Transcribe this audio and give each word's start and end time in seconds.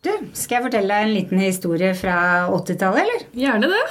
Du, 0.00 0.10
skal 0.32 0.56
jeg 0.56 0.64
fortelle 0.70 0.88
deg 0.96 1.06
en 1.08 1.12
liten 1.12 1.42
historie 1.42 1.90
fra 1.98 2.14
80-tallet, 2.48 3.02
eller? 3.02 3.24
Gjerne 3.36 3.68
det. 3.68 3.82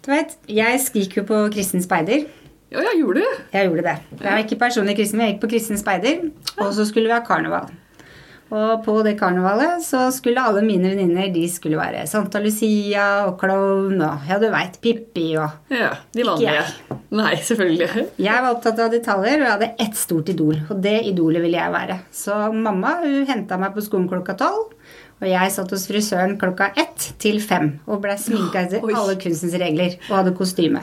Du 0.00 0.08
vet, 0.14 0.32
jeg 0.48 0.78
gikk 0.94 1.18
jo 1.20 1.24
på 1.28 1.40
kristen 1.52 1.84
speider. 1.84 2.22
Ja, 2.72 2.80
jeg 2.86 3.02
gjorde 3.02 3.20
det. 3.26 3.34
Jeg 3.52 3.68
gjorde 3.68 3.84
det. 3.84 3.94
Jeg 4.22 4.30
var 4.30 4.40
ikke 4.46 4.58
personlig 4.62 4.94
kristen, 4.96 5.18
men 5.20 5.26
jeg 5.28 5.34
gikk 5.36 5.42
på 5.44 5.50
kristen 5.52 5.80
speider. 5.80 6.22
Og 6.62 6.70
så 6.78 6.86
skulle 6.88 7.10
vi 7.10 7.16
ha 7.16 7.20
karneval. 7.26 7.68
Og 8.50 8.80
på 8.82 8.96
det 9.06 9.12
karnevalet 9.20 9.84
så 9.86 10.06
skulle 10.14 10.42
alle 10.42 10.64
mine 10.66 10.88
venninner 10.90 11.28
de 11.30 11.44
skulle 11.52 11.78
være 11.78 12.00
Santa 12.10 12.40
Lucia 12.42 13.04
og 13.28 13.36
klovn 13.38 14.00
og 14.02 14.24
ja, 14.26 14.40
du 14.42 14.48
veit, 14.50 14.80
Pippi 14.82 15.28
og 15.38 15.70
Ja, 15.70 15.92
De 16.16 16.24
vanlige. 16.26 16.56
jeg. 16.56 16.98
Nei, 17.14 17.36
selvfølgelig. 17.46 18.08
Jeg 18.18 18.42
var 18.42 18.56
opptatt 18.56 18.80
av 18.82 18.90
detaljer, 18.96 19.36
og 19.38 19.44
jeg 19.46 19.52
hadde 19.54 19.70
ett 19.86 20.00
stort 20.00 20.32
idol. 20.32 20.56
Og 20.70 20.80
det 20.82 20.96
idolet 21.12 21.44
ville 21.44 21.60
jeg 21.60 21.76
være. 21.76 22.00
Så 22.14 22.40
mamma 22.54 22.96
hun 23.04 23.28
henta 23.28 23.58
meg 23.60 23.76
på 23.76 23.84
skolen 23.86 24.08
klokka 24.10 24.34
tolv. 24.40 24.72
Og 25.20 25.28
jeg 25.28 25.52
satt 25.52 25.72
hos 25.74 25.86
frisøren 25.88 26.38
klokka 26.40 26.70
ett 26.80 27.10
til 27.20 27.40
fem 27.44 27.74
og 27.86 28.00
blei 28.04 28.16
sminka 28.20 28.64
etter 28.64 28.80
Oi. 28.86 28.94
alle 28.96 29.16
kunstens 29.20 29.56
regler 29.60 29.98
og 30.08 30.14
hadde 30.16 30.36
kostyme. 30.38 30.80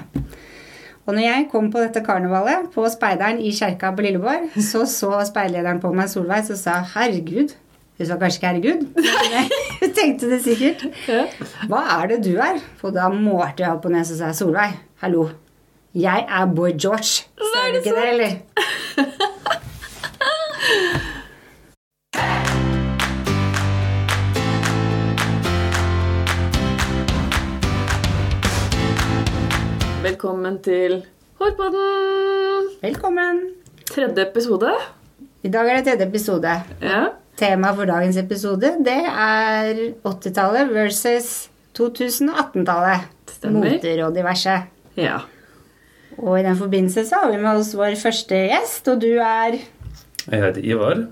Og 1.07 1.15
når 1.15 1.23
jeg 1.23 1.47
kom 1.53 1.69
på 1.71 1.79
dette 1.79 2.03
karnevalet 2.03 2.67
på 2.73 2.83
Speideren 2.91 3.39
i 3.39 3.53
kjerka 3.55 3.93
på 3.95 4.03
Lilleborg, 4.05 4.49
så 4.59 4.83
så 4.99 5.13
speiderlederen 5.29 5.81
på 5.81 5.93
meg 5.95 6.11
Solveig 6.11 6.51
og 6.51 6.59
sa 6.59 6.81
'herregud'. 6.83 7.55
Hun 7.97 8.05
sa 8.05 8.17
kanskje 8.21 8.37
ikke 8.37 8.47
'herregud', 8.47 8.83
hun 9.81 9.93
tenkte 9.97 10.29
det 10.29 10.43
sikkert. 10.43 10.85
Hva 11.71 11.81
er 11.97 12.07
det 12.13 12.19
du 12.27 12.37
er? 12.37 12.61
Og 12.83 12.93
da 12.93 13.09
målte 13.09 13.63
jeg 13.63 13.71
opp 13.71 13.85
og 13.85 13.91
ned 13.91 14.05
og 14.05 14.17
sa 14.21 14.33
Solveig, 14.33 14.77
hallo. 15.01 15.29
Jeg 15.95 16.27
er 16.29 16.45
Boy 16.45 16.71
George. 16.77 17.25
Så 17.39 17.57
du 17.65 17.73
det 17.73 17.85
ikke 17.85 17.95
det, 17.95 18.09
eller? 18.13 18.31
Velkommen 30.07 30.57
til 30.63 31.01
Hårpodden! 31.41 32.67
Velkommen. 32.79 33.39
Tredje 33.89 34.23
episode. 34.23 34.69
I 35.43 35.49
dag 35.51 35.67
er 35.67 35.79
det 35.81 35.85
tredje 35.89 36.05
episode. 36.07 36.53
Ja. 36.81 37.01
Temaet 37.37 37.75
for 37.75 37.89
dagens 37.89 38.15
episode 38.21 38.69
det 38.85 38.95
er 39.09 39.81
80-tallet 40.07 40.71
versus 40.71 41.27
2018-tallet. 41.77 43.03
Stemmer. 43.35 43.67
Moter 43.75 44.03
og 44.07 44.15
diverse. 44.15 44.55
ja. 44.97 45.19
Og 46.17 46.39
i 46.39 46.43
den 46.47 46.55
forbindelse 46.57 47.03
så 47.05 47.19
har 47.21 47.29
vi 47.29 47.37
med 47.43 47.59
oss 47.59 47.75
vår 47.77 47.93
første 48.01 48.39
gjest, 48.47 48.87
og 48.89 49.01
du 49.03 49.11
er 49.21 49.59
Jeg 49.59 50.39
heter 50.47 50.63
Ivar. 50.65 51.03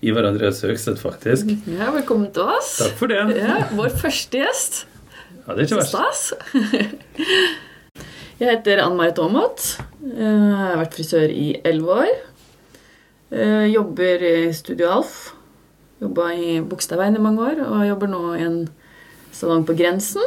Ivar 0.00 0.24
Andreas 0.30 0.62
Høgseth, 0.64 1.02
faktisk. 1.02 1.50
Ja, 1.66 1.90
Velkommen 1.92 2.30
til 2.32 2.46
oss. 2.54 2.76
Takk 2.84 2.94
for 3.02 3.10
det. 3.12 3.18
Ja, 3.36 3.58
Vår 3.76 3.90
første 3.98 4.40
gjest. 4.46 4.84
Ja, 5.42 5.52
det 5.58 5.66
er 5.66 5.66
ikke 5.66 5.82
Så 5.82 5.98
verst. 5.98 6.30
stas. 6.38 7.58
Jeg 8.38 8.52
heter 8.52 8.78
Ann 8.78 8.94
Marit 8.94 9.16
Aamodt. 9.18 9.64
Jeg 9.98 10.34
har 10.54 10.76
vært 10.78 10.92
frisør 10.94 11.24
i 11.26 11.56
elleve 11.66 11.94
år. 12.04 12.10
Jeg 13.34 13.72
Jobber 13.72 14.22
i 14.22 14.52
Studio 14.54 14.92
Alf. 14.94 15.16
Jobba 15.98 16.28
i 16.38 16.52
Bogstadveien 16.62 17.18
i 17.18 17.22
mange 17.24 17.42
år 17.42 17.64
og 17.64 17.82
jobber 17.88 18.12
nå 18.12 18.20
i 18.36 18.44
en 18.46 18.60
salong 19.34 19.66
på 19.66 19.74
Grensen. 19.74 20.22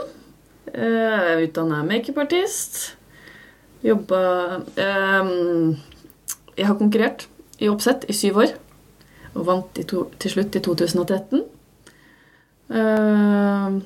Jeg 0.68 0.92
er 1.22 1.46
utdanna 1.46 1.80
makeupartist. 1.88 2.98
Jobba 3.80 4.20
Jeg 4.76 6.68
har 6.68 6.76
konkurrert 6.84 7.30
i 7.64 7.72
oppsett 7.72 8.04
i 8.12 8.20
syv 8.20 8.44
år 8.44 8.58
og 9.38 9.48
vant 9.48 9.84
til 9.88 10.36
slutt 10.36 10.60
i 10.60 10.66
2013. 10.68 11.48
Ehm, 12.76 13.84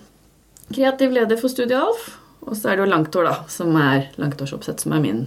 kreativ 0.74 1.14
leder 1.14 1.38
for 1.38 1.54
Studio 1.54 1.86
Alf. 1.86 2.16
Og 2.46 2.54
så 2.58 2.72
er 2.72 2.78
det 2.78 2.86
jo 2.86 2.92
langhår, 2.92 3.26
da, 3.26 3.36
som 3.50 3.74
er 3.82 4.10
langtårsoppsett, 4.22 4.84
som 4.84 4.94
er 4.96 5.02
min 5.04 5.24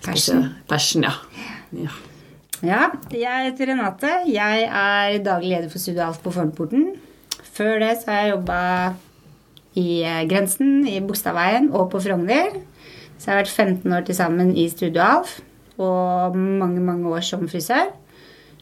Passion. 0.00 0.46
passion 0.68 1.04
ja. 1.04 1.12
ja. 1.76 1.92
Ja, 2.60 2.80
jeg 3.12 3.50
heter 3.50 3.70
Renate. 3.72 4.08
Jeg 4.28 4.64
er 4.68 5.18
daglig 5.24 5.54
leder 5.54 5.70
for 5.72 5.80
Studio 5.80 6.06
Alf 6.06 6.18
på 6.24 6.32
Fornporten. 6.32 6.90
Før 7.56 7.78
det 7.80 7.94
så 8.00 8.12
har 8.12 8.20
jeg 8.20 8.32
jobba 8.34 8.58
i 9.80 10.02
eh, 10.04 10.26
Grensen, 10.28 10.82
i 10.88 10.98
Bogstadveien 11.04 11.70
og 11.72 11.88
på 11.92 12.02
Frogner. 12.04 12.58
Så 13.16 13.30
jeg 13.30 13.32
har 13.32 13.40
vært 13.42 13.54
15 13.54 13.96
år 13.96 14.04
til 14.04 14.16
sammen 14.16 14.52
i 14.56 14.66
Studio 14.72 15.04
Alf 15.04 15.38
og 15.80 16.36
mange, 16.36 16.82
mange 16.84 17.08
år 17.08 17.24
som 17.24 17.48
frisør. 17.48 17.88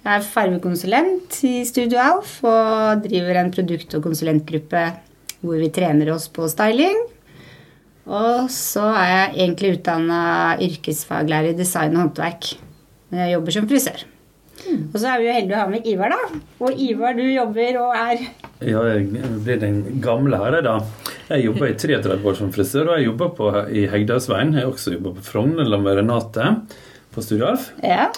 Jeg 0.04 0.14
er 0.14 0.26
fargekonsulent 0.26 1.40
i 1.46 1.56
Studio 1.66 1.98
Alf 1.98 2.38
og 2.46 3.02
driver 3.02 3.40
en 3.40 3.50
produkt- 3.54 3.98
og 3.98 4.06
konsulentgruppe 4.06 4.84
hvor 5.42 5.58
vi 5.58 5.70
trener 5.74 6.10
oss 6.14 6.26
på 6.30 6.46
styling. 6.50 6.98
Og 8.08 8.46
så 8.52 8.84
er 8.96 9.08
jeg 9.12 9.32
egentlig 9.44 9.72
utdanna 9.76 10.20
yrkesfaglærer 10.64 11.52
i 11.52 11.58
design 11.58 11.96
og 11.96 12.06
håndverk. 12.06 12.54
Men 13.10 13.20
jeg 13.24 13.34
jobber 13.36 13.54
som 13.56 13.68
frisør. 13.68 14.04
Og 14.68 14.96
så 15.00 15.10
er 15.12 15.20
vi 15.20 15.28
jo 15.28 15.34
heldige 15.36 15.56
å 15.56 15.60
ha 15.62 15.68
med 15.70 15.86
Ivar, 15.88 16.12
da. 16.12 16.38
Og 16.64 16.80
Ivar, 16.82 17.14
du 17.16 17.22
jobber 17.24 17.76
og 17.80 17.92
er 17.96 18.22
Ja, 18.64 18.80
jeg 18.90 19.04
blir 19.44 19.60
den 19.62 19.78
gamle 20.04 20.40
her, 20.40 20.56
jeg, 20.58 20.64
da. 20.66 20.78
Jeg 21.28 21.44
jobba 21.44 21.68
i 21.68 21.76
33 21.78 22.16
år 22.26 22.36
som 22.40 22.50
frisør, 22.52 22.88
og 22.90 22.98
jeg 22.98 23.06
jobba 23.10 23.28
på, 23.36 23.50
i 23.70 23.84
Hegdalsveien. 23.92 24.54
Jeg 24.56 24.64
har 24.64 24.72
også 24.72 24.94
jobba 24.96 25.12
på 25.18 25.24
Frogner 25.28 25.70
med 25.78 26.00
Renate 26.00 26.48
på 27.14 27.24
Studio 27.24 27.50
Alf. 27.52 27.68
Ja. 27.84 28.08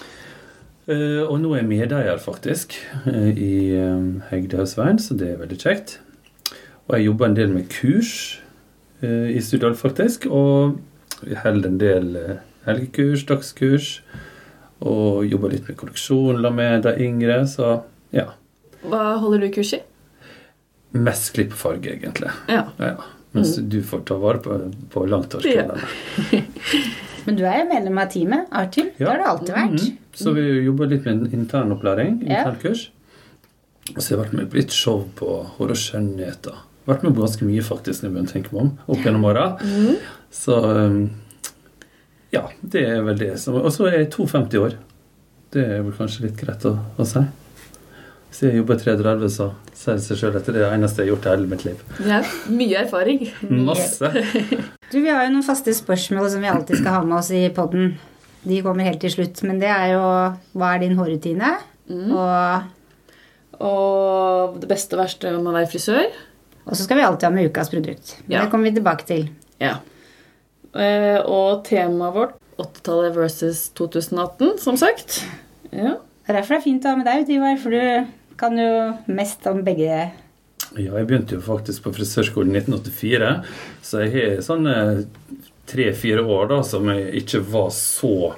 Eh, 0.91 1.21
Og 1.27 1.37
nå 1.43 1.53
er 1.55 1.61
jeg 1.61 1.69
medeier, 1.71 2.19
faktisk, 2.22 2.78
eh, 3.11 3.31
i 3.34 3.53
Hegdalsveien, 4.31 4.99
så 5.03 5.19
det 5.19 5.34
er 5.34 5.43
veldig 5.43 5.59
kjekt. 5.61 5.99
Og 6.89 6.97
jeg 6.97 7.07
jobber 7.11 7.27
en 7.28 7.37
del 7.37 7.53
med 7.55 7.69
kurs 7.71 8.41
i 9.06 9.41
Studio 9.44 9.72
faktisk. 9.75 10.27
Og 10.31 10.78
vi 11.25 11.34
holder 11.37 11.69
en 11.71 11.78
del 11.81 12.16
eh, 12.16 12.37
helgekurs, 12.66 13.25
dagskurs. 13.28 14.00
Og 14.81 15.27
jobber 15.28 15.53
litt 15.53 15.66
med 15.69 15.77
kolleksjon 15.81 16.41
la 16.41 16.50
med 16.55 16.83
de 16.87 16.94
yngre, 17.05 17.43
så 17.49 17.83
ja. 18.16 18.31
Hva 18.81 19.16
holder 19.21 19.43
du 19.44 19.50
kurs 19.53 19.75
i? 19.77 19.81
Mest 20.97 21.34
klipp 21.37 21.53
og 21.53 21.60
farge, 21.60 21.93
egentlig. 21.99 22.31
Ja. 22.49 22.65
Ja, 22.81 22.94
mens 23.37 23.53
du 23.60 23.77
får 23.87 24.00
ta 24.09 24.16
vare 24.19 24.41
på, 24.43 24.56
på 24.91 25.05
langtårskildene. 25.06 26.41
Men 27.27 27.37
du 27.37 27.44
er 27.44 27.59
jo 27.60 27.66
medlem 27.69 27.99
av 28.00 28.09
teamet. 28.10 28.49
Artil. 28.56 28.89
Det 28.97 29.05
har 29.06 29.21
du 29.21 29.27
alltid 29.28 29.53
vært. 29.55 29.84
Mm. 29.84 29.99
Så 30.16 30.33
vi 30.34 30.47
jobber 30.65 30.89
litt 30.91 31.05
med 31.06 31.37
internopplæring, 31.37 32.16
Ja. 32.25 32.41
internkurs. 32.41 32.87
Og 33.94 34.00
så 34.00 34.06
har 34.09 34.16
jeg 34.16 34.22
vært 34.25 34.34
med 34.39 34.49
på 34.50 34.59
litt 34.60 34.72
show 34.75 35.05
på 35.19 35.28
Hår 35.59 35.75
og 35.77 35.78
skjønnheter. 35.78 36.56
Vært 36.91 37.03
med 37.06 37.15
på 37.17 37.23
ganske 37.25 37.47
mye, 37.49 37.62
faktisk, 37.65 38.03
når 38.05 38.21
jeg 38.25 38.31
tenker 38.34 38.55
meg 38.56 38.62
om. 38.67 38.71
Opp 38.91 39.03
gjennom 39.06 39.27
åra. 39.31 39.49
Så 40.34 40.56
um, 40.61 41.01
ja, 42.34 42.45
det 42.62 42.84
er 42.89 43.03
vel 43.06 43.19
det. 43.19 43.33
som- 43.43 43.56
Og 43.61 43.71
så 43.75 43.87
er 43.89 43.99
jeg 44.03 44.11
52 44.15 44.59
år. 44.65 44.75
Det 45.51 45.65
er 45.67 45.81
vel 45.83 45.93
kanskje 45.97 46.27
litt 46.28 46.37
greit 46.39 46.62
å, 46.69 46.77
å 46.99 47.06
si. 47.06 47.23
Hvis 48.31 48.43
jeg 48.47 48.61
jobber 48.61 48.77
33, 48.78 49.27
så 49.34 49.49
sier 49.75 49.97
det 49.99 50.05
seg 50.05 50.21
sjøl 50.21 50.37
at 50.39 50.47
det 50.47 50.53
er 50.55 50.59
det 50.61 50.69
eneste 50.77 51.03
jeg 51.03 51.09
har 51.09 51.17
gjort 51.17 51.25
i 51.27 51.31
hele 51.33 51.49
mitt 51.51 51.65
liv. 51.67 51.81
Det 51.99 52.12
er 52.21 52.28
mye 52.55 52.77
erfaring. 52.84 53.25
Masse. 53.67 54.11
Du, 54.93 55.01
Vi 55.03 55.09
har 55.11 55.25
jo 55.27 55.33
noen 55.34 55.43
faste 55.47 55.75
spørsmål 55.75 56.28
som 56.31 56.45
vi 56.45 56.53
alltid 56.53 56.78
skal 56.78 56.95
ha 56.95 57.03
med 57.03 57.19
oss 57.19 57.33
i 57.34 57.43
poden. 57.57 57.97
De 58.47 58.61
kommer 58.62 58.87
helt 58.87 59.03
til 59.03 59.11
slutt. 59.17 59.43
Men 59.43 59.59
det 59.59 59.69
er 59.75 59.97
jo 59.97 60.05
hva 60.55 60.71
er 60.77 60.84
din 60.84 60.95
hårrutine? 61.01 61.57
Og, 61.91 62.71
Og 63.61 64.61
det 64.62 64.71
beste 64.71 64.95
og 64.97 65.03
verste 65.03 65.33
med 65.34 65.51
å 65.51 65.57
være 65.59 65.69
frisør. 65.75 66.07
Og 66.66 66.76
så 66.76 66.84
skal 66.84 67.00
vi 67.00 67.04
alltid 67.06 67.28
ha 67.28 67.32
med 67.34 67.50
ukas 67.50 67.71
produkt. 67.72 68.16
Men 68.26 68.37
Ja. 68.37 68.44
Det 68.44 68.50
kommer 68.53 68.71
vi 68.71 68.76
tilbake 68.78 69.06
til. 69.09 69.28
Ja. 69.60 69.76
Eh, 70.75 71.19
Og 71.26 71.65
temaet 71.66 72.15
vårt 72.15 72.37
80-tallet 72.60 73.15
versus 73.16 73.69
2018, 73.75 74.59
som 74.60 74.76
sagt. 74.76 75.25
Ja. 75.72 75.97
Det 76.26 76.28
er 76.34 76.41
derfor 76.41 76.54
det 76.54 76.60
er 76.60 76.66
fint 76.69 76.84
å 76.84 76.93
ha 76.93 76.97
med 77.00 77.06
deg 77.09 77.22
ut, 77.25 77.31
Ivar, 77.34 77.56
for 77.59 77.71
du 77.75 78.37
kan 78.38 78.59
jo 78.60 78.71
mest 79.10 79.47
om 79.50 79.62
begge. 79.66 80.10
Ja, 80.76 80.93
jeg 81.00 81.06
begynte 81.09 81.34
jo 81.34 81.41
faktisk 81.42 81.83
på 81.89 81.95
frisørskolen 81.97 82.54
i 82.54 82.60
1984, 82.60 83.30
så 83.83 84.04
jeg 84.04 84.13
har 84.15 84.42
sånne 84.47 84.77
tre-fire 85.71 86.22
år 86.22 86.48
da 86.53 86.60
som 86.66 86.86
jeg 86.92 87.24
ikke 87.24 87.41
var 87.51 87.71
så 87.74 88.34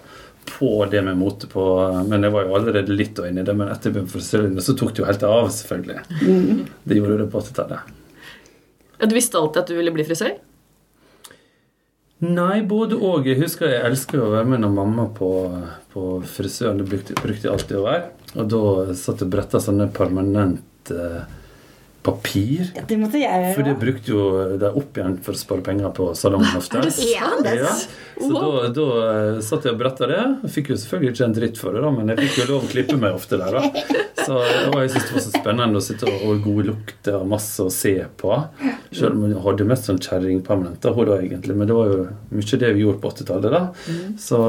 på 0.48 0.70
det 0.90 1.02
med 1.04 1.18
mote 1.20 1.46
på. 1.50 1.62
Men 2.08 2.24
jeg 2.24 2.32
var 2.34 2.46
jo 2.46 2.56
allerede 2.56 2.94
litt 2.96 3.18
inni 3.22 3.42
i 3.42 3.46
det. 3.46 3.54
Men 3.56 3.68
etter 3.72 3.90
jeg 3.90 3.94
begynte 3.98 4.12
på 4.12 4.18
frisørlinja, 4.18 4.64
så 4.64 4.74
tok 4.78 4.94
det 4.94 5.02
jo 5.02 5.08
helt 5.10 5.26
av, 5.28 5.50
selvfølgelig. 5.54 6.00
Det 6.88 6.98
gjorde 6.98 7.18
det 7.22 7.28
på 7.32 7.42
80-tallet. 7.42 7.92
Du 9.02 9.14
visste 9.16 9.38
alltid 9.38 9.62
at 9.62 9.70
du 9.70 9.76
ville 9.78 9.92
bli 9.94 10.06
frisør? 10.06 10.36
Nei, 12.22 12.62
både 12.62 12.94
og. 13.02 13.26
Jeg 13.26 13.40
husker 13.40 13.72
jeg 13.72 13.82
elsker 13.88 14.20
å 14.22 14.30
være 14.30 14.52
med 14.52 14.62
når 14.62 14.74
mamma 14.76 15.08
på, 15.16 15.30
på 15.90 16.02
frisøren. 16.30 16.78
Det 16.78 16.86
brukte, 16.86 17.16
brukte 17.18 17.48
jeg 17.48 17.54
alltid 17.54 17.80
å 17.80 17.86
være. 17.88 18.04
Og 18.36 18.50
da 18.52 18.60
satt 18.94 19.24
jeg 19.24 19.26
og 19.26 19.32
bretta 19.34 19.60
sånne 19.62 19.88
permanente 19.94 21.08
papir. 22.02 22.72
Ja, 22.74 22.82
det 22.88 22.96
måtte 22.98 23.20
jeg 23.20 23.52
For 23.54 23.62
det 23.62 23.72
gjøre. 23.74 23.80
brukte 23.82 24.10
jo 24.10 24.22
de 24.58 24.70
opp 24.80 24.98
igjen 24.98 25.18
for 25.22 25.36
å 25.36 25.38
spare 25.38 25.62
penger 25.66 25.92
på 25.94 26.08
salongen 26.18 26.56
ofte. 26.58 26.78
Er 26.82 26.88
det 26.88 26.94
sant? 26.96 27.12
Ja, 27.12 27.68
så 28.22 28.30
da, 28.34 28.70
da 28.76 28.86
eh, 29.02 29.40
satt 29.44 29.66
jeg 29.66 29.74
og 29.76 29.80
bretta 29.80 30.08
det. 30.10 30.18
Jeg 30.44 30.52
fikk 30.56 30.72
jo 30.72 30.78
selvfølgelig 30.82 31.12
ikke 31.14 31.26
en 31.28 31.36
dritt 31.36 31.60
for 31.62 31.74
det, 31.76 31.82
da, 31.84 31.92
men 31.94 32.10
jeg 32.12 32.20
fikk 32.24 32.40
jo 32.42 32.48
lov 32.52 32.66
å 32.66 32.70
klippe 32.72 32.98
meg 33.00 33.16
ofte 33.18 33.38
der. 33.40 33.56
da. 33.58 34.00
Så 34.22 34.36
og 34.38 34.76
jeg 34.78 34.92
syntes 34.92 35.08
det 35.08 35.16
var 35.16 35.24
så 35.24 35.32
spennende 35.34 35.80
å 35.80 35.84
sitte 35.84 36.10
og 36.28 36.46
lukter 36.66 37.18
og 37.18 37.30
masse 37.32 37.64
å 37.64 37.70
se 37.74 37.94
på. 38.20 38.34
Selv 38.92 39.16
om 39.16 39.26
jeg 39.30 39.42
hadde 39.46 39.68
mest 39.70 39.88
sånn 39.90 40.02
kjerringpermanent, 40.02 40.80
da, 40.84 40.92
hun 40.94 41.08
da 41.08 41.18
egentlig, 41.22 41.56
men 41.58 41.70
det 41.70 41.76
var 41.78 41.90
jo 41.90 42.02
mye 42.34 42.60
det 42.62 42.72
vi 42.76 42.84
gjorde 42.84 43.02
på 43.02 43.12
80-tallet. 43.14 43.54
da. 43.56 43.62
Så, 44.20 44.42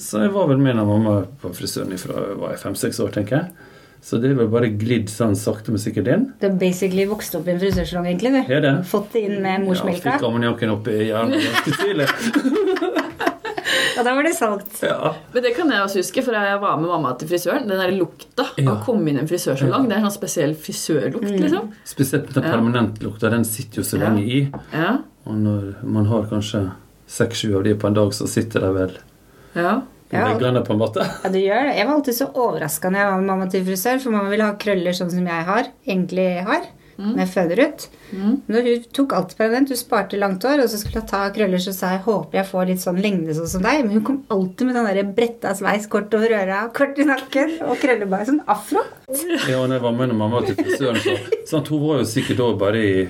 så 0.00 0.24
jeg 0.24 0.34
var 0.36 0.48
vel 0.52 0.60
med 0.62 0.78
når 0.78 0.92
mamma 0.92 1.16
på 1.42 1.52
frisøren 1.56 1.96
fra 2.00 2.20
jeg 2.28 2.38
var 2.40 2.60
fem-seks 2.60 3.00
år, 3.04 3.12
tenker 3.16 3.40
jeg. 3.40 3.67
Så 4.00 4.20
det 4.22 4.30
er 4.30 4.34
vel 4.38 4.48
bare 4.48 4.68
glidd 4.78 5.08
sånn 5.10 5.34
sakte, 5.36 5.68
men 5.74 5.78
sikkert 5.82 6.06
inn. 6.08 6.32
Du 6.40 6.46
har 6.48 6.54
basically 6.56 7.04
vokst 7.10 7.34
opp 7.34 7.48
i 7.48 7.50
en 7.52 7.58
frisørsalong, 7.60 8.06
egentlig. 8.06 8.30
du. 8.46 8.52
Er 8.54 8.60
det? 8.60 8.74
Fått 8.86 9.12
det 9.12 9.24
inn 9.26 9.42
med 9.42 9.66
morsmelka? 9.66 10.04
Ja, 10.14 10.18
fikk 10.18 10.28
ammoniakken 10.28 10.70
opp 10.70 10.86
i 10.88 10.98
hjernen 11.10 11.40
ganske 11.42 11.74
tidlig. 11.82 12.08
Og 13.98 14.04
da 14.06 14.12
var 14.14 14.22
det 14.22 14.32
solgt. 14.36 14.78
Ja. 14.86 15.10
Men 15.34 15.42
det 15.42 15.50
kan 15.56 15.70
jeg 15.74 15.82
også 15.82 15.98
huske, 16.00 16.22
for 16.22 16.36
jeg 16.38 16.60
var 16.62 16.76
med 16.78 16.88
mamma 16.88 17.10
til 17.18 17.28
frisøren. 17.32 17.66
Den 17.68 17.80
der 17.82 17.90
lukta 17.96 18.46
av 18.54 18.68
å 18.70 18.76
komme 18.86 19.10
inn 19.10 19.18
i 19.18 19.22
en 19.24 19.28
frisørsalong, 19.30 19.88
det 19.90 19.96
er 19.96 20.00
en 20.04 20.06
sånn 20.06 20.14
spesiell 20.20 20.54
frisørlukt, 20.54 21.26
liksom. 21.34 21.72
Spesielt 21.88 22.30
den 22.32 22.44
Ja. 22.46 22.52
permanentlukta, 22.54 23.30
den 23.34 23.44
sitter 23.44 23.82
jo 23.82 23.82
så 23.82 23.98
Ja. 23.98 24.04
lenge 24.08 24.22
i. 24.24 24.52
Ja, 24.72 24.98
Og 25.26 25.34
når 25.34 25.74
man 25.84 26.06
har 26.06 26.22
kanskje 26.30 26.70
seks-sju 27.06 27.56
av 27.56 27.64
de 27.64 27.74
på 27.74 27.86
en 27.88 27.94
dag, 27.94 28.10
så 28.14 28.26
sitter 28.28 28.60
de 28.60 28.72
vel 28.72 28.92
ja. 29.56 29.82
I 30.08 30.64
på 30.64 30.72
en 30.72 30.80
måte. 30.80 31.04
Ja, 31.24 31.30
det 31.32 31.44
gjør 31.44 31.68
det. 31.68 31.76
Jeg 31.76 31.86
var 31.86 31.94
alltid 31.98 32.16
så 32.16 32.30
overraska 32.32 32.90
når 32.90 33.02
jeg 33.02 33.10
var 33.10 33.20
med 33.20 33.30
mamma 33.32 33.52
til 33.52 33.64
frisør, 33.68 34.02
for 34.02 34.16
mamma 34.16 34.32
ville 34.32 34.48
ha 34.48 34.56
krøller 34.60 34.96
sånn 34.96 35.12
som 35.12 35.28
jeg 35.28 35.46
har, 35.52 35.70
egentlig 35.86 36.28
har, 36.48 36.66
når 36.98 37.20
jeg 37.22 37.30
føder 37.30 37.60
ut. 37.62 37.84
Mm. 38.10 38.32
Når 38.50 38.64
hun 38.66 38.86
tok 38.96 39.12
alt 39.14 39.34
permanent, 39.38 39.70
hun 39.70 39.78
sparte 39.78 40.18
langt 40.18 40.42
hår, 40.48 40.64
og 40.64 40.72
så 40.72 40.80
skulle 40.80 41.04
hun 41.04 41.10
ta 41.12 41.20
krøller, 41.34 41.62
så 41.62 41.74
sa 41.76 41.92
jeg 41.94 42.02
håper 42.08 42.40
jeg 42.40 42.48
får 42.48 42.66
litt 42.72 42.82
sånn 42.82 42.98
lengde 43.04 43.36
sånn 43.36 43.52
som 43.52 43.68
deg. 43.68 43.84
Men 43.84 43.98
hun 43.98 44.06
kom 44.08 44.18
alltid 44.34 44.70
med 44.70 44.80
den 44.80 44.88
der 44.88 45.12
bretta 45.20 45.54
sveis, 45.58 45.86
kort 45.92 46.16
over 46.18 46.34
øra, 46.40 46.64
kort 46.74 46.98
i 46.98 47.06
nakken, 47.06 47.54
og 47.68 47.78
krøller 47.84 48.10
bare 48.10 48.30
sånn 48.32 48.42
afro. 48.50 48.82
Ja, 49.46 49.60
og 49.60 49.68
når 49.68 49.78
jeg 49.78 49.86
var 49.86 49.96
med 50.00 50.12
når 50.12 50.20
mamma 50.24 50.42
til 50.48 50.58
frisøren, 50.58 51.00
så 51.04 51.16
sant, 51.52 51.70
Hun 51.70 51.84
var 51.84 52.02
jo 52.02 52.08
sikkert 52.08 52.42
òg 52.42 52.58
bare 52.60 52.82
i 52.82 53.08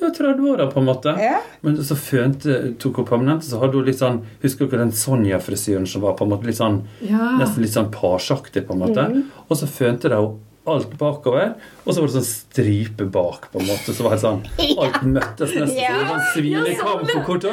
ja, 0.00 0.10
30-åra, 0.18 0.70
på 0.70 0.80
en 0.80 0.88
måte. 0.88 1.14
Ja. 1.20 1.40
Men 1.60 1.78
så 1.84 1.96
fønte, 1.98 2.58
tok 2.82 3.02
hun 3.02 3.08
permanent, 3.08 3.44
så 3.44 3.60
hadde 3.62 3.80
hun 3.80 3.86
litt 3.88 4.00
sånn 4.00 4.22
Husker 4.42 4.68
dere 4.70 4.84
den 4.84 4.94
Sonja-frisyren 4.96 5.86
som 5.90 6.04
var 6.04 6.16
på 6.18 6.26
en 6.26 6.34
måte 6.34 6.48
litt 6.48 6.58
sånn 6.60 6.82
ja. 7.04 7.36
Nesten 7.40 7.64
litt 7.64 7.74
sånn 7.74 7.92
parsaktig, 7.94 8.66
på 8.68 8.76
en 8.76 8.84
måte. 8.84 9.06
Og 9.46 9.58
så 9.58 9.68
fønte 9.70 10.12
de 10.12 10.20
jo 10.20 10.34
alt 10.68 10.92
bakover, 10.98 11.54
og 11.84 11.88
så 11.94 12.00
var 12.02 12.08
det 12.10 12.14
sånn 12.16 12.26
stripe 12.26 13.06
bak, 13.14 13.48
på 13.52 13.60
en 13.62 13.66
måte. 13.68 13.94
Så 13.94 14.04
var 14.06 14.16
det 14.16 14.22
sånn 14.24 14.42
Alt 14.82 15.00
møttes 15.06 15.54
nesten 15.56 15.78
Ja. 15.80 15.92
var 16.08 16.18
en 16.18 16.26
svinekamp 16.34 17.04
svinekam 17.06 17.06
på 17.12 17.24
kort. 17.28 17.46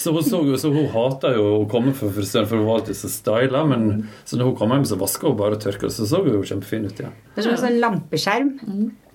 Så 0.00 0.12
hun, 0.14 0.22
så, 0.24 0.40
jo- 0.46 0.58
så 0.60 0.70
hun 0.74 0.86
hata 0.94 1.32
jo 1.36 1.46
å 1.60 1.68
komme 1.70 1.92
fra 1.96 2.08
frisøren, 2.14 2.46
for 2.50 2.56
hun 2.60 2.66
var 2.68 2.80
alltid 2.80 2.96
så 3.00 3.10
styla. 3.12 3.64
Men 3.68 4.08
så 4.24 4.38
når 4.40 4.50
hun 4.52 4.56
kom 4.62 4.74
hjem, 4.76 4.86
så 4.92 4.98
vaska 5.00 5.28
hun 5.28 5.36
bare 5.40 5.58
og 5.58 5.64
tørka, 5.64 5.90
så 5.92 6.06
så 6.08 6.22
hun 6.24 6.32
jo 6.38 6.42
kjempefin 6.46 6.86
ut 6.86 7.00
igjen. 7.02 7.16
Det 7.34 7.42
er 7.42 7.48
som 7.48 7.56
en 7.56 7.62
sånn 7.64 7.80
lampeskjerm, 7.82 8.52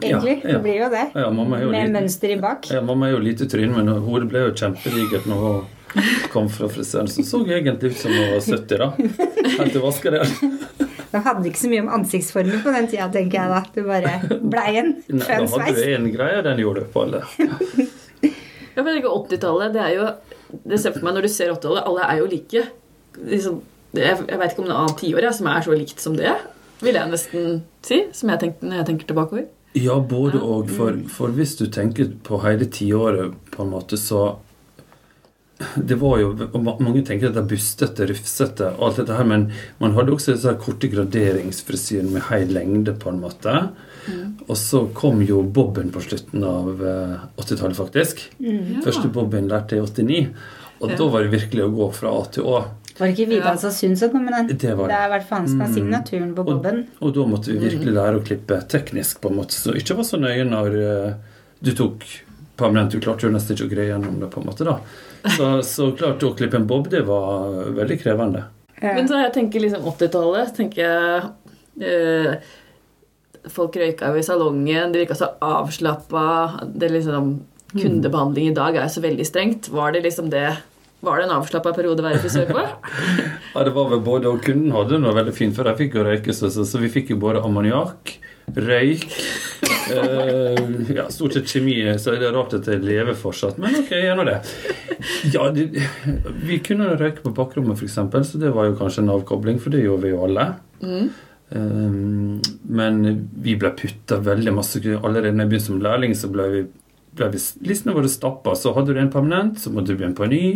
egentlig. 0.02 0.36
Ja, 0.44 0.50
ja. 0.50 0.58
Det 0.58 0.64
blir 0.66 0.82
jo 0.84 0.90
det. 0.94 1.06
Jo 1.16 1.32
Med 1.72 1.96
mønster 1.96 2.36
i 2.36 2.40
bak. 2.42 2.70
Ja, 2.74 2.82
mamma 2.86 3.08
er 3.10 3.16
jo 3.18 3.24
lite 3.24 3.48
tryn, 3.52 3.72
men 3.76 3.88
hodet 4.06 4.30
ble 4.32 4.46
jo 4.48 4.54
kjempedigert 4.58 5.26
når 5.32 5.46
hun 5.46 5.72
kom 6.34 6.50
fra 6.52 6.68
frisøren. 6.68 7.08
Så 7.08 7.24
så 7.24 7.40
hun 7.40 7.52
egentlig 7.56 7.94
ut 7.94 8.02
som 8.02 8.12
hun 8.12 8.34
var 8.34 8.44
70, 8.44 8.82
da. 8.82 8.90
Helt 9.56 9.72
til 9.72 9.84
vaska 9.86 10.12
det. 10.12 10.26
De 11.16 11.22
hadde 11.24 11.48
ikke 11.48 11.62
så 11.62 11.70
mye 11.72 11.84
om 11.86 11.92
ansiktsformer 11.96 12.64
på 12.66 12.72
den 12.76 12.88
tida, 12.92 13.06
tenker 13.14 13.40
jeg 13.40 13.52
da. 13.54 13.62
Du 13.72 13.82
bare 13.88 14.40
blei 14.44 14.72
en 14.82 14.90
Nei, 15.08 15.20
da 15.24 15.38
hadde 15.54 15.76
du 15.78 15.84
én 15.88 16.10
greie, 16.12 16.42
den 16.44 16.60
gjorde 16.60 16.84
du 16.84 16.90
på 16.92 17.06
alle. 17.06 17.22
Ja, 18.76 18.84
men 18.84 18.98
ikke 19.00 19.14
80-tallet, 19.14 19.72
det 19.72 19.84
er 19.86 19.94
jo 19.96 20.08
Det 20.68 20.80
ser 20.82 20.92
for 20.92 21.08
meg 21.08 21.16
når 21.16 21.28
du 21.28 21.32
ser 21.32 21.54
80-tallet, 21.54 21.86
alle 21.88 22.10
er 22.12 22.20
jo 22.20 22.28
like. 22.32 22.66
Liksom, 23.32 23.62
jeg 23.96 24.18
jeg 24.28 24.42
veit 24.42 24.52
ikke 24.52 24.66
om 24.66 24.68
noe 24.68 24.82
annet 24.84 25.00
tiår 25.00 25.30
som 25.38 25.48
er 25.52 25.64
så 25.64 25.78
likt 25.80 26.04
som 26.04 26.18
det, 26.20 26.34
vil 26.84 27.00
jeg 27.00 27.12
nesten 27.14 27.62
si. 27.86 28.02
Som 28.16 28.34
jeg 28.34 28.44
tenkte 28.44 28.68
når 28.68 28.82
jeg 28.82 28.90
tenker 28.92 29.10
tilbakeover. 29.14 29.48
Ja, 29.76 29.96
både 30.00 30.40
og. 30.44 30.70
For, 30.72 31.00
for 31.12 31.36
hvis 31.36 31.56
du 31.60 31.66
tenker 31.72 32.12
på 32.24 32.40
hele 32.44 32.68
tiåret, 32.72 33.36
på 33.52 33.64
en 33.64 33.72
måte, 33.72 34.00
så 34.00 34.36
det 35.80 35.96
var 36.02 36.18
jo, 36.20 36.34
og 36.52 36.64
Mange 36.84 37.02
tenker 37.08 37.30
at 37.30 37.36
det 37.38 37.44
er 37.46 37.48
bustete, 37.48 38.08
rufsete, 38.10 38.74
og 38.76 38.90
alt 38.90 38.98
dette 39.02 39.16
her, 39.16 39.28
men 39.30 39.46
man 39.80 39.94
hadde 39.96 40.12
også 40.12 40.34
disse 40.36 40.52
korte 40.60 40.90
graderingsfrisyrene 40.92 42.12
med 42.12 42.26
høy 42.28 42.44
lengde, 42.52 42.96
på 43.00 43.14
en 43.14 43.22
måte. 43.24 43.54
Og 44.50 44.58
så 44.60 44.84
kom 44.94 45.24
jo 45.26 45.42
boben 45.42 45.90
på 45.96 46.04
slutten 46.04 46.44
av 46.46 46.84
eh, 46.84 47.16
80-tallet, 47.42 47.78
faktisk. 47.80 48.26
Første 48.86 49.10
boben 49.16 49.48
lærte 49.50 49.78
jeg 49.80 49.86
i 49.86 49.88
89. 49.88 50.20
Og 50.84 50.90
Ja. 50.92 50.98
da 51.00 51.08
var 51.08 51.24
det 51.24 51.32
virkelig 51.32 51.64
å 51.64 51.72
gå 51.72 51.88
fra 51.96 52.12
A 52.12 52.26
til 52.36 52.44
Å. 52.52 52.58
Var 53.00 53.08
det 53.08 53.16
ikke 53.16 53.30
Vidar 53.32 53.56
som 53.58 54.12
kom 54.12 54.26
med 54.26 54.34
den? 54.36 54.58
Det 54.60 54.76
var 54.78 54.88
Det 54.88 54.94
det. 54.94 55.00
er 55.00 55.08
i 55.08 55.14
hvert 55.16 55.28
fall 55.30 55.40
han 55.40 55.48
som 55.48 55.60
har 55.64 55.72
signaturen 55.72 56.36
på 56.36 56.40
Og, 56.44 56.46
boben. 56.46 56.88
og 57.02 57.14
da 57.16 57.26
måtte 57.26 57.52
vi 57.52 57.58
virkelig 57.64 57.94
lære 57.96 58.20
å 58.20 58.26
klippe 58.26 58.60
teknisk, 58.68 59.22
på 59.22 59.30
en 59.32 59.36
måte. 59.40 59.56
Så 59.56 59.74
ikke 59.76 59.96
var 59.96 60.04
så 60.04 60.20
nøye 60.20 60.46
når 60.48 60.76
uh, 60.76 61.14
du 61.64 61.72
tok 61.72 62.04
permanent. 62.58 62.92
Du 62.92 63.00
klarte 63.00 63.28
jo 63.28 63.32
nesten 63.32 63.56
ikke 63.56 63.68
å 63.68 63.74
greie 63.74 63.90
gjennom 63.92 64.20
det, 64.20 64.30
på 64.32 64.42
en 64.42 64.48
måte. 64.48 64.64
da. 64.64 64.80
Så, 65.34 65.48
så 65.66 65.90
klart 65.98 66.24
å 66.24 66.34
klippe 66.38 66.60
en 66.60 66.68
bob, 66.70 66.90
det 66.92 67.02
var 67.08 67.72
veldig 67.78 67.98
krevende. 68.02 68.46
Men 68.84 69.08
så 69.10 69.24
jeg 69.24 69.34
tenker 69.38 69.64
liksom 69.64 69.88
80-tallet, 69.90 70.54
tenker 70.58 70.84
jeg 70.84 71.90
eh, 71.90 72.54
Folk 73.54 73.78
røyka 73.78 74.10
jo 74.10 74.20
i 74.20 74.26
salongen, 74.26 74.94
de 74.94 75.02
virka 75.04 75.18
så 75.18 75.32
avslappa. 75.44 76.66
Det 76.66 76.90
liksom 76.94 77.36
Kundebehandling 77.76 78.50
i 78.50 78.56
dag 78.56 78.78
er 78.78 78.86
jo 78.86 78.94
så 78.94 79.04
veldig 79.04 79.26
strengt. 79.28 79.70
Var 79.74 79.96
det 79.96 80.06
liksom 80.06 80.30
det 80.32 80.48
Var 81.06 81.20
det 81.20 81.26
en 81.28 81.36
avslappa 81.36 81.74
periode 81.76 82.02
å 82.02 82.08
være 82.08 82.22
frisør 82.24 82.50
på? 82.50 82.66
Ja, 83.56 83.64
det 83.64 83.72
var 83.76 83.88
vel 83.92 84.02
både, 84.04 84.32
og 84.32 84.42
Kunden 84.44 84.74
hadde 84.76 84.98
noe 85.00 85.14
veldig 85.16 85.34
fint, 85.36 85.56
for 85.56 85.68
de 85.68 85.76
fikk 85.80 85.96
jo 85.96 86.04
røyke, 86.04 86.34
så, 86.36 86.50
så, 86.52 86.66
så 86.68 86.82
vi 86.82 86.90
fikk 86.92 87.14
jo 87.14 87.20
både 87.22 87.40
ammoniakk, 87.46 88.12
røyk 88.52 89.06
eh, 89.92 90.96
Ja, 90.98 91.10
stort 91.14 91.36
sett 91.36 91.52
kjemi, 91.52 91.78
så 92.02 92.16
er 92.16 92.24
det 92.24 92.32
rart 92.36 92.56
at 92.58 92.70
jeg 92.70 92.84
lever 92.86 93.18
fortsatt. 93.20 93.60
Men 93.62 93.78
ok, 93.82 93.94
gjør 93.94 94.20
nå 94.20 94.26
det. 94.30 94.40
Ja, 95.34 95.50
det, 95.54 95.68
vi 96.46 96.60
kunne 96.66 96.96
røyke 96.98 97.24
på 97.26 97.34
bakrommet, 97.36 97.78
f.eks., 97.78 98.00
så 98.30 98.42
det 98.42 98.54
var 98.56 98.70
jo 98.70 98.80
kanskje 98.80 99.04
en 99.04 99.14
avkobling, 99.16 99.60
for 99.62 99.74
det 99.74 99.84
gjorde 99.84 100.08
vi 100.08 100.14
jo 100.14 100.24
alle. 100.28 100.48
Mm. 100.82 101.10
Um, 101.50 102.42
men 102.66 103.04
vi 103.46 103.54
ble 103.60 103.70
putta 103.78 104.18
veldig 104.26 104.54
masse 104.56 104.80
Allerede 104.82 105.30
da 105.30 105.44
jeg 105.44 105.52
begynte 105.52 105.68
som 105.68 105.84
lærling, 105.84 106.16
så 106.18 106.32
ble 106.34 106.48
vi, 106.52 106.64
ble 107.16 107.30
vi 107.36 107.42
listene 107.70 107.96
våre 107.96 108.12
stappa. 108.12 108.56
Så 108.58 108.74
hadde 108.76 108.96
du 108.96 109.02
en 109.02 109.14
permanent, 109.14 109.60
så 109.62 109.74
måtte 109.74 109.94
du 109.94 110.00
begynne 110.00 110.18
på 110.18 110.26
en 110.26 110.34
ny, 110.34 110.48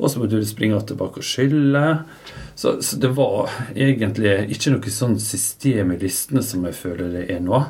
og 0.00 0.10
så 0.10 0.20
måtte 0.20 0.40
du 0.40 0.48
springe 0.48 0.80
tilbake 0.88 1.22
og 1.22 1.28
skylle. 1.28 1.86
Så, 2.58 2.76
så 2.82 2.98
det 3.02 3.12
var 3.14 3.52
egentlig 3.74 4.34
ikke 4.54 4.74
noe 4.74 4.94
sånn 4.94 5.16
system 5.22 5.94
i 5.94 6.00
listene 6.02 6.42
som 6.44 6.66
jeg 6.66 6.78
føler 6.78 7.14
det 7.14 7.24
er 7.34 7.42
nå. 7.44 7.62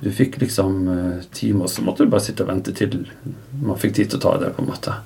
Du 0.00 0.08
fikk 0.12 0.40
liksom 0.42 0.88
eh, 0.92 1.20
time, 1.32 1.64
og 1.64 1.72
så 1.72 1.84
måtte 1.84 2.04
du 2.04 2.12
bare 2.12 2.24
sitte 2.24 2.44
og 2.44 2.50
vente 2.52 2.74
til 2.76 3.00
man 3.62 3.78
fikk 3.80 3.96
tid 3.96 4.10
til 4.12 4.20
å 4.20 4.24
ta 4.26 4.34
det, 4.42 4.52
på 4.56 4.64
en 4.64 4.70
måte. 4.70 4.96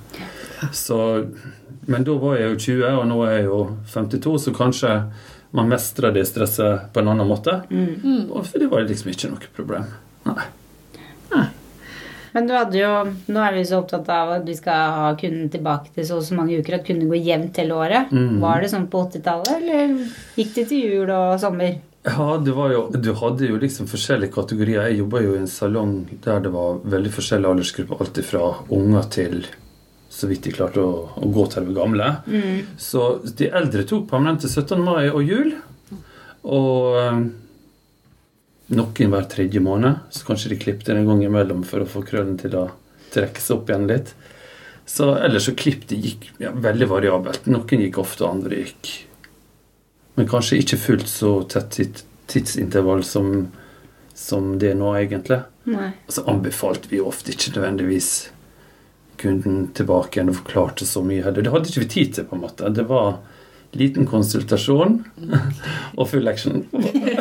Så, 0.75 0.97
men 1.87 2.07
da 2.07 2.17
var 2.19 2.37
jeg 2.39 2.51
jo 2.51 2.59
20, 2.65 2.97
og 2.99 3.07
nå 3.09 3.21
er 3.27 3.37
jeg 3.37 3.47
jo 3.47 3.61
52, 3.93 4.35
så 4.45 4.55
kanskje 4.55 4.97
man 5.53 5.69
mestrer 5.69 6.15
det 6.15 6.25
stresset 6.27 6.89
på 6.93 7.01
en 7.01 7.13
annen 7.13 7.29
måte. 7.29 7.61
Og 8.33 8.43
for 8.47 8.59
det 8.59 8.71
var 8.71 8.85
liksom 8.87 9.11
ikke 9.13 9.31
noe 9.33 9.53
problem. 9.55 9.89
Nei. 10.27 10.49
Men 12.33 12.49
du 12.49 12.55
hadde 12.57 12.79
jo 12.79 12.91
Nå 13.29 13.41
er 13.45 13.55
vi 13.55 13.65
så 13.67 13.79
opptatt 13.83 14.09
av 14.09 14.31
at 14.39 14.45
vi 14.47 14.55
skal 14.57 14.97
ha 14.97 15.09
kunden 15.19 15.51
tilbake 15.53 15.93
til 15.93 16.07
så 16.07 16.17
og 16.19 16.25
så 16.25 16.37
mange 16.37 16.57
uker, 16.57 16.79
at 16.79 16.87
kunden 16.87 17.11
går 17.11 17.21
jevnt 17.21 17.59
hele 17.61 17.77
året. 17.77 18.13
Mm. 18.13 18.39
Var 18.41 18.63
det 18.63 18.71
sånn 18.73 18.89
på 18.91 19.05
80-tallet, 19.05 19.51
eller 19.59 19.93
gikk 20.39 20.55
det 20.57 20.67
til 20.71 20.87
jul 20.87 21.13
og 21.13 21.37
sommer? 21.41 21.77
Ja, 22.03 22.37
det 22.37 22.51
var 22.51 22.71
jo, 22.73 22.87
du 22.91 23.13
hadde 23.15 23.47
jo 23.47 23.57
liksom 23.61 23.87
forskjellige 23.87 24.33
kategorier. 24.35 24.89
Jeg 24.89 24.99
jobba 24.99 25.21
jo 25.23 25.35
i 25.37 25.39
en 25.39 25.47
salong 25.47 25.93
der 26.25 26.41
det 26.43 26.51
var 26.51 26.81
veldig 26.83 27.11
forskjellige 27.15 27.53
aldersgrupper. 27.55 28.01
Alt 28.03 28.19
fra 28.27 28.47
unger 28.75 29.07
til 29.13 29.45
så 30.13 30.27
vidt 30.29 30.43
de 30.45 30.51
klarte 30.53 30.83
å, 30.83 30.97
å 31.15 31.29
gå 31.33 31.45
til 31.53 31.69
de 31.69 31.75
gamle. 31.77 32.09
Så 32.77 33.05
de 33.39 33.47
eldre 33.47 33.85
tok 33.89 34.09
permanente 34.11 34.49
til 34.49 34.65
17. 34.65 34.83
mai 34.83 35.07
og 35.07 35.23
jul. 35.23 35.55
Og 36.43 36.99
eh, 36.99 37.23
noen 38.75 39.15
hver 39.15 39.31
tredje 39.31 39.63
måned. 39.63 40.03
Så 40.11 40.27
kanskje 40.27 40.51
de 40.51 40.59
klippet 40.59 40.91
en 40.91 41.07
gang 41.07 41.23
imellom 41.23 41.63
for 41.67 41.85
å 41.85 41.89
få 41.89 42.03
krøllen 42.05 42.35
til 42.41 42.59
å 42.59 42.67
trekke 43.15 43.41
seg 43.41 43.61
opp 43.61 43.71
igjen 43.71 43.87
litt. 43.89 44.13
Så 44.85 45.13
ellers 45.15 45.47
så 45.47 45.55
klipp 45.55 45.87
de 45.87 46.03
gikk 46.03 46.27
ja, 46.43 46.51
veldig 46.51 46.91
variabelt. 46.91 47.47
Noen 47.47 47.87
gikk 47.87 48.03
ofte, 48.03 48.27
andre 48.27 48.65
gikk 48.65 48.93
Men 50.15 50.27
kanskje 50.29 50.59
ikke 50.61 50.77
fullt 50.77 51.07
så 51.09 51.33
tett 51.49 52.03
tidsintervall 52.31 53.03
som, 53.03 53.47
som 54.13 54.53
det 54.61 54.71
er 54.71 54.77
nå, 54.79 54.93
egentlig. 54.99 55.41
Nei. 55.69 55.89
Så 56.11 56.23
anbefalte 56.29 56.89
vi 56.91 56.99
ofte 57.01 57.33
ikke 57.33 57.55
nødvendigvis 57.55 58.11
kunden 59.21 59.67
tilbake 59.77 60.17
igjen 60.19 60.31
og 60.33 60.39
forklarte 60.41 60.85
så 60.87 61.03
mye 61.05 61.23
heller. 61.25 61.41
Det 61.45 61.51
hadde 61.53 61.69
ikke 61.71 61.83
vi 61.85 61.91
tid 61.97 62.13
til, 62.17 62.25
på 62.29 62.35
en 62.37 62.43
måte. 62.45 62.69
Det 62.75 62.85
var 62.89 63.15
liten 63.73 64.05
konsultasjon 64.05 64.99
og 65.97 66.07
full 66.11 66.27
action. 66.29 66.63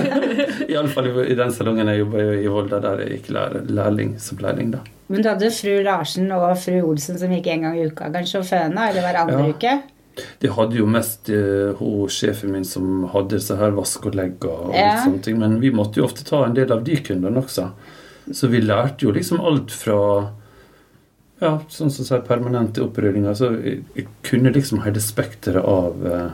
Iallfall 0.73 1.09
i, 1.09 1.15
i 1.33 1.37
den 1.39 1.53
salongen 1.55 1.89
jeg 1.93 2.03
jobba 2.03 2.25
i 2.43 2.49
Volda, 2.53 2.81
der 2.85 3.05
jeg 3.07 3.21
gikk 3.21 3.31
lærling 3.73 4.17
som 4.21 4.41
lærling, 4.43 4.75
da. 4.75 4.83
Men 5.13 5.25
du 5.25 5.29
hadde 5.29 5.51
fru 5.53 5.73
Larsen 5.85 6.31
og 6.33 6.53
fru 6.61 6.79
Olsen 6.89 7.19
som 7.21 7.33
gikk 7.35 7.49
en 7.53 7.67
gang 7.67 7.79
i 7.81 7.87
uka 7.89 8.09
kanskje 8.15 8.41
og 8.43 8.47
føna, 8.49 8.89
eller 8.91 9.05
hver 9.05 9.19
andre 9.25 9.41
Ja. 9.41 9.49
uke? 9.57 9.73
De 10.43 10.49
hadde 10.53 10.77
jo 10.77 10.87
mest 10.87 11.31
eh, 11.33 11.73
hun 11.79 12.09
sjefen 12.13 12.53
min 12.53 12.65
som 12.69 13.07
hadde 13.15 13.39
så 13.41 13.57
her 13.61 13.73
vask 13.77 14.05
og 14.07 14.15
legg 14.19 14.45
og 14.45 14.75
Ja. 14.75 14.99
sånne 15.05 15.23
ting. 15.25 15.39
Men 15.41 15.59
vi 15.61 15.71
måtte 15.71 15.97
jo 16.01 16.05
ofte 16.05 16.25
ta 16.29 16.45
en 16.45 16.55
del 16.55 16.71
av 16.73 16.85
de 16.85 16.97
kundene 16.97 17.41
også. 17.43 17.71
Så 18.33 18.49
vi 18.53 18.61
lærte 18.61 19.03
jo 19.07 19.13
liksom 19.13 19.41
alt 19.41 19.71
fra 19.75 19.99
ja, 21.43 21.57
sånn 21.73 21.91
som 21.91 22.07
sier 22.07 22.21
permanente 22.27 22.83
opprullinger. 22.85 23.35
Så 23.35 23.49
jeg, 23.65 23.81
jeg 23.97 24.07
kunne 24.23 24.53
liksom 24.55 24.83
hele 24.85 25.01
spekteret 25.03 25.65
av, 25.67 26.05
eh, 26.07 26.29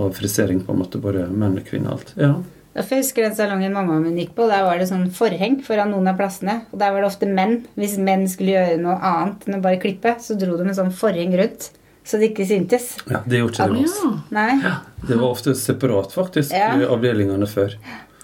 av 0.00 0.14
frisering, 0.16 0.62
på 0.64 0.72
en 0.72 0.80
måte. 0.80 1.00
Både 1.02 1.26
menn 1.28 1.58
og 1.60 1.66
kvinner. 1.68 1.98
Alt. 1.98 2.14
Ja. 2.16 2.34
Ja, 2.70 2.84
Jeg 2.86 3.00
husker 3.02 3.24
den 3.26 3.34
salongen 3.34 3.72
mamma 3.74 3.96
min 4.00 4.16
gikk 4.16 4.36
på. 4.36 4.46
Der 4.48 4.62
var 4.62 4.78
det 4.78 4.86
sånn 4.88 5.08
forheng 5.10 5.58
foran 5.66 5.90
noen 5.90 6.06
av 6.08 6.16
plassene. 6.20 6.60
Og 6.72 6.78
der 6.78 6.92
var 6.94 7.02
det 7.02 7.10
ofte 7.10 7.26
menn. 7.28 7.64
Hvis 7.76 7.98
menn 7.98 8.28
skulle 8.30 8.54
gjøre 8.54 8.78
noe 8.80 8.94
annet 9.02 9.48
enn 9.48 9.58
å 9.58 9.62
bare 9.64 9.80
klippe, 9.82 10.14
så 10.22 10.38
dro 10.38 10.56
de 10.56 10.64
med 10.68 10.78
sånn 10.78 10.92
forheng 10.94 11.34
rundt. 11.36 11.72
Så 12.04 12.18
det 12.18 12.30
ikke 12.32 12.46
syntes. 12.48 12.96
ja, 13.10 13.20
Det 13.26 13.38
gjorde 13.38 13.52
ikke 13.52 13.66
det 13.66 13.72
med 13.72 13.84
oss. 13.84 14.62
Ja. 14.64 14.74
Det 15.06 15.16
var 15.20 15.28
ofte 15.30 15.54
separat, 15.54 16.12
faktisk, 16.12 16.52
Ja. 16.52 16.72
i 16.80 16.84
avdelingene 16.88 17.46
før. 17.46 17.74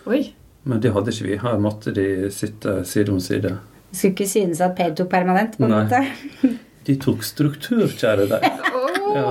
Oi. 0.06 0.32
Men 0.64 0.80
det 0.80 0.92
hadde 0.92 1.12
ikke 1.12 1.26
vi. 1.28 1.36
Her 1.38 1.58
måtte 1.58 1.92
de 1.94 2.30
sitte 2.34 2.84
side 2.84 3.08
om 3.12 3.20
side. 3.20 3.58
Det 3.90 3.98
skulle 4.00 4.14
ikke 4.16 4.28
synes 4.28 4.60
at 4.60 4.74
Per 4.76 4.90
tok 4.98 5.08
permanent, 5.10 5.56
på 5.58 5.64
en 5.64 5.70
Nei. 5.70 5.84
måte. 5.84 6.58
De 6.86 6.94
tok 7.02 7.22
struktur, 7.26 7.86
kjære 7.90 8.28
deg. 8.30 8.44
Ja. 9.16 9.30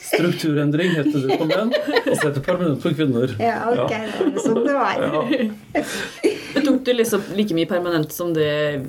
Strukturendring 0.00 0.94
heter 0.96 1.26
det 1.28 1.36
på 1.38 1.44
menn, 1.48 1.72
og 1.74 2.14
så 2.16 2.28
heter 2.30 2.40
permanent 2.44 2.80
på 2.82 2.92
kvinner. 2.96 3.34
Ja, 3.42 3.58
ok. 3.68 3.90
Det 3.92 4.28
er 4.30 4.40
sånn 4.44 4.62
det 4.64 4.76
var. 4.76 5.02
Ja. 5.02 5.82
Tok 6.68 6.80
du 6.86 6.92
liksom 6.96 7.22
like 7.36 7.54
mye 7.56 7.68
permanent 7.68 8.12
som 8.12 8.32
det 8.36 8.48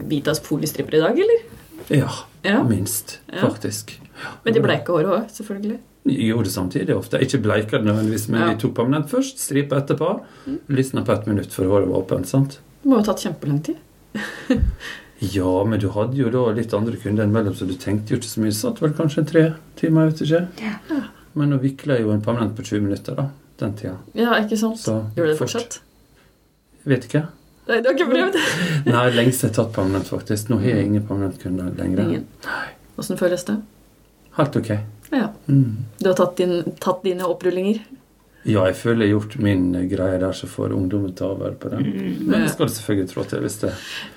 Vitas 0.10 0.39
polistripper 0.46 0.96
i 1.00 1.01
dag, 1.03 1.20
eller? 1.20 1.44
Ja, 1.89 2.09
Ja. 2.43 2.63
minst, 2.63 3.19
faktisk. 3.41 3.98
Men 4.45 4.53
de 4.53 4.62
bleika 4.62 4.91
håret 4.93 5.07
òg, 5.07 5.29
selvfølgelig. 5.31 5.79
Gjorde 6.05 6.43
det 6.43 6.51
samtidig 6.53 6.95
ofte. 6.95 7.19
Ikke 7.21 7.41
bleika 7.43 7.77
nødvendigvis, 7.81 8.29
men 8.29 8.41
Ja. 8.41 8.53
vi 8.53 8.59
tok 8.62 8.74
permanent 8.75 9.09
først, 9.09 9.39
stripe 9.39 9.75
etterpå. 9.75 10.21
Lysna 10.69 11.01
på 11.05 11.12
ett 11.13 11.27
minutt 11.27 11.50
før 11.51 11.67
håret 11.69 11.88
var 11.88 12.01
åpent. 12.03 12.25
sant? 12.27 12.59
Det 12.83 12.89
må 12.89 12.95
jo 12.98 13.03
ha 13.03 13.03
tatt 13.13 13.24
kjempelang 13.25 13.62
tid. 13.63 13.75
Ja, 15.21 15.63
men 15.65 15.79
du 15.81 15.89
hadde 15.89 16.15
jo 16.15 16.29
da 16.31 16.45
litt 16.55 16.74
andre 16.74 16.95
kunder 16.95 17.25
innimellom, 17.25 17.53
så 17.53 17.67
du 17.67 17.74
tenkte 17.75 18.12
jo 18.13 18.17
ikke 18.21 18.29
så 18.29 18.39
mye. 18.39 18.53
Satt 18.55 18.79
vel 18.79 18.93
kanskje 18.95 19.25
tre 19.27 19.41
timer, 19.75 20.05
jeg 20.07 20.13
vet 20.13 20.21
ikke. 20.21 20.48
Ja. 20.63 21.01
Men 21.36 21.50
nå 21.51 21.57
vikla 21.59 21.98
jo 22.00 22.12
en 22.12 22.21
permanent 22.21 22.55
på 22.55 22.63
20 22.63 22.79
minutter, 22.86 23.15
da. 23.15 23.25
Den 23.59 23.74
tida. 23.75 23.98
Ja, 24.15 24.38
ikke 24.39 24.57
sant? 24.57 24.79
Så 24.79 24.93
Gjorde 25.17 25.25
du 25.27 25.33
det 25.33 25.38
fort. 25.38 25.50
fortsatt? 25.51 25.79
Vet 26.88 27.03
ikke. 27.09 27.25
Nei, 27.70 27.82
du 27.84 27.90
har 27.90 27.98
ikke 27.98 28.10
prøvd? 28.10 28.38
Nei, 28.96 29.04
lengst 29.14 29.44
jeg 29.46 29.52
har 29.52 29.58
tatt 29.60 29.76
permanent, 29.76 30.10
faktisk. 30.10 30.50
Nå 30.50 30.58
har 30.64 30.74
jeg 30.74 30.88
ingen 30.88 31.06
permanent 31.06 31.38
permanentkunder 31.38 31.84
lenger. 31.84 32.08
Ingen. 32.08 32.26
Åssen 33.00 33.20
føles 33.20 33.46
det? 33.46 33.60
Helt 34.40 34.58
ok. 34.58 34.72
Ja. 35.14 35.28
Mm. 35.46 35.86
Du 36.00 36.10
har 36.10 36.18
tatt, 36.18 36.38
din, 36.40 36.64
tatt 36.82 37.04
dine 37.06 37.28
opprullinger? 37.30 37.82
Ja, 38.48 38.64
jeg 38.70 38.78
føler 38.80 39.04
jeg 39.06 39.12
har 39.12 39.20
gjort 39.20 39.36
min 39.44 39.68
eh, 39.76 39.86
greie 39.92 40.18
der, 40.22 40.34
så 40.34 40.48
får 40.50 40.74
ungdommen 40.74 41.14
ta 41.18 41.28
over 41.34 41.54
på 41.60 41.70
den. 41.74 41.86
Mm. 41.86 42.18
Men 42.24 42.46
det 42.46 42.54
skal 42.54 42.70
det 42.70 42.78
selvfølgelig 42.78 43.12
trå 43.12 43.26
til 43.30 43.44
hvis 43.44 43.60
det 43.62 43.74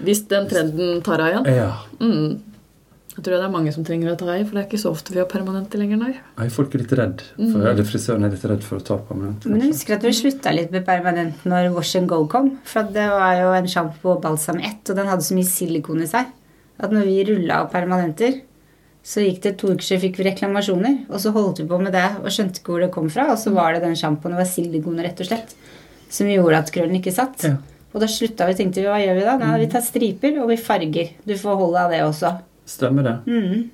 Hvis 0.07 0.25
den 0.31 0.49
trenden 0.51 1.03
tar 1.05 1.25
av 1.25 1.33
igjen? 1.33 1.49
Ja. 1.59 1.71
Mm. 2.01 2.52
Jeg 3.13 3.25
tror 3.27 3.35
det 3.37 3.45
er 3.45 3.53
mange 3.53 3.73
som 3.75 3.85
trenger 3.85 4.15
å 4.15 4.17
ta 4.17 4.33
i, 4.33 4.45
for 4.47 4.57
det 4.57 4.63
er 4.63 4.69
ikke 4.71 4.81
så 4.81 4.91
ofte 4.95 5.13
vi 5.13 5.21
har 5.21 5.27
permanente 5.29 5.77
lenger, 5.77 5.99
nei. 6.01 6.13
Nei, 6.39 6.47
folk 6.53 6.73
er 6.73 6.81
litt 6.81 6.95
redd 6.97 7.21
for, 7.21 7.43
Mm. 7.43 7.67
Eller 7.69 7.85
frisøren 7.85 8.25
er 8.25 8.31
litt 8.33 8.47
redd 8.49 8.63
for 8.65 8.79
å 8.81 8.85
ta 8.85 8.97
permanent. 8.97 9.45
Men 9.45 9.61
jeg 9.61 9.75
husker 9.75 9.99
at 9.99 10.07
vi 10.07 10.13
slutta 10.17 10.55
litt 10.55 10.71
med 10.73 10.87
permanent 10.87 11.45
når 11.45 11.75
Wash 11.75 11.99
and 11.99 12.09
Go 12.09 12.23
kom. 12.27 12.59
For 12.65 12.89
det 12.89 13.09
var 13.11 13.35
jo 13.37 13.51
en 13.53 13.69
sjampo 13.69 14.15
og 14.15 14.23
balsam 14.23 14.61
1, 14.61 14.89
og 14.89 14.97
den 14.97 15.11
hadde 15.13 15.27
så 15.27 15.37
mye 15.37 15.45
silikon 15.51 16.01
i 16.03 16.09
seg 16.09 16.33
at 16.83 16.91
når 16.91 17.05
vi 17.05 17.25
rulla 17.29 17.61
av 17.63 17.69
permanenter, 17.71 18.41
så 19.05 19.21
gikk 19.21 19.43
det 19.43 19.59
to 19.59 19.73
uker 19.75 19.85
så 19.85 19.99
fikk 20.01 20.17
vi 20.21 20.29
reklamasjoner. 20.31 21.03
Og 21.11 21.21
så 21.21 21.33
holdt 21.35 21.61
vi 21.61 21.67
på 21.69 21.79
med 21.83 21.93
det 21.93 22.07
og 22.23 22.31
skjønte 22.33 22.63
ikke 22.63 22.73
hvor 22.73 22.81
det 22.81 22.93
kom 22.95 23.11
fra. 23.11 23.29
Og 23.35 23.39
så 23.39 23.53
var 23.55 23.75
det 23.75 23.83
den 23.83 23.99
sjampoen, 23.99 24.33
det 24.33 24.41
var 24.41 24.49
silikon 24.49 25.03
rett 25.03 25.21
og 25.21 25.29
slett, 25.29 25.53
som 26.09 26.31
gjorde 26.31 26.63
at 26.63 26.73
krøllen 26.73 26.97
ikke 27.01 27.13
satt. 27.15 27.45
Ja. 27.45 27.57
Og 27.93 28.01
da 28.01 28.09
slutta 28.09 28.47
vi, 28.49 28.57
tenkte 28.57 28.81
vi 28.81 28.89
hva 28.89 28.97
gjør 29.03 29.19
vi 29.19 29.27
da? 29.27 29.37
Nei, 29.37 29.59
vi 29.61 29.69
tar 29.75 29.85
striper 29.85 30.39
og 30.41 30.49
vi 30.49 30.57
farger. 30.57 31.13
Du 31.29 31.35
får 31.37 31.61
holde 31.61 31.83
av 31.83 31.93
det 31.93 32.01
også. 32.07 32.33
Stemmer 32.73 33.07
det. 33.09 33.17
Mm. 33.29 33.71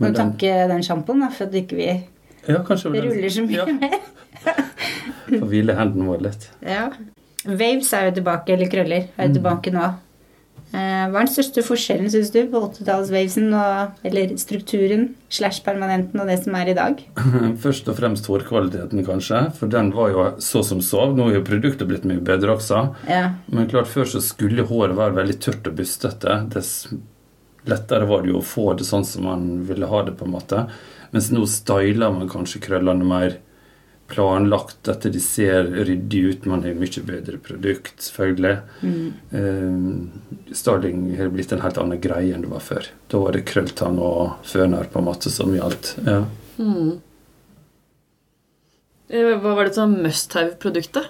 Må 0.00 0.10
den- 0.10 0.14
takke 0.18 0.54
den 0.72 0.82
sjampoen 0.86 1.22
da, 1.24 1.30
for 1.32 1.46
at 1.48 1.58
ikke 1.60 1.78
vi 1.78 1.88
Ja, 2.44 2.58
det 2.60 3.04
ruller 3.06 3.30
så 3.32 3.44
mye 3.46 3.60
Ja, 3.62 3.66
mer. 3.72 4.00
Får 5.40 5.46
hvile 5.48 5.76
hendene 5.78 6.08
våre 6.10 6.26
litt. 6.26 6.48
Ja. 6.60 6.88
Waves 7.44 7.92
er 7.96 8.10
jo 8.10 8.16
tilbake, 8.20 8.52
eller 8.52 8.68
krøller, 8.72 9.06
er 9.16 9.28
jo 9.30 9.38
tilbake 9.38 9.72
nå. 9.72 9.86
Eh, 10.74 11.04
hva 11.06 11.20
er 11.20 11.28
den 11.28 11.30
største 11.30 11.62
forskjellen, 11.62 12.08
syns 12.10 12.32
du, 12.34 12.40
på 12.50 12.58
80-tallswavesen 12.66 13.52
og 13.54 14.06
Eller 14.08 14.32
strukturen 14.40 15.04
slash 15.30 15.62
permanenten 15.62 16.18
og 16.20 16.26
det 16.26 16.40
som 16.42 16.56
er 16.58 16.72
i 16.72 16.74
dag? 16.74 16.98
Først 17.64 17.88
og 17.92 17.96
fremst 18.00 18.26
hårkvaliteten, 18.26 19.04
kanskje. 19.06 19.44
For 19.54 19.70
den 19.70 19.92
var 19.94 20.10
jo 20.10 20.24
så 20.42 20.64
som 20.66 20.82
så. 20.82 21.06
Nå 21.14 21.28
er 21.30 21.38
jo 21.38 21.44
produktet 21.46 21.86
blitt 21.88 22.04
mye 22.10 22.20
bedre 22.26 22.56
også. 22.56 22.82
Ja. 23.08 23.28
Men 23.46 23.70
klart, 23.70 23.86
før 23.92 24.08
så 24.16 24.22
skulle 24.24 24.66
håret 24.66 24.96
være 24.98 25.14
veldig 25.20 25.38
tørt 25.46 25.70
og 25.70 25.78
bustete. 25.78 26.40
Dess 26.52 26.88
lettere 27.70 28.06
var 28.08 28.22
det 28.22 28.30
jo 28.32 28.40
å 28.40 28.44
få 28.44 28.74
det 28.78 28.84
sånn 28.88 29.04
som 29.08 29.24
man 29.28 29.46
ville 29.68 29.86
ha 29.90 30.02
det, 30.04 30.12
på 30.18 30.26
en 30.26 30.34
måte. 30.36 30.66
Mens 31.14 31.30
nå 31.32 31.44
styler 31.48 32.12
man 32.12 32.28
kanskje 32.28 32.60
krøllene 32.64 33.06
mer 33.06 33.36
planlagt, 34.10 34.86
at 34.92 35.06
de 35.08 35.20
ser 35.22 35.64
ryddig 35.86 36.18
ut. 36.28 36.46
Man 36.50 36.62
har 36.66 36.74
mye 36.76 37.02
bedre 37.08 37.38
produkt, 37.40 37.94
selvfølgelig. 38.04 38.58
Eh, 39.32 40.52
styling 40.54 41.06
har 41.16 41.30
blitt 41.32 41.54
en 41.56 41.62
helt 41.64 41.78
annen 41.80 42.00
greie 42.04 42.34
enn 42.36 42.44
det 42.44 42.50
var 42.52 42.60
før. 42.60 42.90
Da 43.08 43.22
var 43.22 43.32
det 43.32 43.46
krølltann 43.48 43.96
og 43.98 44.34
føner 44.44 44.90
på 44.92 45.00
en 45.00 45.08
måte 45.08 45.32
som 45.32 45.54
gjaldt. 45.56 45.94
Ja. 46.04 46.18
Mm. 46.58 46.98
Eh, 49.08 49.32
Hva 49.40 49.54
var 49.56 49.64
det 49.70 49.74
som 49.78 49.96
must 50.02 50.32
have-produktet? 50.36 51.08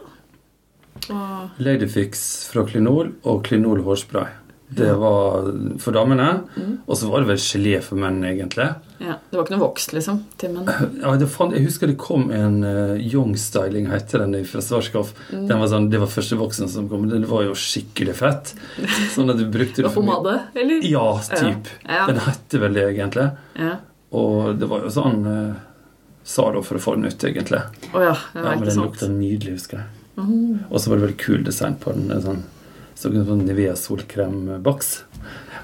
Og- 1.11 1.50
Ladyfix 1.58 2.46
fra 2.52 2.62
Klinol 2.64 3.12
og 3.25 3.42
Klinol 3.44 3.82
hårspray. 3.82 4.30
Det 4.68 4.94
var 4.94 5.52
for 5.78 5.92
damene. 5.92 6.28
Mm. 6.56 6.78
Og 6.87 6.97
så 6.99 7.09
var 7.11 7.23
det 7.23 7.28
vel 7.28 7.40
gelé 7.42 7.75
for 7.85 8.00
menn, 8.00 8.23
egentlig. 8.26 8.66
Ja, 8.99 9.18
det 9.28 9.37
var 9.37 9.44
ikke 9.44 9.54
noe 9.54 9.62
voks, 9.66 9.90
liksom, 9.92 10.23
til 10.40 10.54
menn. 10.54 10.71
Ja, 11.02 11.12
det 11.21 11.28
fant, 11.30 11.54
jeg 11.54 11.66
husker 11.66 11.90
det 11.90 11.99
kom 12.00 12.30
en 12.35 12.62
uh, 12.64 12.94
Young 12.97 13.35
Styling, 13.38 13.90
heter 13.92 14.25
den 14.25 14.38
fra 14.49 14.62
Svarskov. 14.64 15.12
Mm. 15.30 15.44
Den 15.50 15.61
var 15.61 15.71
sånn, 15.71 15.90
det 15.92 16.00
var 16.02 16.11
første 16.11 16.38
voksen 16.40 16.73
som 16.73 16.88
kom. 16.90 17.04
Den 17.12 17.26
var 17.30 17.44
jo 17.47 17.56
skikkelig 17.59 18.16
fett. 18.18 18.54
Sånn 19.14 19.30
at 19.30 19.38
du 19.38 19.44
brukte 19.52 19.85
Det 19.85 19.92
pomade, 19.94 20.38
eller? 20.56 20.87
Ja, 20.88 21.06
typ. 21.28 21.71
Ja. 21.85 22.06
Den 22.09 22.23
heter 22.25 22.64
vel 22.64 22.80
det, 22.80 22.88
egentlig. 22.94 23.28
Ja. 23.61 23.76
Og 24.14 24.54
det 24.59 24.71
var 24.71 24.87
jo 24.87 24.90
sånn 24.94 25.25
uh, 25.26 25.62
Sa 26.25 26.47
da 26.54 26.62
for 26.64 26.78
å 26.78 26.80
få 26.80 26.94
den 26.97 27.11
ut, 27.11 27.25
egentlig. 27.28 27.61
Oh, 27.92 28.00
ja, 28.00 28.14
Ja, 28.33 28.54
men 28.54 28.64
den 28.64 28.78
lukta 28.80 29.11
nydelig, 29.12 29.59
husker 29.59 29.83
jeg. 29.83 29.90
Mm. 30.16 30.62
Og 30.71 30.78
så 30.80 30.88
var 30.88 30.97
det 30.97 31.09
veldig 31.09 31.21
kul 31.21 31.42
design 31.44 31.75
på 31.83 31.92
den. 31.92 32.09
Sånn, 32.25 32.40
så 32.94 33.10
som 33.10 33.24
sånn 33.26 33.44
Nivea 33.46 33.74
solkremboks. 33.76 35.04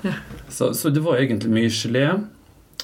Ja. 0.02 0.12
Så, 0.48 0.72
så 0.74 0.90
det 0.90 1.00
var 1.04 1.20
egentlig 1.20 1.50
mye 1.54 1.70
gelé. 1.72 2.06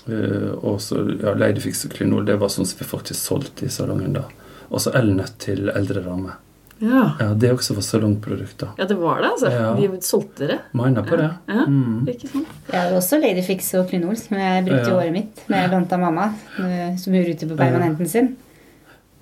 Uh, 0.07 0.53
og 0.63 0.77
så 0.85 1.01
ja, 1.19 1.33
Ladyfix 1.35 1.81
og 1.89 1.95
Klinol, 1.97 2.27
det 2.29 2.37
var 2.39 2.51
sånn 2.53 2.67
som 2.69 2.79
vi 2.79 2.87
faktisk 2.87 3.19
solgte 3.19 3.67
i 3.67 3.73
salongen 3.73 4.13
da. 4.15 4.27
Og 4.71 4.79
så 4.83 4.93
Elnøtt 4.95 5.35
til 5.43 5.71
eldre 5.73 6.03
ramme. 6.05 6.37
Ja. 6.79 7.17
Ja, 7.19 7.31
Det 7.35 7.51
også 7.55 7.75
var 7.75 7.83
salongprodukter. 7.83 8.69
ja, 8.79 8.85
det 8.85 8.97
var 9.01 9.23
det, 9.23 9.31
altså. 9.33 9.51
Ja. 9.51 9.75
Vi 9.75 9.89
solgte 10.05 10.47
det. 10.51 10.59
Mina 10.77 11.03
på 11.03 11.17
det. 11.17 11.31
Ja, 11.49 11.65
Mm. 11.67 12.07
ikke 12.07 12.29
sant? 12.29 12.49
Jeg 12.71 12.81
hadde 12.81 12.97
også 13.01 13.19
Ladyfix 13.21 13.75
og 13.81 13.89
Klinol, 13.89 14.17
som 14.17 14.37
jeg 14.37 14.65
brukte 14.67 14.91
i 14.91 14.93
året 14.93 15.01
håret 15.01 15.13
mitt 15.13 15.43
når 15.49 15.57
jeg 15.57 15.71
lånte 15.73 15.93
av 15.97 16.01
mamma, 16.01 16.27
eh, 16.61 16.97
som 16.97 17.15
gjorde 17.15 17.33
ute 17.35 17.49
på 17.49 17.57
permanenten 17.57 18.07
sin. 18.09 18.37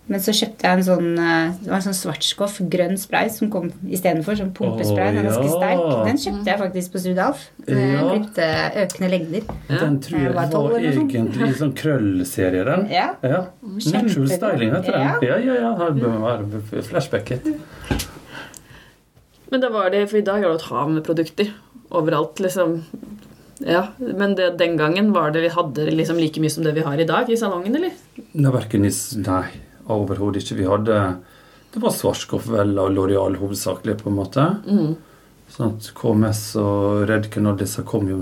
Men 0.05 0.21
så 0.21 0.35
kjøpte 0.37 0.69
jeg 0.69 0.77
en 0.77 0.85
sånn 0.85 1.07
eh, 1.17 1.53
det 1.63 1.71
var 1.71 1.79
en 1.79 1.85
sånn 1.87 1.97
svartskoff, 1.97 2.59
grønn 2.73 2.99
spray, 3.01 3.31
som 3.33 3.49
kom 3.53 3.71
istedenfor. 3.89 4.37
Sånn 4.37 4.53
pumpespray. 4.57 5.15
Den 5.15 5.23
er 5.23 5.29
ganske 5.31 5.47
ja. 5.49 5.55
sterk. 5.55 5.85
Den 6.11 6.21
kjøpte 6.21 6.53
jeg 6.53 6.61
faktisk 6.61 6.93
på 6.93 7.03
Sudalf. 7.07 7.47
Jeg 7.65 7.87
Ja. 7.95 8.03
Brukte 8.11 8.49
økende 8.85 9.11
lengder. 9.15 9.47
Ja. 9.71 9.79
Den 9.81 10.01
tror 10.05 10.19
jeg 10.19 10.27
Jeg 10.29 10.35
var 10.37 10.53
var 10.53 10.79
egentlig 10.81 11.23
en 11.49 11.59
sånn 11.63 11.75
krøllserie, 11.81 12.65
den. 12.69 12.87
Ja. 12.93 13.07
Ja. 13.23 13.45
Natural. 13.63 14.29
Styling 14.35 14.77
heter 14.77 14.93
den. 14.93 15.09
Ja. 15.25 15.39
Ja, 15.41 15.57
ja. 15.63 15.75
Her 15.81 15.97
bør 15.97 16.21
være 16.29 16.83
flashbacket. 16.91 17.49
Men 19.51 19.61
det 19.63 19.71
var 19.73 19.91
det, 19.95 20.09
for 20.11 20.19
i 20.19 20.27
dag 20.27 20.43
er 20.43 20.51
det 20.51 20.61
et 20.61 20.71
hav 20.73 20.89
med 20.91 21.05
produkter 21.07 21.53
overalt, 21.95 22.41
liksom. 22.43 22.81
Ja, 23.63 23.87
Men 23.99 24.35
det, 24.35 24.59
den 24.59 24.77
gangen 24.77 25.13
var 25.15 25.31
det, 25.31 25.53
hadde 25.55 25.87
det 25.87 25.95
liksom 25.95 26.19
like 26.19 26.41
mye 26.43 26.51
som 26.51 26.65
det 26.67 26.75
vi 26.75 26.83
har 26.83 26.99
i 26.99 27.07
dag 27.07 27.31
i 27.31 27.37
salongen, 27.39 27.77
eller? 27.79 27.95
Nei, 28.35 28.51
verken 28.53 28.85
i 28.85 28.91
Nei, 29.23 29.45
overhodet 29.91 30.43
ikke. 30.43 30.61
Vi 30.63 30.69
hadde 30.69 31.01
Det 31.75 31.83
var 31.83 31.91
Svarskov 31.91 32.47
vel 32.47 32.77
og 32.79 32.93
Loreal 32.95 33.35
hovedsakelig, 33.41 33.97
på 34.03 34.11
en 34.11 34.17
måte. 34.21 34.45
Mm. 34.63 34.95
Sånn 35.51 35.75
at 35.75 35.89
KMS 35.99 36.43
og 36.63 37.05
Redken 37.11 37.49
og 37.51 37.59
disse 37.59 37.83
kom 37.87 38.07
jo 38.09 38.21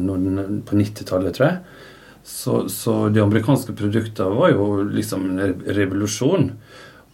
på 0.67 0.79
90-tallet, 0.79 1.37
tror 1.37 1.47
jeg. 1.47 1.59
Så, 2.25 2.69
så 2.73 3.09
de 3.13 3.21
amerikanske 3.21 3.75
produktene 3.77 4.39
var 4.39 4.55
jo 4.55 4.87
liksom 4.89 5.27
en 5.33 5.55
revolusjon. 5.67 6.51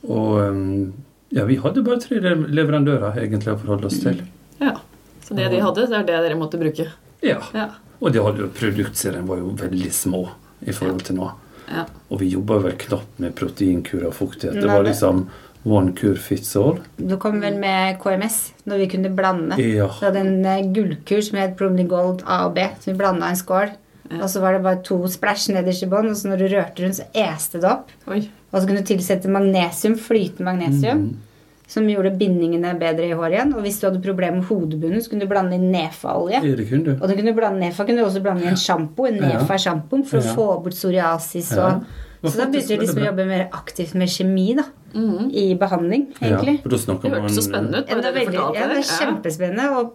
Og 0.07 0.33
um, 0.39 0.93
Ja, 1.35 1.45
vi 1.45 1.59
hadde 1.61 1.83
bare 1.85 2.01
tre 2.01 2.23
leverandører 2.23 3.19
egentlig 3.21 3.53
å 3.53 3.59
forholde 3.61 3.91
oss 3.91 3.99
til. 4.01 4.23
Ja. 4.63 4.79
Så 5.21 5.35
det 5.37 5.51
de 5.53 5.59
hadde, 5.61 5.85
det 5.91 5.97
er 5.99 6.07
det 6.09 6.21
dere 6.25 6.39
måtte 6.41 6.57
bruke. 6.61 6.87
Ja. 7.21 7.43
Ja. 7.53 7.67
Og 8.01 8.15
de 8.15 8.23
hadde 8.25 8.47
jo, 8.47 8.49
produktserien 8.55 9.27
var 9.29 9.43
jo 9.43 9.51
veldig 9.59 9.91
små 9.93 10.23
i 10.65 10.73
forhold 10.73 11.03
til 11.05 11.19
nå. 11.19 11.29
Ja. 11.71 11.85
Og 12.11 12.21
vi 12.21 12.31
jobba 12.33 12.59
vel 12.65 12.77
knapt 12.81 13.19
med 13.21 13.35
proteinkur 13.39 14.07
og 14.09 14.15
fuktighet. 14.15 14.55
Det 14.61 14.69
var 14.71 14.83
liksom 14.87 15.27
one 15.65 15.93
cure 15.93 16.17
fits 16.17 16.55
all. 16.57 16.79
Du 16.97 17.17
kom 17.21 17.41
vel 17.43 17.59
med 17.61 17.99
KMS, 18.01 18.39
når 18.65 18.79
vi 18.85 18.87
kunne 18.95 19.11
blande. 19.15 19.59
Ja. 19.61 19.89
Vi 19.99 20.07
hadde 20.07 20.23
en 20.23 20.47
eh, 20.47 20.63
gullkur 20.73 21.21
som 21.21 21.39
het 21.39 21.57
Bromley 21.59 21.85
Gold 21.91 22.23
A 22.27 22.47
og 22.47 22.55
B, 22.55 22.65
så 22.81 22.93
vi 22.93 22.97
blanda 22.99 23.29
en 23.29 23.37
skål. 23.37 23.75
Ja. 24.09 24.23
Og 24.23 24.31
så 24.33 24.41
var 24.41 24.55
det 24.57 24.63
bare 24.65 24.81
to 24.87 24.97
splæsj 25.11 25.51
nederst 25.53 25.85
i 25.85 25.89
bånn, 25.91 26.09
og 26.09 26.17
så 26.17 26.31
når 26.31 26.41
du 26.41 26.47
rørte 26.55 26.85
rundt, 26.85 26.97
så 26.97 27.05
este 27.13 27.61
det 27.61 27.69
opp. 27.69 27.91
Oi. 28.09 28.23
Og 28.53 28.61
så 28.63 28.67
kunne 28.67 28.81
du 28.81 28.89
tilsette 28.89 29.29
magnesium, 29.29 29.99
flytende 30.01 30.47
magnesium, 30.49 31.03
Mhm. 31.03 31.17
Som 31.69 31.85
gjorde 31.89 32.15
bindingene 32.17 32.73
bedre 32.81 33.11
i 33.11 33.13
håret 33.13 33.37
igjen. 33.37 33.55
Og 33.55 33.63
hvis 33.67 33.79
du 33.81 33.87
hadde 33.87 34.01
problemer 34.05 34.41
med 34.41 34.49
hodebunnen, 34.49 35.03
så 35.05 35.13
kunne 35.13 35.27
du 35.27 35.31
blande 35.31 35.59
inn 35.59 35.69
nefa-olje. 35.71 36.41
Ja, 36.41 36.67
kunne. 36.71 36.97
Og 36.97 37.09
du 37.09 37.15
kunne 37.19 37.35
blande 37.37 37.61
nefa 37.61 37.85
kunne 37.85 38.01
du 38.01 38.09
også 38.09 38.23
blande 38.25 38.47
i 38.47 38.49
en 38.49 38.57
sjampo, 38.57 39.07
en 39.07 39.21
nefa-sjampo, 39.21 40.03
for 40.09 40.19
Ja. 40.19 40.33
å 40.33 40.35
få 40.35 40.47
bort 40.65 40.73
psoriasis 40.77 41.53
og 41.59 41.69
ja. 41.69 41.81
Så 42.25 42.35
da 42.37 42.47
begynte 42.51 42.67
vi 42.75 42.77
liksom 42.83 42.99
å 42.99 43.07
jobbe 43.13 43.27
mer 43.29 43.49
aktivt 43.55 43.95
med 43.95 44.09
kjemi, 44.11 44.57
da. 44.57 44.65
Mhm. 44.93 45.31
I 45.33 45.55
behandling, 45.55 46.09
egentlig. 46.21 46.57
Ja, 46.57 46.63
for 46.63 46.69
Det 46.71 47.13
hørtes 47.13 47.37
så 47.39 47.43
spennende 47.47 47.79
ut. 47.79 47.89
Ja, 47.89 48.01
det, 48.01 48.15
veldig, 48.15 48.35
ja, 48.35 48.67
det 48.67 48.79
er 48.79 48.83
kjempespennende. 48.83 49.71
Og 49.79 49.93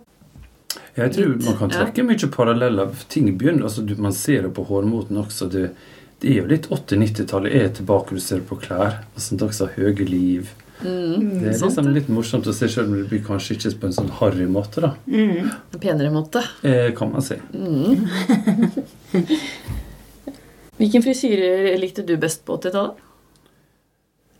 Jeg 0.95 1.11
tror 1.11 1.43
man 1.43 1.57
kan 1.57 1.69
Ja. 1.69 1.83
trekke 1.85 2.05
mye 2.05 2.31
paralleller. 2.31 2.91
Ting 3.09 3.37
begynner, 3.37 3.63
altså 3.63 3.85
du, 3.85 3.95
Man 3.95 4.13
ser 4.13 4.43
det 4.43 4.53
på 4.53 4.65
hårmoten 4.65 5.17
også. 5.17 5.49
Det, 5.51 5.71
det 6.21 6.29
er 6.31 6.41
jo 6.41 6.47
litt 6.47 6.67
80-90-tallet 6.69 7.53
er 7.53 7.69
tilbake 7.69 8.09
du 8.11 8.19
ser 8.19 8.39
på 8.39 8.55
klær. 8.61 9.03
Altså 9.15 9.35
også 9.35 9.69
høye 9.75 10.07
liv. 10.07 10.47
Mhm. 10.81 11.39
Det 11.41 11.49
er 11.49 11.53
Sant 11.59 11.75
liksom 11.77 11.93
litt 11.93 12.07
morsomt 12.09 12.47
å 12.49 12.53
se, 12.53 12.67
selv 12.67 12.89
om 12.89 12.97
det 12.97 13.09
blir 13.09 13.21
kanskje 13.23 13.55
ikke 13.55 13.71
på 13.79 13.85
en 13.85 13.93
sånn 13.93 14.09
harry 14.19 14.45
måte. 14.49 14.81
da, 14.81 14.95
mm, 15.07 15.51
En 15.73 15.79
penere 15.79 16.11
måte. 16.11 16.41
eh, 16.63 16.91
kan 16.97 17.11
man 17.11 17.21
si. 17.21 17.35
Mm. 17.53 18.07
Hvilken 20.79 21.03
frisyre 21.05 21.77
likte 21.79 22.03
du 22.05 22.15
best 22.17 22.43
på 22.45 22.57
80-tallet? 22.57 22.95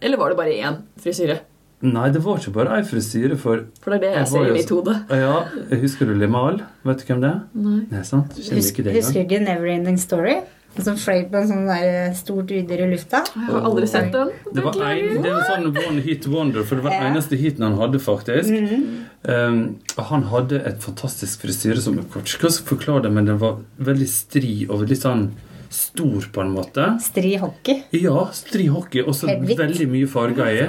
Eller 0.04 0.18
var 0.20 0.30
det 0.34 0.38
bare 0.38 0.56
én 0.60 0.82
frisyre? 1.00 1.40
Nei, 1.84 2.10
det 2.16 2.22
var 2.24 2.38
ikke 2.40 2.54
bare 2.56 2.78
ei 2.80 2.84
frisyre, 2.88 3.36
for 3.40 3.66
For 3.84 3.92
det 3.92 3.98
er 3.98 4.04
det 4.04 4.12
jeg 4.12 4.20
Jeg 4.24 4.28
ser 4.32 4.46
i 4.48 4.54
mitt 4.56 4.70
hode. 4.72 4.94
ja, 5.10 5.34
Husker 5.82 6.06
du 6.08 6.14
Limal? 6.16 6.62
Vet 6.88 6.98
du 7.04 7.04
hvem 7.10 7.22
det 7.24 7.30
er? 7.30 7.40
Nei. 7.54 7.80
Nei, 7.92 8.04
sant? 8.08 8.32
Husker, 8.38 8.56
ikke 8.56 8.84
det 8.88 8.94
husker 8.96 9.14
du 9.14 9.20
ikke 9.36 9.42
Neverending 9.44 9.98
Story? 10.00 10.38
Som 10.82 10.98
fløy 10.98 11.28
på 11.30 11.38
en 11.38 11.50
sånn 11.50 11.68
der 11.70 11.86
eh, 11.86 12.16
stort 12.18 12.50
rydder 12.50 12.82
i 12.82 12.90
lufta? 12.96 13.22
Jeg 13.30 13.46
har 13.52 13.68
aldri 13.70 13.88
sett 13.90 14.10
den. 14.14 14.32
Det 14.50 14.64
var 14.66 14.80
en, 14.90 15.20
det 15.22 15.34
var 15.36 15.46
sånn 15.46 15.68
one 15.84 16.02
hit 16.02 16.26
wonder, 16.32 16.66
for 16.66 16.80
det 16.80 16.88
var 16.88 16.96
den 16.98 17.12
eneste 17.12 17.38
hiten 17.38 17.68
han 17.68 17.78
hadde, 17.78 18.02
faktisk. 18.02 18.50
Mhm. 18.50 18.86
Um, 19.24 19.60
han 20.10 20.26
hadde 20.28 20.58
et 20.68 20.82
fantastisk 20.84 21.46
frisyre 21.46 21.80
som 21.80 21.96
kan 22.12 22.26
ikke 22.26 22.50
forklare 22.74 23.06
det, 23.06 23.12
men 23.16 23.30
den 23.30 23.38
var 23.40 23.62
veldig 23.80 24.08
stri 24.12 24.56
og 24.66 24.82
veldig 24.82 24.98
sånn 25.00 25.28
stor, 25.74 26.26
på 26.34 26.42
en 26.44 26.52
måte. 26.54 26.88
Stri 27.02 27.36
hockey. 27.42 27.84
Ja, 27.98 28.28
stri 28.36 28.68
hockey, 28.70 29.06
Og 29.06 29.16
så 29.18 29.30
veldig 29.30 29.88
mye 29.90 30.10
farger 30.10 30.52
i. 30.52 30.66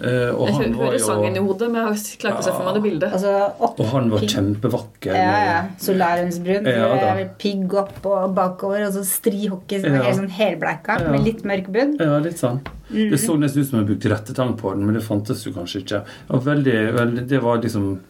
Uh, 0.00 0.32
og 0.32 0.46
Jeg 0.48 0.54
han 0.56 0.74
hører 0.78 0.98
sangen 1.04 1.34
i 1.36 1.40
hodet, 1.44 1.66
men 1.70 1.90
jeg 1.92 2.18
klarer 2.22 2.32
ikke 2.38 2.40
å 2.40 2.46
se 2.46 2.52
for 2.56 2.64
meg 2.64 2.74
det 2.78 2.82
bildet. 2.86 3.12
Altså 3.12 3.32
opp 3.60 3.80
Og 3.80 3.86
han 3.92 4.10
var 4.10 4.22
Pigg. 4.22 4.30
kjempevakker. 4.32 5.12
Ja, 5.12 5.34
ja. 5.44 5.58
Solariumsbrun. 5.78 6.68
Ja, 6.72 6.86
er 7.10 7.28
Pigg 7.38 7.74
opp 7.74 8.06
og 8.08 8.34
bakover, 8.34 8.86
og 8.86 8.94
så 8.96 9.04
stri 9.04 9.46
hockey 9.46 9.82
som 9.82 9.92
Ja. 9.92 10.02
er 10.08 10.12
sånn 10.16 10.30
helbleika 10.30 11.00
Ja. 11.00 11.10
med 11.10 11.24
litt 11.24 11.42
mørk 11.44 11.68
bunn. 11.70 11.96
Ja, 12.00 12.18
litt 12.18 12.38
sånn. 12.40 12.60
Mm. 12.90 13.10
Det 13.10 13.20
så 13.20 13.36
nesten 13.38 13.60
ut 13.62 13.68
som 13.68 13.78
jeg 13.86 13.88
brukte 13.92 14.10
rettetang 14.10 14.56
på 14.56 14.72
den, 14.74 14.86
men 14.86 14.94
det 14.94 15.02
fantes 15.04 15.44
jo 15.44 15.52
kanskje 15.52 15.84
ikke. 15.84 16.02
Og 16.30 16.42
veldig, 16.44 16.94
veldig, 16.96 17.28
det 17.28 17.42
var 17.42 17.58
liksom 17.60 18.00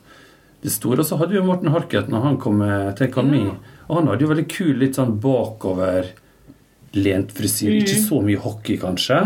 det 0.63 0.71
store. 0.71 1.01
Og 1.01 1.05
så 1.07 1.19
hadde 1.19 1.33
jo 1.35 1.43
Morten 1.43 1.69
Harket 1.73 2.09
når 2.09 2.23
han 2.23 2.37
kom 2.39 2.59
med 2.59 2.97
Take 2.97 3.19
On 3.19 3.31
Me. 3.31 3.51
Og 3.89 3.97
han 3.99 4.07
hadde 4.07 4.21
jo 4.21 4.29
veldig 4.29 4.49
kul, 4.49 4.75
litt 4.79 4.95
sånn 4.95 5.19
bakoverlent 6.93 7.31
frisyre. 7.33 7.81
Ikke 7.81 7.99
så 8.03 8.21
mye 8.23 8.37
hockey, 8.39 8.77
kanskje. 8.79 9.21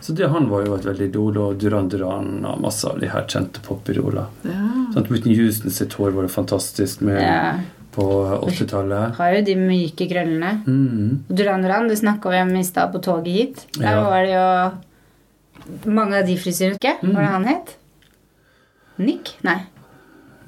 Så 0.00 0.14
det 0.14 0.28
han 0.30 0.48
var 0.48 0.64
jo 0.66 0.74
et 0.76 0.84
veldig 0.86 1.08
idol. 1.10 1.38
Og 1.38 1.58
Duran 1.58 1.88
Duran 1.88 2.44
og 2.46 2.60
masse 2.60 2.84
av 2.88 2.98
de 3.00 3.08
her 3.08 3.24
kjente 3.26 3.60
popidoler. 3.64 4.26
Ja. 4.44 4.68
Sånn, 4.94 5.08
Whitney 5.10 5.36
Houston 5.36 5.70
sitt 5.70 5.92
hår 5.98 6.12
var 6.14 6.22
det 6.26 6.30
fantastisk 6.32 7.00
med 7.02 7.20
Ja. 7.20 7.58
på 7.92 8.04
80-tallet. 8.46 9.16
Har 9.16 9.32
jo 9.34 9.42
de 9.44 9.54
myke 9.56 10.08
krøllene. 10.08 10.62
Mm. 10.66 11.24
Duran 11.28 11.62
Duran, 11.62 11.88
det 11.88 11.98
snakka 11.98 12.30
vi 12.30 12.40
om 12.42 12.56
i 12.56 12.62
stad 12.64 12.92
på 12.92 13.00
toget 13.02 13.26
hit. 13.32 13.66
Der 13.78 13.96
Ja. 13.96 14.02
var 14.04 14.22
det 14.22 14.34
jo 15.84 15.90
mange 15.90 16.14
av 16.18 16.26
de 16.26 16.36
frisyrene. 16.36 16.76
Ikke? 16.78 17.00
Hva 17.02 17.14
var 17.14 17.22
det 17.22 17.32
han 17.32 17.44
het? 17.44 17.76
Nick? 18.98 19.36
Nei. 19.42 19.60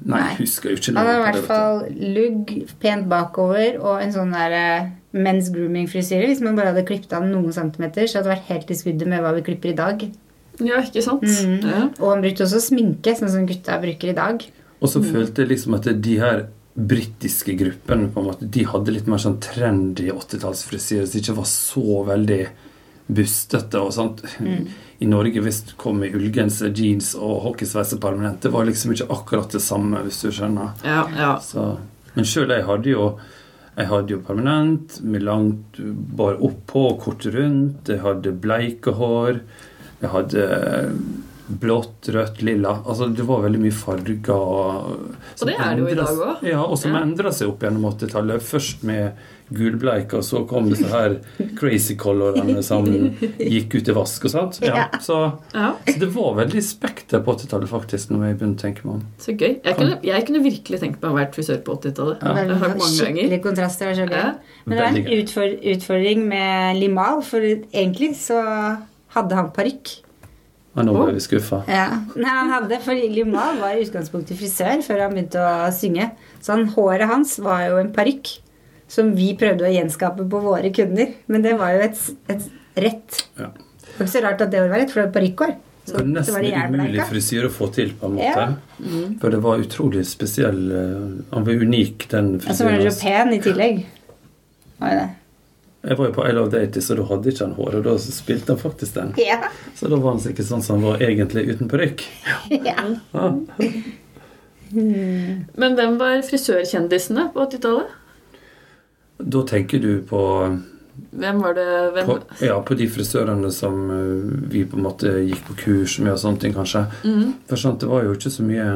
Nei, 0.03 0.19
Nei. 0.19 0.35
husker 0.39 0.69
jo 0.71 0.75
ikke 0.77 0.95
Han 0.97 1.05
hadde 1.05 1.19
i 1.19 1.31
hvert 1.31 1.45
fall 1.45 1.85
lugg, 2.15 2.69
pent 2.79 3.07
bakover 3.07 3.79
og 3.79 4.01
en 4.01 4.11
sånn 4.11 4.31
der 4.33 4.51
eh, 4.51 4.87
men's 5.11 5.51
grooming-frisyre. 5.53 6.29
Hvis 6.29 6.43
man 6.43 6.55
bare 6.57 6.71
hadde 6.71 6.85
klippet 6.87 7.13
av 7.17 7.25
noen 7.27 7.51
centimeter, 7.55 8.07
så 8.07 8.19
hadde 8.19 8.29
det 8.29 8.35
vært 8.37 8.51
helt 8.51 8.71
i 8.71 8.79
skuddet 8.79 9.11
med 9.11 9.23
hva 9.23 9.33
vi 9.35 9.45
klipper 9.49 9.73
i 9.73 9.77
dag. 9.77 10.07
ja, 10.61 10.81
ikke 10.85 11.03
sant? 11.03 11.25
Mm. 11.25 11.59
Ja. 11.65 11.83
Og 11.99 12.07
han 12.13 12.23
brukte 12.23 12.45
også 12.45 12.61
sminke, 12.63 13.15
sånn 13.17 13.31
som 13.33 13.45
gutta 13.49 13.79
bruker 13.81 14.11
i 14.11 14.17
dag. 14.17 14.43
Og 14.81 14.89
så 14.89 15.01
følte 15.03 15.43
jeg 15.43 15.51
liksom 15.53 15.77
at 15.77 15.87
de 16.01 16.17
her 16.21 16.47
britiske 16.73 17.53
gruppene 17.59 18.07
på 18.13 18.21
en 18.21 18.27
måte, 18.29 18.47
de 18.47 18.63
hadde 18.65 18.93
litt 18.95 19.09
mer 19.11 19.19
sånn 19.21 19.39
trendy 19.43 20.07
80-tallsfrisyre, 20.13 21.07
som 21.09 21.19
ikke 21.19 21.35
var 21.37 21.49
så 21.49 22.03
veldig 22.07 22.41
bustete 23.11 23.81
og 23.81 23.91
sånt. 23.95 24.23
I 25.01 25.09
Norge, 25.09 25.41
hvis 25.43 25.61
du 25.67 25.73
kom 25.81 25.99
med 25.99 26.15
ullgenser, 26.15 26.71
jeans 26.77 27.11
og 27.17 27.41
hockeysveise 27.47 27.99
permanent, 28.01 28.39
det 28.43 28.53
var 28.53 28.67
liksom 28.69 28.93
ikke 28.95 29.09
akkurat 29.11 29.51
det 29.51 29.63
samme, 29.65 30.03
hvis 30.05 30.21
du 30.23 30.31
skjønner. 30.31 30.75
Ja, 30.87 31.03
ja. 31.17 31.31
Så, 31.43 31.73
men 32.15 32.27
sjøl 32.27 32.53
jeg 32.53 32.67
hadde 32.69 32.93
jo 32.93 33.07
jeg 33.77 33.87
hadde 33.87 34.11
jo 34.15 34.19
permanent 34.27 34.99
med 35.07 35.23
langt 35.23 35.79
bar 36.17 36.35
oppå 36.43 36.89
og 36.91 36.99
kort 37.05 37.25
rundt. 37.33 37.87
Jeg 37.87 38.01
hadde 38.03 38.33
bleike 38.43 38.93
hår. 38.97 39.39
Jeg 40.01 40.09
hadde 40.09 40.45
blått, 41.61 42.07
rødt, 42.13 42.41
lilla. 42.47 42.77
Altså 42.85 43.09
Det 43.15 43.25
var 43.27 43.41
veldig 43.43 43.59
mye 43.63 43.75
farger. 43.75 44.29
Og 44.31 45.45
det 45.45 45.55
er 45.57 45.75
det 45.75 45.83
jo 45.83 45.89
i 45.91 45.97
dag 45.99 46.21
òg. 46.27 46.43
Ja, 46.47 46.61
og 46.63 46.77
som 46.79 46.93
Ja. 46.93 47.01
endra 47.03 47.31
seg 47.31 47.49
opp 47.49 47.59
gjennom 47.63 47.85
80-tallet. 47.91 48.41
Først 48.41 48.83
med 48.83 49.13
gulbleik, 49.55 50.13
og 50.17 50.23
så 50.25 50.41
kom 50.49 50.69
disse 50.71 50.87
her 50.91 51.17
crazy 51.59 51.95
colorene 51.99 52.61
som 52.65 52.85
gikk 52.87 53.75
ut 53.79 53.91
i 53.91 53.95
vask 53.95 54.27
og 54.29 54.33
sånt. 54.33 54.59
Ja, 54.63 54.75
Ja. 54.81 54.99
så, 55.03 55.17
ja. 55.53 55.71
så 55.87 55.95
det 56.01 56.09
var 56.15 56.35
veldig 56.39 56.63
spekter 56.65 57.23
på 57.25 57.35
80-tallet, 57.37 57.69
faktisk, 57.71 58.11
når 58.13 58.25
jeg 58.29 58.37
begynte 58.39 58.61
å 58.61 58.65
tenke 58.65 58.85
meg 58.87 58.93
om. 58.99 59.01
Så 59.21 59.35
gøy. 59.35 59.57
Jeg 59.63 59.75
kunne, 59.77 59.97
jeg 60.07 60.27
kunne 60.27 60.43
virkelig 60.45 60.81
tenkt 60.83 61.01
meg 61.03 61.11
å 61.11 61.17
være 61.19 61.31
frisør 61.35 61.59
på 61.65 61.77
80-tallet. 61.79 62.23
Ja. 62.23 62.45
Det. 62.51 62.85
Skikkelig 62.91 63.41
kontraster. 63.43 63.91
er 63.91 63.99
så 63.99 64.05
gøy. 64.07 64.17
Ja. 64.17 64.29
Men 64.65 64.77
det 64.77 64.83
var 64.85 64.93
en 64.95 65.01
gøy. 65.03 65.17
utfor, 65.21 65.57
utfordring 65.75 66.23
med 66.31 66.79
Limal, 66.79 67.21
for 67.27 67.43
egentlig 67.43 68.15
så 68.21 68.39
hadde 69.15 69.35
han 69.35 69.51
parykk. 69.55 69.97
Og 70.71 70.85
nå 70.87 70.93
ble 70.95 71.17
vi 71.17 71.23
skuffa. 71.23 71.65
Ja. 71.67 71.87
Nei, 72.15 72.31
han 72.31 72.51
hadde, 72.53 72.77
for 72.83 72.95
Limal 72.95 73.57
var 73.59 73.75
i 73.75 73.83
utgangspunktet 73.83 74.39
frisør 74.39 74.79
før 74.85 75.01
han 75.03 75.17
begynte 75.17 75.41
å 75.43 75.67
synge. 75.75 76.05
Så 76.39 76.55
han, 76.55 76.69
håret 76.77 77.09
hans 77.11 77.33
var 77.43 77.65
jo 77.67 77.81
en 77.81 77.91
parykk 77.91 78.37
som 78.91 79.13
vi 79.15 79.31
prøvde 79.39 79.67
å 79.67 79.71
gjenskape 79.71 80.25
på 80.27 80.39
våre 80.43 80.71
kunder. 80.75 81.13
Men 81.31 81.45
det 81.45 81.53
var 81.59 81.75
jo 81.77 81.83
et, 81.87 81.99
et 82.33 82.47
rett. 82.83 83.21
Ja. 83.39 83.47
Det 83.51 83.93
var 83.97 84.07
ikke 84.07 84.13
så 84.17 84.23
rart 84.25 84.41
at 84.43 84.51
det 84.51 84.63
var 84.65 84.73
rett, 84.75 84.91
for 84.91 85.01
det 85.01 85.05
var 85.09 85.13
parykkår. 85.19 85.53
Det 85.81 85.95
var 85.97 86.05
nesten 86.11 86.43
de 86.45 86.51
umulig 86.75 87.05
frisyre 87.09 87.47
å 87.49 87.53
få 87.55 87.67
til, 87.73 87.93
på 87.97 88.09
en 88.11 88.17
måte. 88.19 88.43
Ja. 88.83 89.07
For 89.23 89.33
det 89.33 89.39
var 89.43 89.63
utrolig 89.63 90.03
spesiell 90.07 90.59
eh, 90.75 91.07
Han 91.31 91.47
var 91.47 91.63
unik, 91.65 92.05
den 92.11 92.35
Og 92.37 92.45
så 92.53 92.67
var 92.67 92.75
frisyren. 92.77 92.83
han 92.85 92.93
så 92.93 93.07
pen 93.07 93.33
i 93.33 93.39
tillegg. 93.47 93.81
Var 94.81 94.95
det. 94.99 95.07
Jeg 95.81 95.97
var 95.97 96.11
jo 96.11 96.13
på 96.13 96.25
I 96.29 96.33
Love 96.37 96.51
Daty, 96.53 96.83
så 96.85 96.93
da 96.99 97.07
hadde 97.09 97.31
ikke 97.31 97.45
han 97.47 97.55
hår, 97.57 97.79
og 97.79 97.87
da 97.87 97.95
spilte 98.03 98.53
han 98.53 98.59
faktisk 98.61 98.99
den. 98.99 99.15
Ja. 99.17 99.39
Så 99.79 99.89
da 99.89 99.97
var 99.97 100.13
han 100.13 100.21
sikkert 100.21 100.45
sånn 100.51 100.61
som 100.61 100.77
han 100.77 100.91
var 100.91 101.01
egentlig 101.01 101.47
uten 101.55 101.71
parykk. 101.71 102.03
ja. 102.53 102.75
Ja. 103.15 103.31
Men 104.71 105.73
hvem 105.75 105.97
var 105.99 106.21
frisørkjendisene 106.23 107.25
på 107.33 107.43
80-tallet? 107.47 107.97
Da 109.21 109.43
tenker 109.47 109.81
du 109.83 110.01
på, 110.07 110.21
Hvem 111.11 111.41
var 111.43 111.53
det 111.57 111.67
hvem? 111.95 112.07
på, 112.07 112.17
ja, 112.45 112.57
på 112.63 112.75
de 112.77 112.87
frisørene 112.91 113.51
som 113.51 113.77
eh, 113.91 114.31
vi 114.51 114.63
på 114.67 114.79
en 114.79 114.85
måte 114.85 115.13
gikk 115.25 115.45
på 115.49 115.57
kurs 115.65 115.99
med 115.99 116.13
og 116.15 116.19
sånne 116.23 116.41
ting, 116.43 116.55
kanskje. 116.55 116.85
Mm. 117.03 117.29
For 117.49 117.59
sant, 117.59 117.81
det 117.83 117.89
var 117.91 118.05
jo 118.05 118.15
ikke 118.17 118.33
så 118.33 118.45
mye 118.47 118.67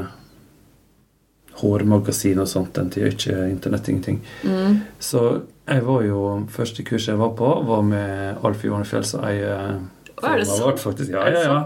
hårmagasin 1.55 2.41
og 2.43 2.49
sånt 2.51 2.75
den 2.75 2.89
tida, 2.91 3.11
ikke 3.13 3.49
internett, 3.49 3.89
ingenting. 3.91 4.21
Mm. 4.43 4.81
Så 4.99 5.25
jeg 5.65 5.85
var 5.85 6.01
jo 6.05 6.23
Første 6.51 6.83
kurset 6.85 7.13
jeg 7.13 7.21
var 7.21 7.35
på, 7.39 7.51
var 7.67 7.85
med 7.85 8.41
Alf 8.45 8.65
Johanefjell 8.65 9.05
som 9.07 9.23
eier 9.25 9.53
er 9.55 9.77
firmaet 10.15 10.83
vårt. 10.85 11.05
Ja, 11.09 11.27
ja, 11.31 11.45
ja. 11.45 11.61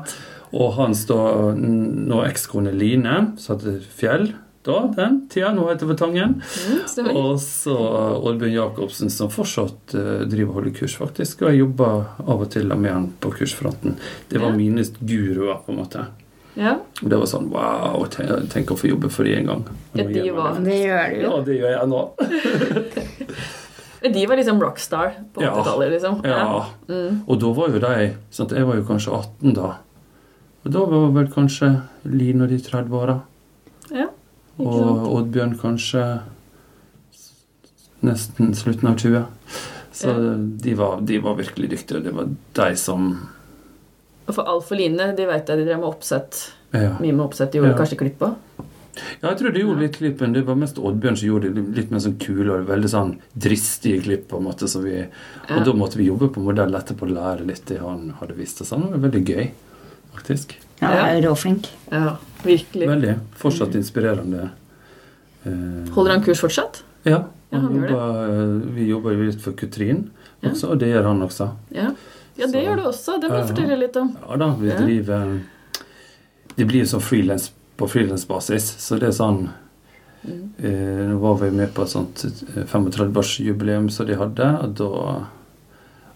Og 0.59 0.73
hans 0.79 1.03
da 1.09 1.19
nå 1.55 2.21
ekskone 2.25 2.71
Line, 2.73 3.33
som 3.41 3.57
heter 3.57 3.83
Fjell 3.99 4.31
da, 4.69 4.79
den 4.95 5.17
tida. 5.34 5.49
Nå 5.58 5.65
heter 5.71 5.91
Tangen. 5.99 6.38
Mm. 6.39 7.10
Og 7.17 7.34
så 7.43 7.75
Oddbjørn 8.21 8.53
Jacobsen, 8.55 9.10
som 9.13 9.29
fortsatt 9.34 9.95
uh, 9.97 10.23
driver 10.29 10.53
og 10.53 10.62
holder 10.62 10.77
kurs, 10.79 10.95
faktisk. 11.01 11.41
Og 11.43 11.51
jeg 11.51 11.63
jobber 11.65 12.05
av 12.25 12.45
og 12.45 12.49
til 12.53 12.69
med 12.75 12.91
han 12.93 13.10
på 13.19 13.34
kursfronten. 13.36 13.97
Det 14.29 14.39
var 14.41 14.53
Ja. 14.53 14.58
mine 14.62 14.86
guruer, 15.01 15.60
på 15.65 15.73
en 15.73 15.82
måte. 15.82 16.05
Ja. 16.60 16.73
Og 17.03 17.10
det 17.10 17.17
var 17.21 17.27
sånn 17.29 17.49
wow, 17.53 18.03
tenk, 18.12 18.49
tenk 18.51 18.71
å 18.73 18.77
få 18.79 18.89
jobbe 18.89 19.10
for 19.13 19.23
de 19.23 19.36
en 19.38 19.45
gang. 19.47 19.65
Ja, 19.95 20.03
de 20.03 20.32
var- 20.36 20.58
Det 20.63 20.79
gjør 20.86 21.10
du 21.10 21.15
jo. 21.15 21.29
Ja, 21.29 21.41
det 21.45 21.60
gjør 21.60 21.71
jeg 21.77 21.88
nå. 21.88 22.01
De 24.01 24.25
var 24.27 24.38
liksom 24.39 24.62
rockstar 24.63 25.10
på 25.34 25.41
80-tallet, 25.43 25.89
liksom. 25.91 26.21
Ja. 26.23 26.65
Mm. 26.88 27.17
Og 27.27 27.39
da 27.41 27.49
var 27.51 27.73
jo 27.73 27.82
de 27.84 28.05
sant? 28.32 28.53
Jeg 28.55 28.63
var 28.67 28.77
jo 28.79 28.86
kanskje 28.88 29.12
18 29.17 29.53
da. 29.58 29.73
Og 30.63 30.71
da 30.71 30.84
var 30.88 31.10
vel 31.17 31.27
kanskje 31.34 31.69
Line 32.08 32.45
og 32.45 32.49
de 32.53 32.60
30-åra. 32.63 33.17
ja. 33.91 34.08
Og? 34.59 35.07
Oddbjørn 35.15 35.57
kanskje 35.59 36.03
nesten 38.03 38.53
slutten 38.55 38.87
av 38.89 38.95
20. 38.97 39.25
Så 39.91 40.07
Ja. 40.13 40.35
de, 40.37 40.73
var, 40.75 41.01
de 41.01 41.17
var 41.19 41.35
virkelig 41.35 41.69
dyktige. 41.69 41.97
og 41.97 42.03
Det 42.03 42.13
var 42.15 42.27
de 42.53 42.75
som 42.75 43.27
Og 44.27 44.35
for 44.35 44.43
Alf 44.47 44.71
og 44.71 44.77
Line, 44.77 45.15
de 45.17 45.25
vet 45.25 45.47
jeg 45.49 45.57
de 45.57 45.65
drev 45.65 45.79
med 45.79 45.89
oppsett. 45.89 46.51
ja. 46.73 46.95
Mye 46.99 47.11
med 47.13 47.25
oppsett. 47.25 47.51
De 47.51 47.57
gjorde 47.59 47.71
Ja. 47.71 47.77
kanskje 47.77 47.97
klipp 47.97 48.19
på. 48.19 48.35
ja, 49.23 49.29
jeg 49.29 49.37
tror 49.39 49.53
de 49.53 49.59
gjorde 49.59 49.79
litt 49.79 49.97
klipp, 49.97 50.21
men 50.21 50.33
det 50.33 50.45
var 50.45 50.55
mest 50.55 50.75
Oddbjørn 50.77 51.17
som 51.17 51.27
gjorde 51.29 51.53
det 51.55 51.75
litt 51.75 51.91
mer 51.91 51.99
sånn 51.99 52.19
kule 52.19 52.51
og 52.59 52.67
veldig 52.67 52.89
sånn 52.89 53.17
dristige 53.37 54.03
klipp. 54.03 54.27
på 54.29 54.37
en 54.37 54.43
måte 54.43 54.67
som 54.69 54.83
vi. 54.83 55.05
Og 55.49 55.65
da 55.65 55.71
måtte 55.73 55.95
vi 55.97 56.05
jobbe 56.07 56.29
på 56.31 56.41
modell 56.43 56.71
etterpå 56.75 57.03
og 57.03 57.11
lære 57.15 57.45
litt 57.47 57.65
det 57.65 57.79
han 57.79 58.11
hadde 58.19 58.35
vist 58.35 58.61
oss. 58.61 58.69
Det 58.69 58.77
var 58.79 59.09
veldig 59.09 59.25
gøy, 59.25 59.51
faktisk. 60.13 60.53
Ja, 60.81 60.91
Ja. 61.13 61.21
råflink. 61.29 61.67
Ja, 61.91 62.17
virkelig. 62.43 62.87
Veldig. 62.87 63.15
Fortsatt 63.35 63.75
inspirerende. 63.75 64.49
Eh, 65.45 65.91
Holder 65.95 66.11
han 66.11 66.23
kurs 66.23 66.39
fortsatt? 66.41 66.83
Ja. 67.03 67.23
Ja, 67.51 67.57
Han 67.57 67.61
han 67.65 67.75
gjør 67.81 67.89
jobber, 67.89 68.29
eh, 68.29 68.73
vi 68.75 68.85
jobber 68.89 69.11
jo 69.13 69.23
litt 69.31 69.41
for 69.41 69.51
Kutrin 69.53 70.09
Ja. 70.41 70.49
også, 70.51 70.69
og 70.71 70.79
det 70.79 70.87
gjør 70.93 71.03
han 71.03 71.21
også. 71.21 71.49
Ja, 71.71 71.91
ja 72.37 72.45
det 72.45 72.51
Så- 72.53 72.61
gjør 72.63 72.75
du 72.75 72.83
også. 72.83 73.21
Det 73.21 73.29
må 73.31 73.41
du 73.47 73.53
fortelle 73.53 73.79
litt 73.79 73.95
om. 73.97 74.17
Ja 74.29 74.35
da, 74.37 74.49
vi 74.55 74.69
driver 74.69 75.39
Det 76.57 76.67
blir 76.67 76.79
jo 76.83 76.85
sånn 76.97 77.01
frilans 77.01 77.51
på 77.77 77.87
frilansbasis, 77.89 78.75
så 78.79 78.99
det 78.99 79.07
er 79.09 79.11
sånn 79.11 79.49
Mm. 80.27 80.49
eh, 80.59 81.07
Nå 81.13 81.17
var 81.19 81.35
vi 81.35 81.49
med 81.49 81.73
på 81.73 81.81
et 81.83 81.87
sånt 81.89 82.25
eh, 82.57 82.63
35-årsjubileum 82.65 83.89
som 83.89 84.05
de 84.05 84.15
hadde, 84.15 84.59
og 84.63 84.75
da 84.75 85.25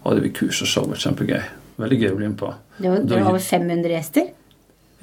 hadde 0.04 0.20
vi 0.22 0.28
kurs 0.30 0.60
og 0.62 0.68
show. 0.68 0.84
Kjempegøy. 0.92 1.42
Veldig 1.78 1.98
gøy 2.00 2.10
å 2.12 2.16
bli 2.16 2.28
med 2.28 2.36
på. 2.36 2.54
Det 2.78 2.90
var, 2.90 2.98
det 2.98 3.10
var 3.22 3.30
over 3.30 3.38
500 3.38 3.88
gjester. 3.88 4.30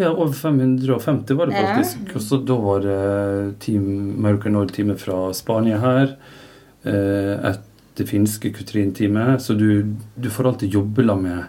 Ja, 0.02 0.10
over 0.12 0.34
550 0.34 1.36
var 1.38 1.48
det 1.52 1.56
Ja. 1.60 1.76
faktisk. 1.76 2.16
Og 2.18 2.22
så 2.26 2.40
da 2.46 2.56
var 2.58 2.80
det 2.82 3.60
team, 3.62 4.16
American 4.18 4.54
Nord-teamet 4.58 5.00
fra 5.00 5.32
Spania 5.38 5.78
her. 5.80 6.16
eh, 6.86 7.50
Et 7.52 7.60
det 7.96 8.08
finske 8.08 8.50
Kutrin-teamet. 8.56 9.42
Så 9.44 9.54
du, 9.58 9.84
du 10.18 10.30
får 10.30 10.48
alltid 10.48 10.72
jobbe 10.74 11.04
la 11.06 11.16
med 11.16 11.44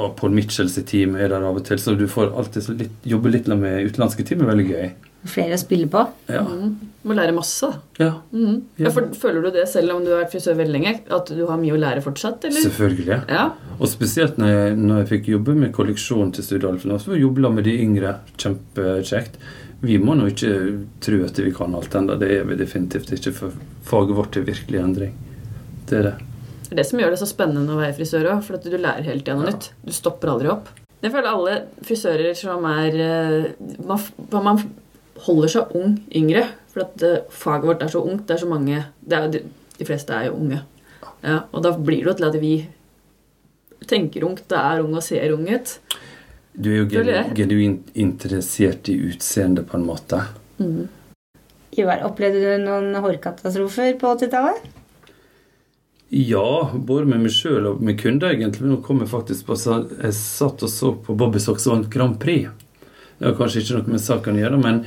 Og 0.00 0.14
Paul 0.16 0.30
Mitchells 0.30 0.78
team 0.86 1.16
er 1.16 1.28
der 1.28 1.42
av 1.44 1.56
og 1.58 1.64
til, 1.66 1.76
så 1.76 1.92
du 1.98 2.06
får 2.08 2.30
alltid 2.38 2.68
litt, 2.78 2.92
jobbe 3.04 3.30
litt 3.34 3.46
med 3.48 3.84
utenlandske 3.90 4.24
team. 4.24 4.40
er 4.40 4.46
veldig 4.54 4.68
gøy. 4.70 4.92
Flere 5.28 5.52
å 5.52 5.60
spille 5.60 5.84
på. 5.92 6.00
Ja. 6.32 6.40
Mm. 6.48 6.76
Må 7.04 7.14
lære 7.16 7.34
masse. 7.36 7.68
ja, 7.98 8.14
Mm. 8.32 8.62
Ja. 8.78 8.90
For, 8.90 9.02
føler 9.12 9.42
du 9.42 9.50
det 9.50 9.68
selv 9.68 9.92
om 9.92 10.04
du 10.04 10.10
har 10.14 10.22
vært 10.24 10.32
frisør 10.32 10.56
veldig 10.56 10.72
lenge? 10.72 10.94
At 11.10 11.26
du 11.28 11.46
har 11.46 11.58
mye 11.60 11.74
å 11.76 11.80
lære 11.80 12.00
fortsatt? 12.02 12.44
eller? 12.44 12.60
selvfølgelig. 12.60 13.28
Ja. 13.28 13.50
Og 13.78 13.88
spesielt 13.88 14.38
når 14.38 14.48
jeg, 14.48 14.76
når 14.78 14.96
jeg 15.02 15.08
fikk 15.08 15.28
jobbe 15.34 15.54
med 15.56 15.72
kolleksjonen 15.76 16.32
til 16.32 16.44
Studio 16.44 16.72
så 16.98 17.18
jobbe 17.20 17.40
la 17.44 17.50
med 17.50 17.64
de 17.64 17.76
yngre. 17.82 18.14
Kjempekjekt. 18.38 19.36
Vi 19.82 19.98
må 19.98 20.14
nå 20.16 20.26
ikke 20.28 20.54
tro 21.00 21.22
at 21.24 21.38
vi 21.38 21.52
kan 21.56 21.74
alt 21.74 21.94
ennå. 21.94 22.18
Det 22.20 22.30
er 22.40 22.44
vi 22.44 22.56
definitivt 22.56 23.12
ikke, 23.16 23.32
for 23.32 23.52
faget 23.84 24.16
vårt 24.16 24.36
er 24.36 24.44
virkelig 24.48 24.78
i 24.78 24.82
endring. 24.82 25.14
Det 25.88 25.98
er 25.98 26.02
det. 26.02 26.16
Det 26.68 26.72
er 26.72 26.76
det 26.82 26.86
som 26.86 27.00
gjør 27.00 27.10
det 27.10 27.18
så 27.22 27.26
spennende 27.28 27.72
å 27.74 27.80
være 27.80 27.96
frisør 27.96 28.28
òg, 28.34 28.42
for 28.46 28.54
at 28.56 28.64
du 28.68 28.76
lærer 28.76 29.02
hele 29.08 29.20
tida 29.24 29.34
noe 29.36 29.48
Ja. 29.48 29.52
nytt. 29.56 29.70
Du 29.84 29.92
stopper 29.92 30.28
aldri 30.28 30.48
opp. 30.52 30.68
Jeg 31.02 31.12
føler 31.12 31.28
alle 31.32 31.54
frisører 31.82 32.36
som 32.36 32.64
er 32.68 32.94
eh, 33.00 33.52
Man, 33.88 33.98
man 34.32 34.58
holder 35.26 35.54
seg 35.54 35.76
ung 35.78 35.96
yngre. 36.16 36.44
For 36.70 36.84
at 36.86 37.06
eh, 37.06 37.22
faget 37.34 37.68
vårt 37.70 37.82
er 37.86 37.92
så 37.92 38.02
ungt. 38.04 38.26
Det 38.28 38.36
er 38.36 38.42
så 38.44 38.50
mange 38.50 38.84
det 39.00 39.16
er, 39.16 39.30
de, 39.32 39.42
de 39.78 39.88
fleste 39.88 40.14
er 40.14 40.28
jo 40.28 40.36
unge. 40.38 40.60
Ja, 41.24 41.42
og 41.52 41.64
da 41.64 41.74
blir 41.76 42.04
det 42.04 42.12
jo 42.12 42.16
til 42.18 42.28
at 42.30 42.38
vi 42.40 42.54
tenker 43.90 44.24
ungt, 44.28 44.46
det 44.48 44.60
er 44.60 44.82
ung 44.84 44.94
og 44.96 45.04
ser 45.04 45.34
ung 45.34 45.46
ut. 45.48 45.74
Du 46.52 46.70
er 46.72 46.82
jo 46.82 46.88
genu 46.90 47.12
genuint 47.36 47.92
interessert 47.94 48.88
i 48.90 48.96
utseendet, 49.08 49.68
på 49.70 49.78
en 49.78 49.86
måte. 49.86 50.20
Mm. 50.60 50.88
Ivar, 51.78 52.02
opplevde 52.08 52.42
du 52.42 52.64
noen 52.64 52.96
hårkatastrofer 53.00 53.94
på 54.00 54.14
80-tallet? 54.18 54.68
Ja, 56.10 56.70
både 56.74 57.06
med 57.06 57.22
meg 57.22 57.30
sjøl 57.30 57.68
og 57.70 57.82
med 57.86 58.00
kunder, 58.00 58.32
egentlig. 58.34 58.66
Nå 58.66 58.80
kom 58.82 58.98
jeg 59.04 59.12
faktisk 59.12 59.46
på 59.46 59.54
så 59.58 59.84
Jeg 59.86 60.16
satt 60.18 60.64
og 60.66 60.72
så 60.72 60.90
på 61.06 61.14
Bobby 61.14 61.38
Socks 61.38 61.68
vant 61.70 61.86
Grand 61.92 62.18
Prix. 62.18 62.50
Det 63.20 63.28
har 63.28 63.36
kanskje 63.38 63.62
ikke 63.62 63.78
noe 63.78 63.94
med 63.94 64.02
saken 64.02 64.40
å 64.40 64.42
gjøre, 64.42 64.58
men 64.64 64.82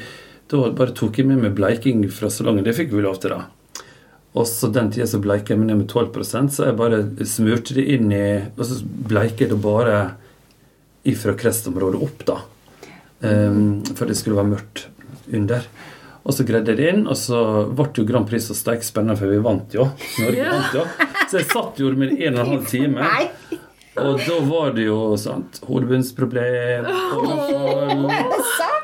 da 0.54 0.70
bare 0.78 0.94
tok 0.96 1.18
jeg 1.20 1.28
med 1.30 1.42
meg 1.44 1.56
bleiking 1.58 2.06
fra 2.14 2.30
salongen. 2.32 2.64
Det 2.66 2.76
fikk 2.78 2.94
vi 2.94 3.04
lov 3.04 3.20
til, 3.24 3.34
da. 3.36 3.48
Og 4.34 4.48
så 4.50 4.70
den 4.74 4.88
tida 4.94 5.06
så 5.10 5.20
bleika 5.22 5.54
jeg 5.54 5.60
meg 5.62 5.68
ned 5.70 5.84
med 5.84 5.92
12% 5.94 6.56
så 6.56 6.70
jeg 6.72 6.78
bare 6.80 7.04
smurte 7.30 7.76
det 7.78 7.84
inn 7.94 8.08
i 8.18 8.24
Og 8.58 8.64
så 8.66 8.80
bleiker 8.82 9.46
jeg 9.46 9.52
det 9.52 9.60
bare 9.62 9.98
ifra 11.06 11.36
krestområdet 11.38 12.00
opp, 12.02 12.24
da. 12.30 12.38
Um, 13.24 13.82
for 13.96 14.08
det 14.10 14.16
skulle 14.20 14.40
være 14.40 14.54
mørkt 14.56 14.86
under. 15.36 15.66
Og 16.24 16.32
så 16.36 16.46
greide 16.48 16.72
jeg 16.72 16.80
det 16.80 16.90
inn, 16.94 17.02
og 17.12 17.18
så 17.20 17.42
ble 17.76 17.90
jo 18.00 18.06
Grand 18.08 18.28
Prix 18.30 18.48
så 18.48 18.56
steik 18.56 18.86
spennende, 18.88 19.18
for 19.20 19.28
vi 19.32 19.42
vant 19.44 19.76
jo. 19.76 19.90
Norge 20.24 20.40
Ja. 20.40 20.54
vant 20.56 20.78
jo. 20.80 20.86
Så 21.28 21.42
jeg 21.42 21.50
satt 21.52 21.82
jo 21.84 21.92
med 22.00 22.14
en 22.16 22.38
og 22.38 22.40
en 22.46 22.52
halv 22.54 22.66
time. 22.72 23.04
Nei! 23.04 23.60
Og 24.02 24.22
da 24.26 24.38
var 24.48 24.72
det 24.74 24.88
jo 24.88 24.98
sant, 25.22 25.60
hodebunnsproblem. 25.68 26.88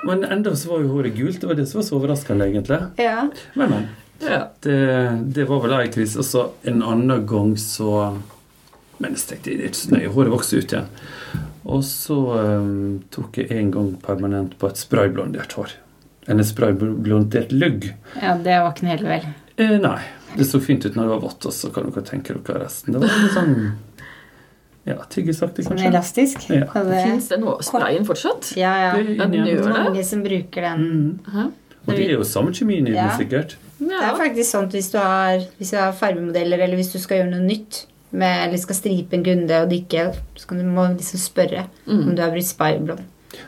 Men 0.06 0.24
enda 0.24 0.54
så 0.56 0.70
var 0.70 0.84
jo 0.84 0.92
håret 0.94 1.16
gult. 1.18 1.40
Det 1.42 1.50
var 1.50 1.58
det 1.58 1.66
som 1.70 1.80
var 1.80 1.88
så 1.88 1.98
overraskende, 1.98 2.46
egentlig. 2.46 2.80
Ja. 3.02 3.24
Men, 3.58 3.74
men. 3.74 3.88
Ja. 4.22 4.44
Det, 4.62 4.78
det 5.34 5.48
var 5.50 5.64
vel 5.66 5.74
ei 5.80 5.90
krise. 5.94 6.22
Og 6.22 6.28
så 6.28 6.46
en 6.68 6.84
annen 6.86 7.26
gang 7.30 7.56
så 7.58 8.20
Men 9.00 9.16
jeg 9.16 9.30
tenkte 9.30 9.54
det 9.56 9.64
er 9.64 9.72
ikke 9.72 9.82
så 9.82 9.94
nøye. 9.96 10.14
Håret 10.14 10.34
vokser 10.36 10.62
ut 10.62 10.74
igjen. 10.76 10.90
Og 11.70 11.84
så 11.88 12.18
um, 12.36 13.00
tok 13.14 13.40
jeg 13.40 13.54
en 13.56 13.70
gang 13.72 13.94
permanent 14.04 14.58
på 14.60 14.70
et 14.70 14.80
sprayblondert 14.80 15.56
hår. 15.58 15.76
En 16.30 16.44
sprayblondert 16.46 17.54
lugg. 17.56 17.94
ja, 18.20 18.36
det 18.38 18.58
var 18.60 18.74
ikke 18.74 18.86
noe 18.86 18.94
heller 18.94 19.14
vel. 19.16 19.30
Eh, 19.60 19.78
nei. 19.82 20.00
Det 20.36 20.46
så 20.46 20.60
fint 20.62 20.84
ut 20.86 20.94
når 20.94 21.08
det 21.08 21.14
var 21.16 21.22
vått, 21.24 21.46
og 21.50 21.56
så 21.56 21.72
kan 21.74 21.88
dere 21.90 22.04
tenke 22.06 22.36
dere 22.36 22.66
resten. 22.66 22.94
Det 22.94 23.02
var 23.02 23.24
litt 23.24 23.34
sånn 23.34 23.56
Ja, 24.88 24.96
tyggesaktig, 25.10 25.66
Sånn 25.68 25.78
elastisk. 25.86 26.48
Ja. 26.50 26.66
Det- 26.74 27.04
Fins 27.04 27.28
den 27.30 27.44
sprayen 27.62 28.06
fortsatt? 28.06 28.56
Ja, 28.58 28.74
ja. 28.88 28.94
Det 28.96 29.20
er 29.20 29.26
den 29.28 29.46
gjør 29.46 29.64
det. 29.68 29.84
Mange 29.84 30.04
som 30.06 30.24
bruker 30.24 30.62
den. 30.62 31.20
Mm. 31.28 31.52
Og 31.88 31.96
det 31.96 32.06
er 32.08 32.14
jo 32.18 32.24
samme 32.24 32.52
kjemien 32.52 32.88
i 32.88 32.92
den, 32.92 32.96
Ja. 32.96 33.10
sikkert. 33.18 33.56
Det 33.80 33.92
er 33.92 34.16
faktisk 34.16 34.50
sånn 34.56 34.66
at 34.66 34.72
hvis 34.72 34.92
du 34.92 34.98
har, 34.98 35.40
hvis 35.60 35.72
du 35.72 35.78
har 35.78 35.92
fargemodeller, 35.94 36.60
eller 36.60 36.76
hvis 36.78 36.92
du 36.94 37.00
skal 37.00 37.18
gjøre 37.20 37.32
noe 37.32 37.46
nytt, 37.48 37.86
med, 38.12 38.48
eller 38.48 38.58
skal 38.58 38.76
stripe 38.76 39.14
en 39.14 39.24
kunde 39.24 39.52
og 39.62 39.70
dykke, 39.70 40.16
så 40.36 40.48
kan 40.48 40.58
du 40.58 40.64
må 40.64 40.88
liksom 40.98 41.20
spørre 41.20 41.68
om 41.88 42.00
Mm. 42.10 42.16
du 42.16 42.22
har 42.24 42.32
blitt 42.32 42.46
spyblond. 42.48 43.00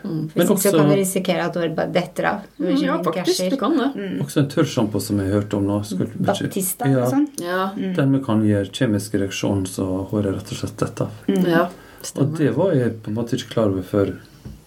Mm. 0.03 0.23
Hvis 0.31 0.35
Men 0.35 0.47
ikke 0.47 0.61
så 0.63 0.71
kan 0.77 0.89
du 0.89 0.95
risikere 0.95 1.45
at 1.45 1.55
håret 1.59 1.75
bare 1.75 1.91
detter 1.95 2.27
av. 2.31 2.47
Mm, 2.59 2.71
ja, 2.81 2.97
faktisk. 3.03 3.49
Du 3.53 3.57
kan 3.61 3.77
det. 3.77 3.89
Mm. 3.95 4.17
Også 4.25 4.39
en 4.43 4.49
tørrsjampo 4.49 5.01
som 5.03 5.19
jeg 5.23 5.31
hørte 5.33 5.57
om 5.59 5.67
nå. 5.69 5.79
Skulle, 5.87 6.09
Baptista 6.17 6.89
Ja. 6.89 7.03
og 7.05 7.13
sånn. 7.13 7.27
Ja. 7.41 7.69
Mm. 7.77 7.93
Den 7.99 8.11
vi 8.17 8.23
kan 8.25 8.43
gjøre 8.47 8.71
kjemisk 8.71 9.13
reaksjon, 9.21 9.65
så 9.69 9.87
håret 10.11 10.35
rett 10.35 10.51
og 10.51 10.61
slett 10.63 10.77
detter 10.77 11.07
av. 11.09 11.11
Mm. 11.27 11.45
ja. 11.51 11.67
Og 12.17 12.37
det 12.37 12.49
var 12.57 12.73
jeg 12.73 12.97
på 13.03 13.11
en 13.11 13.15
måte 13.19 13.37
ikke 13.37 13.51
klar 13.53 13.69
over 13.69 13.83
før 13.85 14.15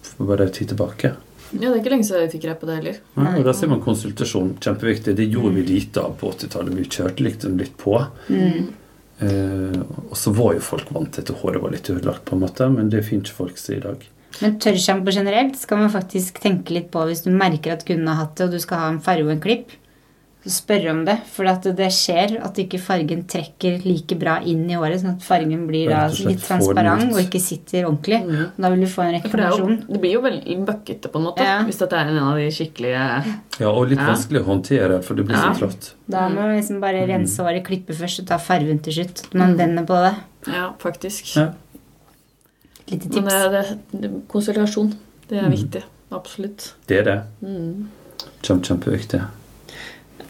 for 0.05 0.25
bare 0.29 0.45
en 0.47 0.51
tid 0.55 0.69
tilbake. 0.71 1.11
Ja, 1.51 1.69
det 1.69 1.75
er 1.75 1.81
ikke 1.83 1.91
lenge 1.93 2.05
siden 2.07 2.23
jeg 2.25 2.31
fikk 2.31 2.45
greie 2.47 2.55
på 2.59 2.67
det 2.69 2.75
heller. 2.79 2.95
Ja, 3.15 3.27
og 3.37 3.43
Da 3.45 3.53
ser 3.53 3.67
man 3.71 3.81
konsultasjon. 3.83 4.55
Kjempeviktig. 4.59 5.15
Det 5.15 5.27
gjorde 5.29 5.53
vi 5.55 5.63
lite 5.67 6.01
av 6.01 6.15
på 6.19 6.31
80-tallet. 6.31 6.73
Vi 6.75 6.85
kjørte 6.89 7.23
liksom 7.23 7.57
litt 7.59 7.75
på. 7.77 7.99
Mm. 8.29 8.73
Eh, 9.19 9.79
og 10.09 10.17
så 10.19 10.33
var 10.35 10.55
jo 10.57 10.63
folk 10.65 10.89
vant 10.91 11.13
til 11.15 11.23
at 11.23 11.31
håret 11.39 11.61
var 11.63 11.71
litt 11.71 11.87
ødelagt, 11.89 12.25
på 12.27 12.35
en 12.35 12.41
måte, 12.43 12.67
men 12.73 12.89
det 12.91 13.05
finner 13.07 13.23
ikke 13.23 13.37
folk 13.37 13.61
seg 13.61 13.77
i 13.77 13.83
dag. 13.85 14.03
Men 14.41 14.59
tørrsjampo 14.59 15.11
generelt 15.15 15.55
skal 15.57 15.77
man 15.77 15.89
faktisk 15.93 16.41
tenke 16.43 16.73
litt 16.75 16.91
på 16.91 17.05
hvis 17.07 17.23
du 17.23 17.31
merker 17.31 17.73
at 17.73 17.85
kunden 17.87 18.07
har 18.07 18.25
hatt 18.25 18.35
det, 18.35 18.45
og 18.49 18.51
du 18.51 18.59
skal 18.59 18.77
ha 18.77 18.87
en 18.91 18.99
farge 18.99 19.23
og 19.23 19.31
en 19.31 19.39
klipp. 19.41 19.69
Så 20.45 20.51
spørre 20.61 20.91
om 20.91 20.99
det, 21.07 21.15
for 21.33 21.47
at 21.49 21.63
det 21.63 21.87
skjer 21.89 22.35
at 22.45 22.53
ikke 22.61 22.77
fargen 22.77 23.23
trekker 23.25 23.79
like 23.81 24.13
bra 24.21 24.35
inn 24.45 24.67
i 24.69 24.75
håret, 24.77 24.99
sånn 25.01 25.15
at 25.15 25.23
fargen 25.25 25.63
blir 25.65 25.89
da 25.89 26.03
litt 26.21 26.43
transparent 26.45 27.07
og 27.15 27.17
ikke 27.23 27.41
sitter 27.41 27.87
ordentlig. 27.87 28.19
Mm. 28.27 28.43
Da 28.61 28.69
vil 28.69 28.83
du 28.85 28.85
få 28.91 29.01
en 29.07 29.13
Ja, 29.15 29.21
det, 29.23 29.31
reklamasjon. 29.31 29.79
det 29.89 30.01
blir 30.03 30.13
jo 30.13 30.21
veldig 30.21 30.59
bøkkete, 30.67 31.09
på 31.09 31.17
en 31.17 31.25
måte. 31.31 31.41
Ja. 31.41 31.63
Hvis 31.65 31.81
dette 31.81 31.97
er 31.97 32.11
en 32.13 32.19
av 32.21 32.37
de 32.37 32.45
skikkelige 32.53 33.07
Ja, 33.57 33.71
og 33.71 33.89
litt 33.89 33.97
Ja. 33.97 34.05
vanskelig 34.13 34.43
å 34.43 34.45
håndtere, 34.51 35.01
for 35.03 35.15
det 35.15 35.25
blir 35.25 35.35
Ja. 35.35 35.49
så 35.53 35.59
trått. 35.65 35.93
Da 36.07 36.29
må 36.29 36.35
man 36.35 36.55
liksom 36.61 36.79
bare 36.79 37.07
rense 37.07 37.37
håret, 37.41 37.65
klippe 37.65 37.95
først 37.95 38.19
og 38.19 38.27
ta 38.27 38.37
fargen 38.37 38.77
til 38.83 38.93
slutt. 38.93 39.33
Man 39.33 39.57
vender 39.57 39.83
på 39.83 39.97
det. 39.97 40.15
Ja, 40.53 40.73
faktisk. 40.77 41.35
Ja. 41.37 41.53
Lite 42.91 43.09
tips. 43.09 43.25
Men 43.25 43.51
det, 43.55 43.63
det, 43.91 44.11
konsultasjon, 44.31 44.93
det 45.29 45.39
er 45.39 45.47
Mm. 45.49 45.55
viktig. 45.55 45.83
Absolutt. 46.11 46.73
Det 46.87 46.99
er 46.99 47.03
det. 47.03 47.15
Mm. 47.41 47.87
Kjempe, 48.45 48.67
kjempeviktig. 48.69 49.21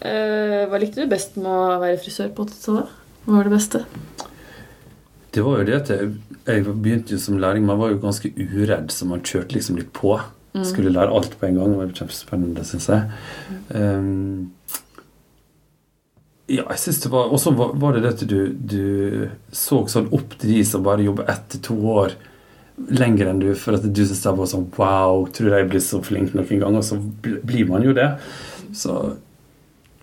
Uh, 0.05 0.65
hva 0.69 0.79
likte 0.79 1.01
du 1.03 1.09
best 1.11 1.35
med 1.39 1.49
å 1.49 1.79
være 1.81 1.97
frisør 1.99 2.29
på 2.35 2.45
80-tallet? 2.45 2.93
Hva 3.25 3.35
var 3.39 3.43
det 3.49 3.53
beste? 3.55 3.81
Det 5.35 5.43
var 5.43 5.59
jo 5.59 5.65
det 5.67 5.75
at 5.81 5.89
jeg, 5.91 6.11
jeg 6.47 6.63
begynte 6.69 7.11
jo 7.15 7.19
som 7.19 7.37
lærling. 7.41 7.65
Man 7.67 7.79
var 7.81 7.91
jo 7.91 7.99
ganske 8.03 8.31
uredd, 8.37 8.91
så 8.93 9.07
man 9.09 9.23
kjørte 9.25 9.57
liksom 9.57 9.75
litt 9.81 9.91
på. 9.97 10.15
Skulle 10.63 10.93
lære 10.95 11.11
alt 11.11 11.33
på 11.39 11.49
en 11.49 11.57
gang. 11.59 11.73
Det 11.73 11.79
var 11.81 11.89
kjempespennende, 11.97 12.63
syns 12.63 12.85
jeg. 12.87 13.09
Um, 13.75 14.51
ja, 16.47 16.63
jeg 16.69 16.77
synes 16.79 17.01
det 17.01 17.09
var 17.11 17.31
Og 17.33 17.39
så 17.41 17.51
var, 17.57 17.73
var 17.81 17.95
det 17.95 18.03
det 18.05 18.11
at 18.13 18.23
du, 18.29 18.39
du 18.53 19.29
så 19.51 19.81
sånn 19.89 20.11
opp 20.13 20.35
til 20.39 20.51
de 20.53 20.59
som 20.69 20.83
bare 20.85 21.03
jobber 21.03 21.27
ett 21.33 21.47
til 21.55 21.63
to 21.71 21.77
år 21.97 22.13
lenger 22.75 23.29
enn 23.31 23.39
du, 23.39 23.49
for 23.57 23.77
at 23.77 23.85
du 23.85 24.01
syns 24.03 24.23
det 24.23 24.33
var 24.35 24.49
sånn 24.51 24.65
Wow, 24.75 25.27
tror 25.35 25.53
jeg 25.55 25.69
blir 25.71 25.83
så 25.83 26.01
flink 26.03 26.35
noen 26.35 26.61
gang? 26.61 26.75
Og 26.75 26.83
så 26.85 26.97
blir 26.99 27.69
man 27.69 27.85
jo 27.85 27.95
det. 27.95 28.09
Så 28.75 29.15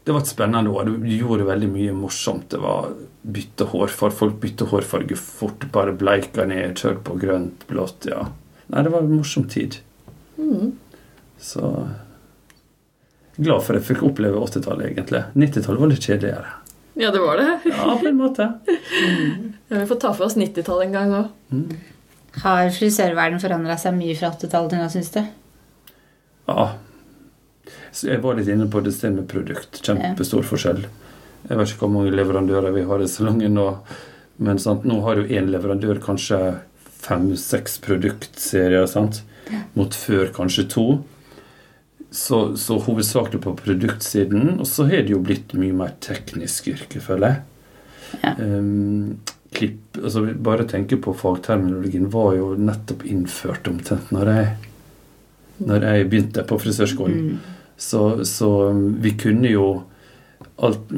det 0.02 0.14
var 0.14 0.24
et 0.24 0.30
spennende 0.32 0.72
år. 0.72 0.88
Du 0.98 1.10
gjorde 1.14 1.46
veldig 1.46 1.68
mye 1.70 1.94
morsomt. 1.94 2.48
Det 2.50 2.58
var 2.62 2.90
bytte 3.22 3.68
hårfarge. 3.70 4.18
Folk 4.18 4.40
bytte 4.42 4.66
hårfarge 4.72 5.18
fort. 5.20 5.68
Bare 5.74 5.94
bleika 5.94 6.46
ned, 6.48 6.74
kjør 6.80 6.98
på 7.06 7.18
grønt, 7.22 7.66
blått. 7.68 8.08
Ja. 8.10 8.24
Nei, 8.72 8.82
det 8.82 8.94
var 8.94 9.04
en 9.04 9.14
morsom 9.14 9.46
tid. 9.52 9.78
Mm. 10.40 10.72
Så 11.42 11.70
glad 13.36 13.62
for 13.62 13.74
at 13.74 13.82
jeg 13.82 13.92
fikk 13.92 14.02
oppleve 14.10 14.42
80-tallet, 14.42 14.90
egentlig. 14.90 15.22
90-tallet 15.38 15.84
var 15.84 15.92
litt 15.92 16.08
kjedeligere. 16.08 16.58
Ja, 16.98 17.08
det 17.14 17.22
var 17.22 17.38
det. 17.40 17.48
Ja, 17.70 17.94
på 18.00 18.08
en 18.10 18.20
måte. 18.20 18.52
Ja, 19.72 19.78
vi 19.78 19.86
får 19.88 19.96
ta 20.02 20.10
for 20.12 20.26
oss 20.26 20.34
90-tallet 20.36 20.90
en 20.90 20.92
gang 20.92 21.12
òg. 21.16 21.28
Har 22.40 22.70
frisørverdenen 22.72 23.42
forandra 23.42 23.76
seg 23.80 23.94
mye 23.98 24.16
fra 24.16 24.32
80-tallet 24.32 24.72
til 24.72 24.80
nå, 24.80 24.88
syns 24.92 25.12
du? 25.12 25.20
Ja. 26.48 26.66
Så 27.92 28.08
jeg 28.08 28.22
var 28.24 28.38
litt 28.38 28.48
inne 28.50 28.68
på 28.72 28.80
det 28.84 28.94
stedet 28.96 29.18
med 29.20 29.28
produkt. 29.30 29.82
Kjempestor 29.84 30.46
forskjell. 30.48 30.86
Jeg 31.48 31.58
vet 31.58 31.72
ikke 31.72 31.84
hvor 31.84 31.92
mange 31.92 32.14
leverandører 32.14 32.72
vi 32.74 32.86
har 32.88 33.02
i 33.02 33.10
salongen 33.10 33.56
nå, 33.58 33.66
men 34.42 34.60
sant? 34.62 34.86
nå 34.88 35.00
har 35.04 35.20
jo 35.20 35.28
én 35.28 35.50
leverandør 35.52 36.00
kanskje 36.02 36.38
fem-seks 37.02 37.80
produktserier, 37.84 38.86
sant? 38.90 39.22
mot 39.76 39.92
før 39.92 40.30
kanskje 40.32 40.64
to. 40.72 40.86
Så, 42.12 42.54
så 42.60 42.76
hovedsakelig 42.80 43.40
på 43.44 43.54
produktsiden. 43.58 44.56
Og 44.60 44.68
så 44.68 44.86
har 44.88 45.04
det 45.04 45.14
jo 45.14 45.20
blitt 45.24 45.52
mye 45.58 45.76
mer 45.76 45.94
teknisk 46.04 46.70
yrke, 46.72 47.02
føler 47.04 47.34
jeg. 47.34 47.42
Ja. 48.22 48.34
Um, 48.38 49.18
klipp, 49.56 49.91
altså 50.02 50.26
Bare 50.34 50.66
tenke 50.68 50.98
på 51.02 51.14
fagterminologien 51.16 52.10
var 52.12 52.34
jo 52.36 52.52
nettopp 52.58 53.06
innført 53.08 53.68
omtrent 53.70 54.12
når 54.14 54.30
jeg, 54.32 54.52
når 55.68 55.88
jeg 55.88 56.10
begynte 56.10 56.44
på 56.48 56.58
frisørskolen. 56.60 57.40
Så, 57.76 58.24
så 58.28 58.50
um, 58.70 58.84
vi 59.02 59.14
kunne 59.18 59.50
jo 59.50 59.66
alt 60.62 60.90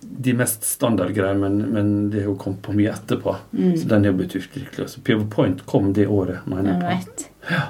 de 0.00 0.32
mest 0.36 0.64
standardgreiene, 0.64 1.40
men, 1.40 1.56
men 1.74 1.88
det 2.10 2.22
har 2.22 2.30
jo 2.30 2.36
kommet 2.40 2.62
på 2.64 2.72
mye 2.76 2.92
etterpå. 2.94 3.34
Så 3.52 3.88
den 3.90 4.04
er 4.04 4.12
jo 4.12 4.20
blitt 4.20 4.36
utviklet. 4.38 4.88
Så 4.88 5.02
Pivot 5.04 5.28
Point 5.32 5.64
kom 5.68 5.90
det 5.96 6.06
året, 6.08 6.46
mener 6.48 6.72
jeg. 6.72 6.84
Right. 6.86 7.26
Ja. 7.50 7.64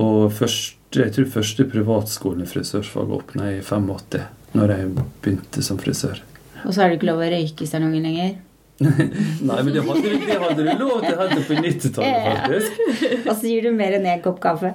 Og 0.00 0.32
første, 0.34 1.02
jeg 1.02 1.12
tror 1.14 1.28
første 1.36 1.66
privatskolen 1.70 2.46
i 2.46 2.48
frisørfag 2.50 3.12
åpna 3.18 3.50
i 3.52 3.60
85, 3.62 4.24
når 4.54 4.74
jeg 4.74 4.88
begynte 4.96 5.66
som 5.66 5.78
frisør. 5.82 6.22
Og 6.64 6.72
så 6.72 6.84
er 6.84 6.90
det 6.90 6.98
ikke 6.98 7.10
lov 7.10 7.22
å 7.22 7.30
røyke 7.34 7.66
i 7.66 7.68
salongen 7.68 8.06
lenger. 8.06 8.34
Nei, 8.80 9.62
men 9.62 9.68
det 9.74 9.82
hadde, 9.86 10.02
du- 10.02 10.24
det 10.26 10.36
hadde 10.42 10.64
du 10.66 10.70
lov 10.80 11.00
til 11.04 11.14
hadde 11.20 11.42
på 11.46 11.54
90-tallet, 11.62 12.24
faktisk. 12.26 12.80
Og 13.28 13.36
så 13.38 13.46
gir 13.46 13.68
du 13.68 13.70
mer 13.76 13.94
enn 14.00 14.08
én 14.10 14.22
kopp 14.24 14.40
kaffe. 14.42 14.72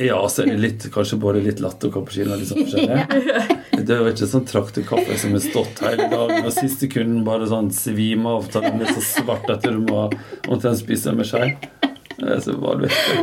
Ja, 0.00 0.16
så 0.32 0.42
er 0.44 0.52
det 0.52 0.58
litt, 0.62 0.86
kanskje 0.94 1.18
både 1.20 1.42
litt 1.44 1.60
latte 1.60 1.90
og 1.90 1.96
cappuccino. 1.98 2.38
Liksom, 2.40 2.62
ja. 2.88 3.04
Det 3.76 3.84
er 3.94 4.00
jo 4.00 4.08
ikke 4.14 4.28
sånn 4.30 4.46
traktekaffe 4.48 5.18
som 5.20 5.36
har 5.36 5.44
stått 5.44 5.82
hele 5.84 6.08
dagen, 6.12 6.46
og 6.48 6.54
siste 6.56 6.88
kunden 6.92 7.20
bare 7.26 7.48
sånn 7.50 7.68
svimer 7.74 8.38
av. 8.40 8.48
Den 8.54 8.80
er 8.86 8.94
så 8.96 9.04
svart 9.04 9.50
at 9.52 9.66
du 9.68 9.76
må 9.84 10.06
omtrent 10.48 10.80
spise 10.80 11.12
med 11.18 11.28
skje. 11.28 11.50
Det 12.18 12.32
er 12.34 12.40
så 12.42 12.56
vanvittig. 12.58 13.18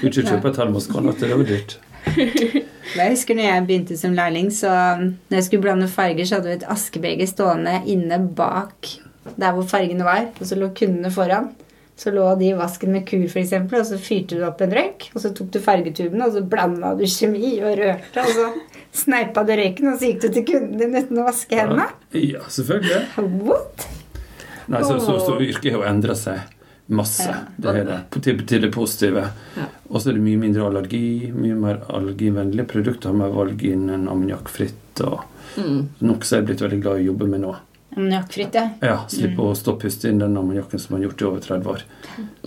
Kunne 0.00 0.10
ikke 0.10 0.24
kjøpe 0.26 0.50
termoskanne, 0.56 1.12
det 1.20 1.28
var 1.34 1.44
dyrt. 1.46 1.76
Jeg 2.96 3.12
husker 3.12 3.36
når 3.36 3.48
jeg 3.48 3.64
begynte 3.66 3.96
som 3.98 4.14
lærling, 4.16 4.46
så 4.54 4.70
når 4.96 5.34
jeg 5.34 5.46
skulle 5.48 5.64
blande 5.66 5.88
farger, 5.90 6.24
så 6.24 6.38
hadde 6.38 6.48
vi 6.48 6.56
et 6.60 6.70
askebeger 6.70 7.28
stående 7.28 7.80
inne 7.92 8.20
bak 8.38 8.92
der 9.34 9.52
hvor 9.56 9.66
fargene 9.66 10.06
var, 10.06 10.28
og 10.38 10.46
så 10.46 10.58
lå 10.58 10.70
kundene 10.76 11.10
foran. 11.12 11.50
Så 11.96 12.12
lå 12.12 12.26
de 12.36 12.50
i 12.50 12.56
vasken 12.56 12.92
med 12.92 13.06
kur, 13.08 13.24
f.eks., 13.24 13.54
og 13.56 13.86
så 13.88 13.98
fyrte 14.00 14.36
du 14.36 14.42
opp 14.44 14.60
en 14.60 14.74
røyk. 14.76 15.08
Og 15.14 15.22
så 15.22 15.30
tok 15.34 15.48
du 15.54 15.58
fargetuben, 15.64 16.20
og 16.22 16.34
så 16.34 16.42
blanda 16.44 16.92
du 16.96 17.06
kjemi 17.08 17.54
og 17.64 17.78
rørte, 17.80 18.22
og 18.22 18.34
så 18.36 18.48
sneipa 19.04 19.46
du 19.48 19.54
røyken, 19.56 19.88
og 19.92 19.96
så 19.96 20.10
gikk 20.10 20.26
du 20.26 20.28
til 20.34 20.44
kunden 20.52 20.76
din 20.80 20.96
uten 20.96 21.22
å 21.22 21.24
vaske 21.26 21.56
hendene. 21.56 21.88
Ja, 22.12 22.44
selvfølgelig. 22.52 23.00
What? 23.48 23.88
Nei, 24.66 24.82
så, 24.84 24.98
så, 25.00 25.16
så 25.24 25.38
yrket 25.40 25.72
har 25.72 25.80
jo 25.80 25.88
endra 25.88 26.16
seg 26.18 26.55
masse. 26.88 27.28
Det 27.58 27.72
er 27.80 27.84
det. 27.84 27.98
Til, 28.22 28.42
til 28.46 28.60
det 28.62 28.70
positive. 28.74 29.24
Ja. 29.56 29.64
Og 29.90 30.00
så 30.02 30.10
er 30.10 30.18
det 30.18 30.22
mye 30.22 30.38
mindre 30.38 30.66
allergi, 30.68 31.32
mye 31.34 31.54
mer 31.58 31.80
allergivennlige 31.88 32.66
produkter 32.70 33.12
med 33.16 33.32
valg 33.34 33.62
innen 33.64 34.08
ammoniakkfritt 34.08 35.00
og 35.06 35.24
Mm. 35.56 35.88
noe 36.04 36.20
som 36.26 36.36
jeg 36.36 36.42
er 36.42 36.46
blitt 36.50 36.60
veldig 36.60 36.78
glad 36.82 36.98
i 36.98 37.04
å 37.06 37.06
jobbe 37.14 37.26
med 37.30 37.40
nå. 37.40 37.52
Ammoniakkfritt, 37.96 38.54
ja. 38.58 38.64
Ja, 38.82 38.96
Slippe 39.08 39.40
å 39.40 39.54
stå 39.56 39.72
og 39.72 39.78
puste 39.80 40.10
inn 40.10 40.18
den 40.20 40.36
ammoniakken 40.36 40.78
som 40.82 40.92
man 40.92 41.00
har 41.00 41.08
gjort 41.08 41.22
i 41.22 41.24
over 41.24 41.40
30 41.40 41.70
år. 41.72 41.84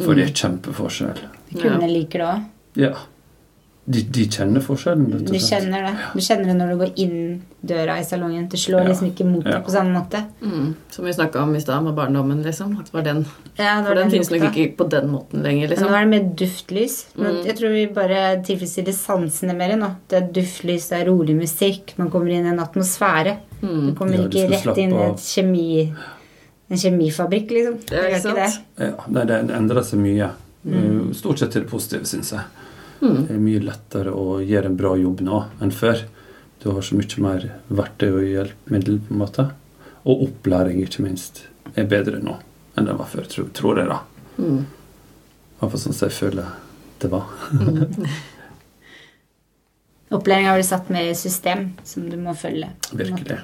For 0.03 0.13
det 0.13 0.25
er 0.27 0.33
kjempeforskjell. 0.37 1.21
Kundene 1.55 1.89
liker 1.89 2.19
det 2.21 2.27
òg. 2.27 2.43
Ja. 2.83 2.91
De, 3.89 4.03
de 4.05 4.23
kjenner 4.29 4.61
forskjellen, 4.61 5.07
rett 5.11 5.29
og 5.31 5.33
slett. 5.33 5.45
kjenner 5.49 5.81
det. 5.87 5.93
Du 6.13 6.19
kjenner 6.21 6.45
det 6.51 6.55
når 6.59 6.67
du 6.69 6.77
går 6.77 6.91
inn 7.01 7.41
døra 7.65 7.95
i 7.97 8.03
salongen. 8.05 8.43
Det 8.51 8.59
slår 8.61 8.83
Ja. 8.83 8.87
liksom 8.91 9.07
ikke 9.09 9.25
mot 9.25 9.43
deg 9.43 9.53
Ja. 9.53 9.61
på 9.65 9.71
samme 9.73 9.95
måte. 9.97 10.19
Mm. 10.43 10.75
Som 10.91 11.05
vi 11.05 11.11
snakka 11.13 11.41
om 11.41 11.55
i 11.55 11.59
stad, 11.59 11.83
med 11.83 11.95
barndommen. 11.95 12.43
liksom. 12.43 12.77
At 12.79 12.93
var 12.93 13.01
den. 13.01 13.25
Ja, 13.57 13.81
det 13.81 13.87
For 13.87 13.95
den, 13.95 14.09
den 14.09 14.11
finnes 14.11 14.29
nok 14.29 14.53
ikke 14.55 14.75
på 14.77 14.89
den 14.89 15.09
måten 15.09 15.41
lenger. 15.41 15.67
Men 15.67 15.69
liksom. 15.69 15.87
nå 15.89 15.95
er 15.97 16.05
det 16.05 16.09
mer 16.13 16.29
duftlys. 16.35 17.05
Mm. 17.17 17.45
Jeg 17.45 17.55
tror 17.57 17.69
vi 17.73 17.85
bare 17.87 18.43
tilfredsstiller 18.45 18.93
sansene 18.93 19.55
mer 19.57 19.75
nå. 19.75 19.89
Det 20.07 20.21
er 20.21 20.27
duftlys, 20.37 20.89
det 20.89 21.01
er 21.01 21.05
rolig 21.09 21.35
musikk. 21.35 21.93
Man 21.97 22.11
kommer 22.11 22.29
inn 22.29 22.45
i 22.45 22.49
en 22.49 22.59
atmosfære. 22.59 23.37
Du 23.61 23.67
Mm. 23.67 23.95
kommer 23.95 24.13
Ja, 24.13 24.27
du 24.27 24.37
ikke 24.37 24.51
rett 24.51 24.77
inn 24.77 24.93
i 24.93 25.01
et 25.09 25.17
kjemi, 25.17 25.93
en 26.69 26.77
kjemifabrikk, 26.77 27.49
liksom. 27.49 27.79
Det 27.89 27.97
er 27.97 28.09
ikke 28.09 28.21
sant. 28.21 28.61
Ja, 28.77 28.91
nei, 29.09 29.25
det 29.25 29.49
endrer 29.49 29.81
seg 29.83 29.99
mye. 29.99 30.29
Uh, 30.67 31.11
Stort 31.13 31.39
sett 31.39 31.51
til 31.51 31.63
det 31.63 31.69
positive, 31.71 32.03
syns 32.05 32.31
jeg. 32.31 32.41
Mm. 32.99 33.19
Det 33.27 33.35
er 33.35 33.43
mye 33.43 33.61
lettere 33.63 34.11
å 34.11 34.39
gjøre 34.43 34.71
en 34.71 34.79
bra 34.79 34.95
jobb 34.99 35.21
nå 35.23 35.43
enn 35.63 35.71
før. 35.75 36.03
Du 36.59 36.71
har 36.75 36.83
så 36.83 36.97
mye 36.99 37.23
mer 37.23 37.45
verktøy 37.71 38.09
og 38.09 38.25
hjelpemiddel, 38.27 38.99
på 39.07 39.15
en 39.15 39.21
måte. 39.21 39.45
Og 40.03 40.25
opplæring, 40.27 40.81
ikke 40.83 41.05
minst, 41.05 41.45
er 41.75 41.87
bedre 41.87 42.19
nå 42.23 42.35
enn 42.77 42.87
det 42.87 42.95
var 42.95 43.07
før, 43.11 43.25
tror, 43.27 43.47
tror 43.55 43.79
jeg, 43.79 43.87
da. 43.91 43.99
Mm. 44.39 44.65
Iallfall 45.59 45.81
sånn 45.83 45.95
som 45.95 46.07
jeg 46.07 46.15
føler 46.15 46.51
det 46.99 47.09
var. 47.11 47.31
Opplæring 50.15 50.47
har 50.49 50.57
du 50.57 50.65
satt 50.65 50.87
med 50.89 51.11
i 51.11 51.15
system 51.15 51.69
som 51.85 52.07
du 52.09 52.15
må 52.17 52.33
følge. 52.33 52.71
Virkelig. 52.91 53.43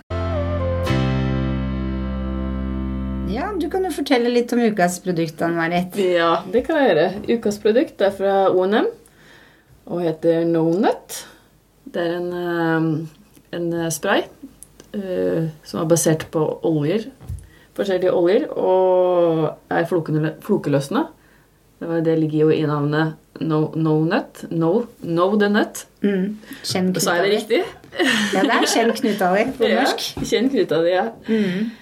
Ja, 3.30 3.52
Du 3.60 3.70
kan 3.70 3.84
jo 3.84 3.92
fortelle 3.92 4.30
litt 4.30 4.52
om 4.54 4.60
ukas 4.62 5.00
produkt, 5.04 5.42
Ann-Marit. 5.42 5.96
Ja, 5.98 6.44
det 6.52 6.66
kan 6.68 6.80
jeg 6.80 6.92
gjøre. 6.92 7.08
Ukas 7.36 7.58
produkt 7.64 8.02
er 8.04 8.12
fra 8.16 8.36
ONM 8.52 8.88
og 9.86 10.02
heter 10.06 10.46
No 10.50 10.66
Nut. 10.74 11.20
Det 11.86 12.02
er 12.02 12.16
en, 12.18 12.32
eh, 12.34 13.58
en 13.58 13.92
spray 13.94 14.26
uh, 14.96 15.52
som 15.64 15.82
er 15.82 15.90
basert 15.90 16.26
på 16.34 16.42
oljer. 16.66 17.10
Forskjellige 17.76 18.16
oljer 18.16 18.48
og 18.56 19.46
er 19.70 19.86
flokeløsende. 19.86 21.06
Det 21.80 21.90
var 21.90 22.04
det 22.06 22.20
ligger 22.20 22.48
jo 22.48 22.50
i 22.56 22.66
navnet 22.66 23.16
No, 23.44 23.72
no 23.76 23.98
Nut. 24.08 24.46
No, 24.50 24.86
no 25.04 25.26
the 25.38 25.50
Nut. 25.52 25.86
Mm. 26.02 26.38
Kjenn 26.64 26.94
Sa 27.04 27.18
jeg 27.18 27.26
det 27.26 27.32
riktig? 27.34 27.64
Ja, 28.34 28.44
det 28.46 28.54
er 28.56 28.68
kjenn 28.72 28.94
knuta 28.96 29.32
di 29.36 29.44
på 29.58 29.68
Ja, 29.72 29.84
norsk. 29.84 30.24
Kjenn 30.24 30.48
knuta 30.54 30.80
di, 30.86 30.94
ja. 30.94 31.10
Mm. 31.28 31.74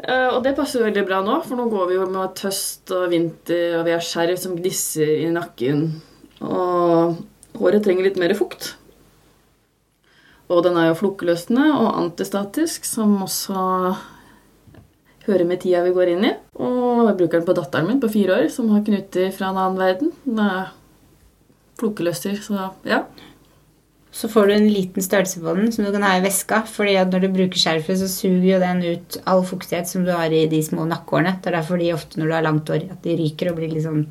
Uh, 0.00 0.28
og 0.36 0.44
det 0.46 0.54
passer 0.56 0.84
veldig 0.86 1.02
bra 1.08 1.18
nå, 1.26 1.40
for 1.44 1.58
nå 1.58 1.66
går 1.70 1.90
vi 1.90 1.98
jo 1.98 2.06
med 2.08 2.36
tøst 2.38 2.94
og 2.94 3.10
vinter, 3.12 3.80
og 3.80 3.84
vi 3.88 3.92
har 3.96 4.06
skjerv 4.06 4.38
som 4.40 4.54
gnisser 4.56 5.10
i 5.18 5.26
nakken. 5.34 5.88
Og 6.46 7.18
håret 7.58 7.84
trenger 7.84 8.06
litt 8.06 8.20
mer 8.20 8.34
fukt. 8.38 8.74
Og 10.50 10.64
den 10.66 10.78
er 10.78 10.90
jo 10.90 10.98
flukkeløsende 10.98 11.68
og 11.76 11.92
antistatisk, 11.94 12.86
som 12.88 13.20
også 13.22 13.94
hører 15.28 15.46
med 15.46 15.62
tida 15.62 15.84
vi 15.84 15.94
går 15.94 16.12
inn 16.16 16.26
i. 16.26 16.34
Og 16.58 17.06
jeg 17.06 17.18
bruker 17.20 17.38
den 17.38 17.48
på 17.48 17.56
datteren 17.56 17.86
min 17.90 18.02
på 18.02 18.10
fire 18.10 18.40
år, 18.40 18.48
som 18.52 18.70
har 18.74 18.84
knuter 18.86 19.30
fra 19.34 19.50
en 19.50 19.60
annen 19.60 19.78
verden. 19.78 20.14
Den 20.26 20.40
er 20.42 20.72
flokeløser, 21.80 22.40
så 22.42 22.72
ja. 22.88 23.04
Så 24.10 24.26
får 24.26 24.48
du 24.48 24.52
en 24.56 24.66
liten 24.66 25.04
størrelse 25.04 25.38
på 25.38 25.54
den 25.54 25.70
som 25.70 25.86
du 25.86 25.92
kan 25.94 26.02
ha 26.02 26.16
i 26.18 26.24
veska. 26.24 26.64
fordi 26.66 26.96
når 26.98 27.20
du 27.22 27.28
bruker 27.36 27.62
skjerfet, 27.62 28.00
så 28.00 28.08
suger 28.10 28.48
jo 28.56 28.58
den 28.58 28.82
ut 28.82 29.20
all 29.24 29.44
fuktighet 29.46 29.86
som 29.88 30.04
du 30.04 30.10
har 30.10 30.34
i 30.34 30.48
de 30.50 30.62
små 30.66 30.84
nakkehårene. 30.90 31.38
Det 31.38 31.52
er 31.52 31.60
derfor 31.60 31.78
de 31.78 31.92
ofte 31.94 32.18
når 32.18 32.26
du 32.26 32.34
har 32.34 32.42
langt 32.42 32.68
hår, 32.68 32.90
at 32.90 33.02
de 33.06 33.16
ryker 33.16 33.52
og 33.52 33.60
blir 33.60 33.70
litt 33.70 33.86
sånn 33.86 34.08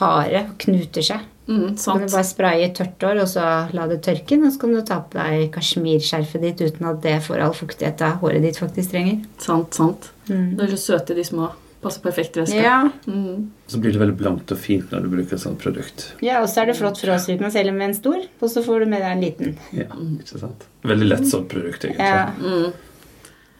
harde 0.00 0.42
og 0.42 0.58
knuter 0.58 1.06
seg. 1.06 1.22
Mm, 1.48 1.76
Så 1.78 1.92
kan 1.92 2.00
du 2.06 2.12
bare 2.12 2.24
spraye 2.26 2.72
tørt 2.74 2.98
hår, 3.06 3.20
og 3.22 3.28
så 3.30 3.42
la 3.72 3.86
det 3.86 4.00
tørke. 4.02 4.38
Og 4.44 4.52
så 4.52 4.58
kan 4.60 4.72
du 4.74 4.80
ta 4.82 5.00
på 5.00 5.14
deg 5.20 5.52
kasjmirskjerfet 5.54 6.40
ditt 6.42 6.60
uten 6.60 6.88
at 6.90 7.00
det 7.04 7.20
får 7.22 7.38
all 7.44 7.54
fuktigheta 7.54 8.16
håret 8.20 8.42
ditt 8.42 8.58
faktisk 8.58 8.90
trenger. 8.90 9.20
Sant, 9.38 9.74
sant. 9.78 10.10
Mm. 10.28 10.56
Det 10.56 10.64
er 10.66 10.74
så 10.76 10.80
søte, 10.98 11.14
de 11.14 11.22
små. 11.24 11.52
Passer 11.82 12.00
perfekt 12.02 12.36
i 12.36 12.40
veska. 12.40 12.62
Ja, 12.64 12.90
Mm. 13.06 13.50
Så 13.68 13.78
blir 13.78 13.92
det 13.92 14.00
veldig 14.00 14.16
blankt 14.18 14.50
og 14.50 14.58
fint 14.58 14.90
når 14.90 15.02
du 15.02 15.08
bruker 15.12 15.34
et 15.34 15.40
sånt 15.40 15.58
produkt. 15.62 16.12
ja, 16.22 16.40
og 16.42 16.48
så 16.48 16.62
er 16.62 16.66
det 16.72 16.76
flott 16.78 16.98
frostrytende 16.98 17.52
selv 17.52 17.72
med 17.74 17.88
en 17.90 17.94
stor, 17.94 18.16
og 18.40 18.48
så 18.50 18.62
får 18.64 18.80
du 18.80 18.86
med 18.86 19.02
deg 19.02 19.12
en 19.12 19.22
liten. 19.22 19.58
Ja, 19.72 19.86
ikke 20.18 20.40
sant? 20.40 20.64
Veldig 20.82 21.08
lett 21.08 21.26
sånt 21.30 21.48
produkt, 21.48 21.84
egentlig. 21.84 21.98
Ja, 21.98 22.32
Mm. 22.40 22.72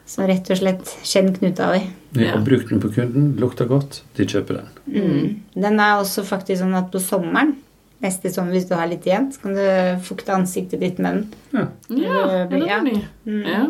så 0.07 0.27
rett 0.27 0.51
og 0.51 0.57
slett 0.57 0.85
kjenn 1.05 1.33
knuta 1.37 1.72
di. 1.75 1.87
Ja, 2.25 2.35
og 2.37 2.44
bruk 2.46 2.68
den 2.68 2.81
på 2.81 2.92
kunden, 2.94 3.37
lukter 3.38 3.66
godt, 3.68 4.03
de 4.16 4.25
kjøper 4.25 4.59
den. 4.61 4.68
Mm. 4.90 5.40
Den 5.62 5.81
er 5.81 6.01
også 6.01 6.25
faktisk 6.25 6.62
sånn 6.62 6.75
at 6.79 6.90
på 6.90 6.99
sommeren, 6.99 7.55
neste 8.03 8.31
sommer 8.33 8.53
hvis 8.53 8.67
du 8.69 8.75
har 8.77 8.87
litt 8.91 9.07
igjen, 9.09 9.31
så 9.33 9.41
kan 9.47 9.55
du 9.57 9.65
fukte 10.05 10.35
ansiktet 10.37 10.81
ditt 10.83 10.99
med 10.99 11.15
den. 11.15 11.27
Ja. 11.57 11.67
Ja, 11.97 12.47
Det 12.51 12.63
er 12.69 12.83
ny. 12.85 12.97
Mm. 13.25 13.43
Ja. 13.47 13.65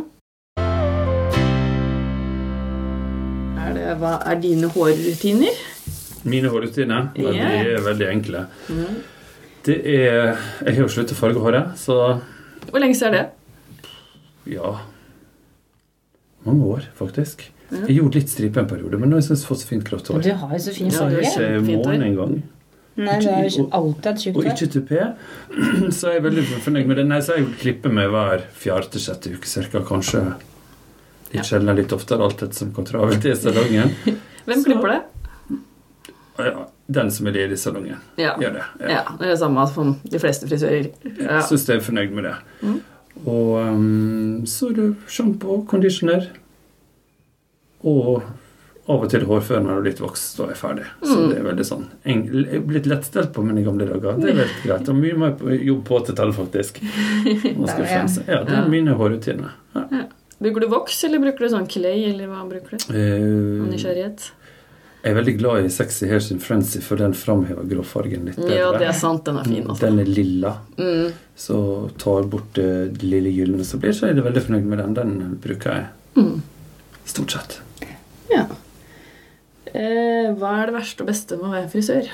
Er, 3.67 3.73
det, 3.75 3.87
hva 4.01 4.17
er 4.31 4.41
dine 4.43 4.69
hårrutiner? 4.73 5.61
Mine 6.27 6.51
hårrutiner 6.51 7.11
ja. 7.19 7.33
Ja. 7.35 7.51
de 7.63 7.75
er 7.77 7.85
veldig 7.87 8.09
enkle. 8.11 8.45
Mm. 8.69 8.97
Det 9.67 9.77
er 9.83 10.37
Jeg 10.63 10.75
har 10.77 10.83
jo 10.85 10.89
sluttet 10.93 11.17
å 11.17 11.19
farge 11.19 11.43
håret, 11.43 11.73
så 11.79 11.97
Hvor 12.71 12.83
lenge 12.83 12.95
siden 12.99 13.15
er 13.15 13.19
det? 13.19 13.91
ja 14.55 14.77
Mange 16.47 16.63
år, 16.71 16.85
faktisk. 16.95 17.49
Ja. 17.73 17.81
Jeg 17.89 17.97
gjorde 17.99 18.21
litt 18.21 18.31
stripe 18.31 18.61
en 18.63 18.69
periode, 18.71 18.99
men 19.03 19.11
nå 19.11 19.19
har 19.19 19.25
jeg 19.27 19.41
fått 19.43 19.59
så 19.65 19.67
fint 19.67 19.83
grått 19.89 20.07
hår. 20.13 20.21
Du 20.23 20.29
har 20.39 20.53
jo 20.55 20.61
så 20.63 20.75
fint 20.77 20.95
Ja, 20.95 21.09
jeg 21.11 21.25
farge. 21.27 21.33
har 21.33 21.57
ikke 21.57 21.65
måned 21.65 21.73
hår. 21.75 21.89
måne 21.97 22.07
engang. 22.13 22.37
Nei, 22.97 23.19
du 23.21 23.27
har 23.29 23.45
Og- 23.45 23.73
alltid 23.77 24.07
hatt 24.09 24.23
tjukt 24.25 24.37
Og 24.41 24.45
ikke 24.49 24.69
tupé. 24.73 25.01
Så 25.99 26.09
jeg 26.13 26.21
er 26.21 26.25
veldig 26.25 26.45
fornøyd 26.65 26.87
med 26.89 26.97
det. 26.97 27.07
Nei, 27.11 27.19
så 27.21 27.37
jeg 27.37 27.51
klipper 27.61 27.93
meg 27.93 28.09
hver 28.15 28.45
fjerde-sjette 28.57 29.35
uke 29.37 29.47
cirka, 29.51 29.83
kanskje. 29.85 30.23
Litt 31.35 31.45
sjeldnere, 31.45 31.77
litt 31.83 31.93
oftere, 31.93 32.25
alt 32.25 32.41
etter 32.47 32.55
som 32.57 32.71
hvor 32.73 32.87
travelt 32.89 33.25
i 33.29 33.35
salongen. 33.37 33.93
Hvem 34.47 34.65
klipper 34.65 34.95
det? 34.95 35.03
Ja, 36.39 36.67
den 36.93 37.11
som 37.11 37.27
er 37.27 37.33
ledig 37.37 37.57
i 37.57 37.61
salongen, 37.61 38.01
Ja. 38.21 38.35
gjør 38.41 38.53
det. 38.59 38.65
Ja. 38.81 38.89
ja. 38.95 39.03
Det 39.19 39.27
er 39.27 39.31
det 39.35 39.39
samme 39.41 39.67
som 39.73 39.95
de 40.05 40.19
fleste 40.23 40.49
frisører. 40.49 40.89
Ja. 41.05 41.39
Jeg 41.39 41.47
syns 41.51 41.69
jeg 41.69 41.81
er 41.81 41.85
fornøyd 41.87 42.13
med 42.17 42.29
det. 42.31 42.35
Mm. 42.63 42.81
Og 43.27 43.53
um, 43.73 44.43
så 44.47 44.69
er 44.71 44.75
det 44.77 44.89
sjampo, 45.09 45.61
conditioner 45.69 46.27
og 47.87 48.23
av 48.89 49.03
og 49.03 49.11
til 49.11 49.25
hårfør 49.27 49.63
når 49.65 49.73
du 49.73 49.79
er 49.81 49.87
litt 49.91 50.01
vokst 50.01 50.39
og 50.41 50.51
er 50.53 50.55
ferdig. 50.55 50.85
Så 51.03 51.17
Mm. 51.17 51.29
det 51.31 51.39
er 51.39 51.47
veldig 51.49 51.65
sånn 51.67 51.87
blitt 52.67 52.87
lettstelt 52.87 53.33
på 53.35 53.43
mine 53.43 53.65
gamle 53.65 53.87
dager. 53.89 54.21
Det 54.21 54.31
er 54.31 54.39
veldig 54.45 54.63
greit. 54.65 54.89
Og 54.89 54.95
mye 55.01 55.17
mer 55.19 55.33
på 55.33 55.51
jobb 55.65 55.85
på 55.85 56.05
til 56.07 56.15
tallet, 56.15 56.35
faktisk. 56.37 56.79
Ja. 58.27 58.45
Det 58.45 58.55
er 58.55 58.69
mine 58.71 58.95
hårrutiner. 58.95 59.51
Ja. 59.75 60.05
Bruker 60.41 60.61
du 60.61 60.67
voks, 60.69 61.03
eller 61.05 61.19
bruker 61.23 61.39
du 61.47 61.49
sånn 61.55 61.67
clay, 61.71 62.05
eller 62.13 62.27
hva 62.29 62.43
bruker 62.49 62.77
du? 62.77 62.85
Av 62.85 62.97
Eh, 62.97 63.71
nysgjerrighet? 63.73 64.31
jeg 65.03 65.13
er 65.15 65.17
veldig 65.23 65.35
glad 65.39 65.65
i 65.65 65.69
Sexy 65.71 66.07
Hairs 66.11 66.31
in 66.31 66.39
Frenzy, 66.39 66.81
for 66.81 66.97
den 66.97 67.13
framhever 67.15 67.65
gråfargen 67.71 68.25
litt 68.27 68.37
bedre. 68.37 68.57
Ja, 68.59 68.73
det 68.77 68.89
er 68.89 68.93
sant. 68.93 69.25
Den 69.25 69.39
er 69.39 69.45
fin, 69.45 69.65
altså. 69.67 69.81
Den 69.87 69.99
er 70.01 70.05
lilla. 70.05 70.57
Mm. 70.79 71.13
Så 71.37 71.91
tar 71.99 72.23
bort 72.29 72.53
det 72.55 73.03
lille 73.03 73.31
gylne 73.33 73.65
som 73.65 73.81
blir, 73.81 73.93
så 73.97 74.09
er 74.11 74.15
jeg 74.15 74.25
veldig 74.25 74.43
fornøyd 74.43 74.65
med 74.65 74.79
den. 74.79 74.95
Den 74.95 75.39
bruker 75.41 75.73
jeg 75.75 75.87
Mm. 76.17 76.43
stort 77.05 77.31
sett. 77.31 77.61
Ja. 78.31 78.47
Eh, 79.75 80.33
hva 80.39 80.53
er 80.63 80.67
det 80.71 80.77
verste 80.77 81.03
og 81.03 81.09
beste 81.11 81.37
med 81.41 81.49
å 81.49 81.55
være 81.57 81.71
frisør? 81.73 82.11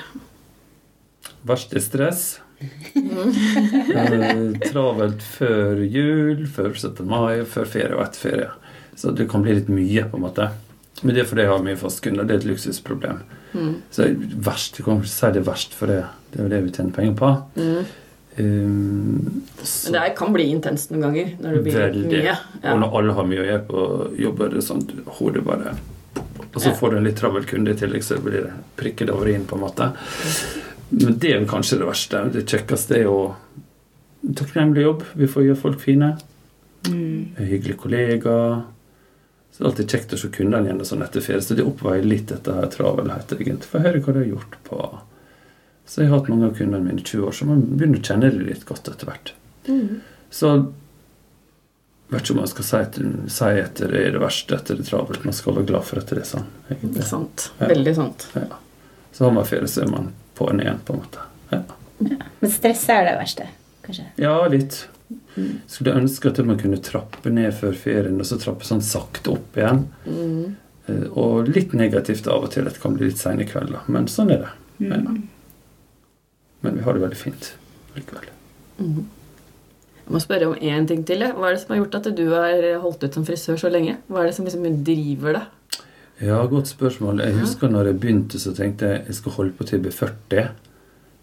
Verste 1.45 1.77
er 1.77 1.83
stress. 1.85 2.23
Eh, 2.95 4.53
travelt 4.69 5.21
før 5.35 5.81
jul, 5.83 6.45
før 6.47 6.73
17. 6.73 7.05
mai, 7.09 7.41
før 7.49 7.65
ferie 7.69 7.95
og 7.97 8.03
etter 8.05 8.23
ferie. 8.29 8.51
Så 8.95 9.11
det 9.17 9.27
kan 9.31 9.43
bli 9.43 9.55
litt 9.57 9.69
mye, 9.73 10.05
på 10.09 10.19
en 10.19 10.25
måte. 10.27 10.49
Men 11.03 11.15
det 11.15 11.23
er 11.23 11.27
fordi 11.29 11.43
jeg 11.43 11.51
har 11.51 11.63
mye 11.65 11.79
fast 11.81 12.01
kunder. 12.05 12.23
Det 12.29 12.35
er 12.37 12.43
et 12.43 12.47
luksusproblem. 12.51 13.23
Mm. 13.53 13.73
Så 13.93 14.07
verst, 14.45 14.77
jeg 14.79 14.85
kan 14.87 15.01
ikke 15.01 15.11
si 15.11 15.31
det 15.33 15.41
er 15.43 15.49
verst, 15.49 15.73
for 15.77 15.91
det, 15.91 15.99
det 16.31 16.39
er 16.39 16.47
jo 16.47 16.53
det 16.53 16.61
vi 16.67 16.71
tjener 16.77 16.95
penger 16.95 17.17
på. 17.19 17.31
Mm. 17.57 17.85
Um, 18.33 19.43
så- 19.61 19.91
Men 19.91 19.93
det 19.93 20.01
er- 20.09 20.15
kan 20.17 20.33
bli 20.33 20.43
intenst 20.49 20.89
noen 20.89 21.01
ganger 21.03 21.35
når 21.39 21.53
det 21.53 21.63
blir 21.63 21.73
Veldig. 21.73 22.23
mye. 22.23 22.37
Og 22.63 22.79
når 22.79 22.95
alle 22.97 23.13
har 23.13 23.23
mye 23.29 23.43
å 23.43 23.45
gjøre 23.45 23.67
på 23.67 24.17
jobb, 24.19 24.41
er 24.41 24.49
det 24.49 24.63
sånn 24.63 24.87
du- 24.87 25.03
hodet 25.05 25.43
bare 25.45 25.75
Og 26.53 26.61
så 26.61 26.73
får 26.77 26.91
du 26.91 26.97
en 26.97 27.07
litt 27.07 27.17
travel 27.17 27.47
kunde 27.49 27.73
i 27.73 27.77
tillegg, 27.77 28.03
så 28.05 28.19
blir 28.21 28.45
det 28.45 28.51
prikket 28.77 29.09
over 29.13 29.31
inn, 29.31 29.47
på 29.49 29.57
en 29.57 29.63
måte. 29.63 29.89
Men 30.93 31.17
det 31.17 31.31
er 31.33 31.47
kanskje 31.49 31.79
det 31.81 31.87
verste. 31.89 32.21
Det 32.35 32.45
kjekkeste 32.45 32.99
er 32.99 33.07
jo 33.07 33.17
takknemlig 34.37 34.85
jobb. 34.85 35.07
Vi 35.17 35.29
får 35.29 35.47
gjøre 35.47 35.61
folk 35.63 35.81
fine. 35.81 36.13
Mm. 36.85 37.33
Hyggelige 37.39 37.49
hyggelig 37.49 37.77
kollega. 37.81 38.35
Så 39.53 39.61
det 39.61 39.65
er 39.65 39.69
alltid 39.69 39.95
kjekt 39.95 40.13
å 40.13 40.19
se 40.19 40.29
kundene 40.33 40.69
igjen 40.69 40.85
sånn 40.85 41.03
etter 41.05 41.25
ferie. 41.25 41.41
Så 41.45 41.57
det 41.57 41.65
oppveier 41.65 42.05
litt 42.05 42.29
dette 42.29 42.53
her 42.57 42.69
travelhet, 42.73 43.33
egentlig. 43.37 43.69
Få 43.69 43.81
høre 43.83 44.01
hva 44.01 44.13
de 44.15 44.23
har 44.23 44.31
gjort 44.35 44.55
på 44.69 44.79
Så 45.85 46.01
jeg 46.01 46.09
har 46.09 46.21
hatt 46.21 46.29
mange 46.31 46.47
av 46.47 46.55
kundene 46.55 46.85
mine 46.85 47.01
i 47.01 47.03
20 47.03 47.27
år, 47.27 47.33
så 47.35 47.45
man 47.49 47.65
begynner 47.67 47.99
å 47.99 48.07
kjenne 48.07 48.29
det 48.31 48.45
litt 48.47 48.61
godt 48.65 48.87
etter 48.87 49.09
hvert. 49.09 49.33
Mm. 49.67 49.99
Så 50.31 50.51
vet 52.13 52.23
ikke 52.23 52.35
om 52.35 52.39
man 52.41 52.51
skal 52.51 52.65
si, 52.67 52.77
etter, 52.77 53.09
si 53.29 53.49
etter 53.63 53.91
det 53.93 54.01
er 54.07 54.15
det 54.15 54.21
verste 54.23 54.55
etter 54.57 54.79
det 54.79 54.85
travelt. 54.87 55.25
Man 55.27 55.33
skal 55.37 55.55
være 55.57 55.67
glad 55.69 55.83
for 55.87 56.01
at 56.01 56.09
det 56.13 56.21
er 56.23 56.29
sånn. 56.29 56.47
Det 56.69 57.01
er 57.03 57.09
sant. 57.09 57.49
Ja. 57.59 57.67
Veldig 57.73 57.95
sant. 57.99 58.27
Ja. 58.37 58.47
Så 59.13 59.25
har 59.27 59.35
man 59.35 59.45
ferie, 59.45 59.67
så 59.69 59.83
er 59.85 59.91
man 59.91 60.11
på'n 60.37 60.61
igjen, 60.63 60.79
på 60.85 60.95
en 60.95 61.03
måte. 61.03 61.27
Ja, 61.53 61.61
Men 62.39 62.51
stress 62.51 62.87
er 62.89 63.05
det 63.05 63.13
verste, 63.19 63.45
kanskje. 63.85 64.07
ja 64.17 64.33
litt. 64.49 64.87
Skulle 65.69 65.93
ønske 65.99 66.29
at 66.31 66.39
man 66.45 66.57
kunne 66.59 66.79
trappe 66.81 67.29
ned 67.29 67.53
før 67.53 67.73
ferien, 67.77 68.17
og 68.21 68.25
så 68.25 68.39
trappe 68.41 68.65
sånn 68.65 68.81
sakte 68.85 69.35
opp 69.35 69.57
igjen. 69.59 69.83
Mm. 70.07 70.55
Eh, 70.87 71.03
Og 71.13 71.47
litt 71.53 71.73
negativt 71.77 72.27
av 72.27 72.43
og 72.47 72.51
til. 72.51 72.65
at 72.67 72.73
Det 72.73 72.81
kan 72.81 72.97
bli 72.97 73.07
litt 73.11 73.21
seine 73.21 73.45
kvelder. 73.45 73.85
Men 73.87 74.07
sånn 74.11 74.31
er 74.33 74.41
det. 74.47 74.51
Ja. 74.89 74.97
Mm. 74.97 75.27
Men 76.63 76.75
vi 76.79 76.81
har 76.85 76.93
det 76.97 77.01
veldig 77.05 77.17
fint 77.19 77.53
likevel. 77.95 78.25
Mm. 78.79 79.05
Jeg 80.03 80.11
må 80.11 80.19
spørre 80.19 80.49
om 80.51 80.55
én 80.59 80.87
ting 80.87 81.05
til. 81.07 81.23
Hva 81.23 81.47
er 81.47 81.55
det 81.55 81.61
som 81.63 81.73
har 81.73 81.79
gjort 81.83 81.99
at 82.01 82.09
du 82.17 82.25
har 82.33 82.65
holdt 82.83 83.05
ut 83.05 83.15
som 83.19 83.25
frisør 83.27 83.59
så 83.61 83.71
lenge? 83.71 83.97
Hva 84.11 84.23
er 84.23 84.29
det 84.29 84.35
som 84.35 84.47
liksom 84.47 84.83
driver 84.83 85.39
deg? 85.39 85.79
Ja, 86.23 86.41
godt 86.47 86.69
spørsmål. 86.71 87.23
Jeg 87.23 87.39
husker 87.39 87.71
når 87.71 87.89
jeg 87.89 87.99
begynte, 88.03 88.39
så 88.39 88.53
tenkte 88.55 88.91
jeg 88.91 89.05
jeg 89.07 89.15
skal 89.21 89.35
holde 89.37 89.55
på 89.57 89.65
til 89.67 89.79
jeg 89.79 89.85
blir 89.87 89.95
40. 89.95 90.45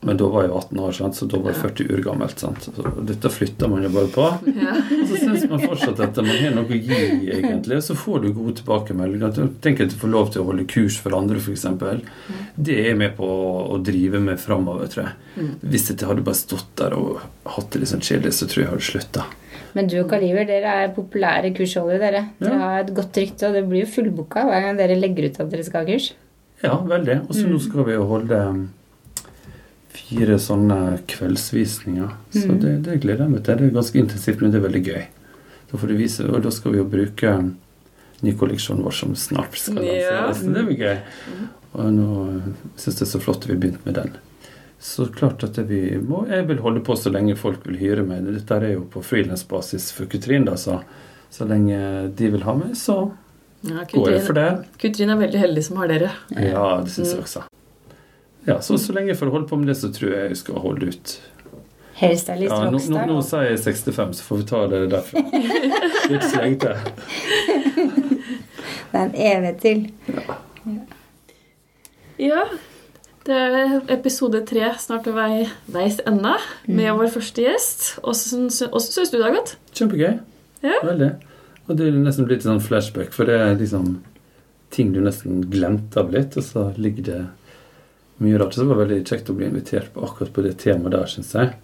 Men 0.02 0.16
da 0.16 0.24
var 0.32 0.46
jeg 0.46 0.52
18 0.56 0.78
år, 0.80 0.92
sant? 0.96 1.16
så 1.18 1.26
da 1.28 1.36
var 1.44 1.52
jeg 1.52 1.60
40 1.60 1.90
år 1.92 2.02
gammelt. 2.06 2.38
Sant? 2.40 2.62
Så 2.64 2.92
dette 3.04 3.28
flytter 3.28 3.68
man 3.68 3.82
jo 3.84 3.90
bare 3.92 4.08
på. 4.14 4.28
Ja. 4.56 4.72
Så 5.10 5.18
syns 5.20 5.42
man 5.50 5.60
fortsatt 5.60 6.00
at 6.00 6.16
man 6.24 6.30
har 6.40 6.54
noe 6.56 6.64
å 6.64 6.78
gi, 6.78 7.00
egentlig. 7.34 7.82
Så 7.84 7.96
får 8.00 8.22
du 8.24 8.30
gode 8.32 8.54
tilbakemeldinger. 8.62 9.50
Tenk 9.60 9.82
at 9.84 9.92
du 9.92 9.98
får 10.00 10.12
lov 10.14 10.30
til 10.32 10.40
å 10.40 10.46
holde 10.48 10.64
kurs 10.72 10.96
for 11.04 11.12
andre, 11.18 11.36
f.eks. 11.36 11.66
Det 12.56 12.78
er 12.88 12.96
med 12.96 13.12
på 13.18 13.28
å 13.28 13.76
drive 13.84 14.22
med 14.24 14.40
framover, 14.40 14.88
tror 14.88 15.04
jeg. 15.10 15.18
Mm. 15.36 15.52
Hvis 15.74 15.90
jeg 15.92 16.00
hadde 16.08 16.24
bare 16.30 16.40
stått 16.40 16.72
der 16.80 16.96
og 16.96 17.20
hatt 17.58 17.68
det 17.76 17.84
litt 17.84 17.92
sånn 17.92 18.00
kjedelig, 18.08 18.32
så 18.40 18.48
tror 18.48 18.62
jeg 18.62 18.66
jeg 18.68 18.72
hadde 18.72 18.88
slutta. 18.88 19.28
Men 19.76 19.86
du 19.86 19.98
og 20.00 20.08
Kaliver, 20.10 20.48
dere 20.48 20.72
er 20.86 20.90
populære 20.96 21.52
kursholdere, 21.54 22.00
dere. 22.02 22.24
Dere 22.40 22.56
Ja. 22.56 22.58
har 22.64 22.80
et 22.86 22.94
godt 22.96 23.20
rykte, 23.20 23.46
og 23.46 23.54
det 23.54 23.66
blir 23.68 23.84
jo 23.84 23.92
fullbooka 24.00 24.48
hver 24.48 24.64
gang 24.64 24.80
dere 24.80 24.96
legger 24.98 25.28
ut 25.28 25.40
at 25.44 25.50
dere 25.52 25.62
skal 25.68 25.84
ha 25.84 25.92
kurs. 25.92 26.08
Ja, 26.64 26.74
veldig. 26.80 27.20
Og 27.28 27.36
så 27.36 27.46
nå 27.48 27.60
skal 27.60 27.84
vi 27.84 27.92
jo 28.00 28.08
holde 28.08 28.40
fire 29.94 30.36
sånne 30.38 31.00
kveldsvisninger. 31.10 32.10
Så 32.32 32.46
Mm. 32.48 32.60
det, 32.60 32.82
det 32.86 33.00
gleder 33.02 33.24
jeg 33.26 33.30
meg 33.30 33.42
til. 33.44 33.56
Det 33.56 33.66
er 33.70 33.74
ganske 33.74 33.98
intensivt, 33.98 34.40
men 34.40 34.50
det 34.52 34.60
er 34.62 34.68
veldig 34.68 34.84
gøy. 34.86 35.04
Da 35.70 35.78
får 35.78 35.88
du 35.88 35.96
vise, 35.96 36.24
og 36.28 36.42
da 36.42 36.50
skal 36.50 36.72
vi 36.72 36.78
jo 36.78 36.84
bruke 36.84 37.28
um, 37.38 37.56
ny 38.22 38.32
kolleksjon 38.36 38.82
vår 38.82 38.92
som 38.92 39.14
snart 39.14 39.54
skal 39.58 39.82
Ja. 39.84 40.26
lanseres. 40.26 40.42
Så 40.44 40.54
det 40.54 40.66
blir 40.66 40.78
gøy. 40.78 40.98
Og 41.74 41.92
nå 41.94 42.08
syns 42.76 42.86
jeg 42.86 42.94
det 42.98 43.06
er 43.06 43.12
så 43.18 43.20
flott 43.22 43.44
at 43.44 43.46
vi 43.48 43.54
har 43.54 43.60
begynt 43.60 43.86
med 43.86 43.94
den. 43.94 44.16
Så 44.80 45.06
klart 45.12 45.44
at 45.44 45.56
vi 45.68 45.98
må 46.00 46.26
Jeg 46.28 46.46
vil 46.48 46.58
holde 46.58 46.80
på 46.80 46.96
så 46.96 47.10
lenge 47.12 47.36
folk 47.36 47.66
vil 47.66 47.76
hyre 47.76 48.02
meg. 48.06 48.24
Dette 48.24 48.56
er 48.56 48.72
jo 48.74 48.80
på 48.90 49.02
frilansbasis 49.04 49.92
for 49.92 50.06
Kutrin, 50.06 50.44
da, 50.46 50.54
så 50.56 50.82
så 51.30 51.46
lenge 51.46 52.10
de 52.16 52.28
vil 52.30 52.42
ha 52.42 52.54
meg, 52.54 52.72
så 52.74 53.12
Ja, 53.62 53.84
går 53.84 54.10
jeg 54.10 54.22
for 54.26 54.32
det. 54.32 54.64
Kutrin 54.80 55.10
er 55.10 55.16
veldig 55.20 55.38
heldig 55.38 55.62
som 55.62 55.76
har 55.76 55.86
dere. 55.86 56.10
Ja, 56.34 56.80
det 56.82 56.90
syns 56.90 57.12
jeg 57.12 57.18
Mm. 57.18 57.22
også. 57.24 57.42
Ja, 58.48 58.60
så, 58.64 58.78
så 58.80 58.94
lenge 58.96 59.12
jeg 59.12 59.18
får 59.20 59.30
holde 59.34 59.48
på 59.50 59.58
med 59.60 59.68
det, 59.68 59.76
så 59.80 59.90
tror 59.92 60.14
jeg 60.14 60.30
jeg 60.32 60.38
skal 60.40 60.62
holde 60.64 60.88
ut. 60.94 61.14
Hairstylist 62.00 62.48
Ja, 62.48 62.62
nå, 62.64 62.70
nå, 62.70 62.78
rockstar. 62.78 63.06
nå 63.10 63.18
sier 63.28 63.50
jeg 63.50 63.60
65, 63.60 64.14
så 64.16 64.24
får 64.24 64.40
vi 64.40 64.46
ta 64.48 64.60
det 64.72 64.80
derfra. 64.94 65.24
Er 66.10 66.24
lenge 66.40 66.58
til. 66.64 66.74
Det 68.90 68.98
er 68.98 69.04
en 69.04 69.14
evighet 69.14 69.60
til. 69.62 69.82
Ja, 72.20 72.44
det 73.28 73.36
er 73.36 73.74
episode 73.92 74.40
tre 74.48 74.70
snart 74.80 75.06
ved 75.08 75.16
vei, 75.16 75.44
veis 75.72 76.00
ende 76.08 76.34
med 76.68 76.90
vår 76.98 77.12
første 77.14 77.44
gjest. 77.44 77.84
Åssen 78.02 78.48
syns 78.50 79.12
du 79.12 79.18
det 79.18 79.26
har 79.26 79.36
gått? 79.36 79.54
Kjempegøy. 79.76 80.18
Ja. 80.64 80.80
Veldig. 80.84 81.10
Og 81.68 81.76
det 81.78 81.86
er 81.86 82.00
nesten 82.00 82.26
blitt 82.28 82.44
sånn 82.44 82.60
flashback, 82.64 83.12
for 83.14 83.28
det 83.28 83.36
er 83.40 83.54
liksom 83.60 83.98
ting 84.74 84.90
du 84.94 85.00
nesten 85.04 85.44
glemte 85.52 86.00
av 86.02 86.10
litt, 86.14 86.36
og 86.40 86.44
så 86.46 86.66
ligger 86.80 87.06
det 87.06 87.20
mye 88.20 88.38
rart. 88.40 88.54
Så 88.54 88.64
det 88.64 88.70
var 88.72 88.82
veldig 88.84 89.00
kjekt 89.08 89.30
å 89.32 89.36
bli 89.38 89.48
invitert 89.50 89.90
på 89.94 90.04
akkurat 90.06 90.32
på 90.36 90.44
det 90.44 90.54
temaet 90.60 90.94
der, 90.96 91.08
syns 91.10 91.32
jeg. 91.36 91.54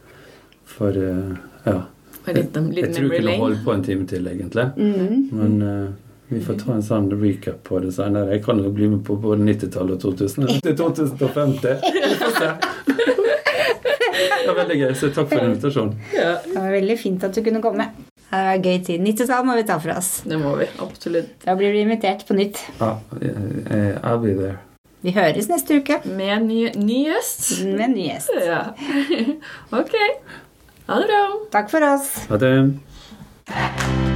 For 0.77 0.97
eh, 0.97 1.37
ja. 1.69 1.77
Jeg 2.27 2.49
liten 2.51 2.73
tror 2.73 3.09
vi 3.13 3.21
lane. 3.23 3.39
holder 3.39 3.61
på 3.65 3.73
en 3.77 3.85
time 3.87 4.07
til, 4.11 4.27
egentlig. 4.27 4.65
Mm. 4.77 5.29
Men 5.31 5.53
eh, 5.63 5.91
vi 6.33 6.41
får 6.43 6.57
ta 6.65 6.73
en 6.75 6.83
sånn 6.83 7.07
recap 7.21 7.61
på 7.69 7.79
det 7.85 7.93
senere. 7.95 8.33
Jeg 8.35 8.43
kan 8.49 8.59
jo 8.65 8.73
bli 8.75 8.89
med 8.91 9.05
på 9.07 9.15
både 9.23 9.45
90-tallet 9.47 9.95
og 10.09 10.17
2000. 10.19 10.49
Eller 10.49 10.65
til 10.65 10.75
2050. 10.81 11.79
Vi 11.87 12.17
får 12.25 12.35
se. 12.41 12.51
Det 14.17 14.49
var 14.49 14.59
veldig 14.63 14.77
gøy, 14.81 14.91
så 14.97 15.09
takk 15.15 15.31
for 15.31 15.43
invitasjonen. 15.45 15.95
Ja, 16.15 16.37
Det 16.43 16.55
var 16.57 16.71
veldig 16.75 16.97
fint 16.99 17.25
at 17.27 17.35
du 17.35 17.43
kunne 17.47 17.63
komme. 17.63 17.89
Det 18.27 18.43
var 18.49 18.59
gøy 18.63 18.79
tid. 18.87 19.03
90-tall 19.07 19.47
må 19.47 19.55
vi 19.59 19.65
ta 19.69 19.79
for 19.83 19.95
oss. 19.95 20.11
det 20.27 20.39
må 20.43 20.57
vi. 20.59 20.67
Absolutt. 20.83 21.35
Da 21.45 21.55
blir 21.59 21.75
du 21.75 21.79
invitert 21.85 22.27
på 22.27 22.35
nytt. 22.39 22.59
Ja, 22.81 22.97
I'll 23.21 24.19
be 24.23 24.35
there. 24.35 24.59
Vi 25.07 25.13
høres 25.15 25.47
neste 25.47 25.77
uke 25.79 26.01
Med 26.05 26.33
en 26.35 26.49
ny, 26.49 26.65
ny 26.75 27.05
gjest. 27.07 27.61
med 27.63 27.85
en 27.85 27.95
ny 27.95 28.09
gjest. 28.09 28.31
Ja. 28.51 28.65
Ok. 29.71 29.95
Ha 30.89 30.99
det 31.03 31.07
bra. 31.13 31.23
Takk 31.55 31.71
for 31.71 31.87
oss. 31.93 32.13
Ha 32.31 32.43
det. 32.43 34.16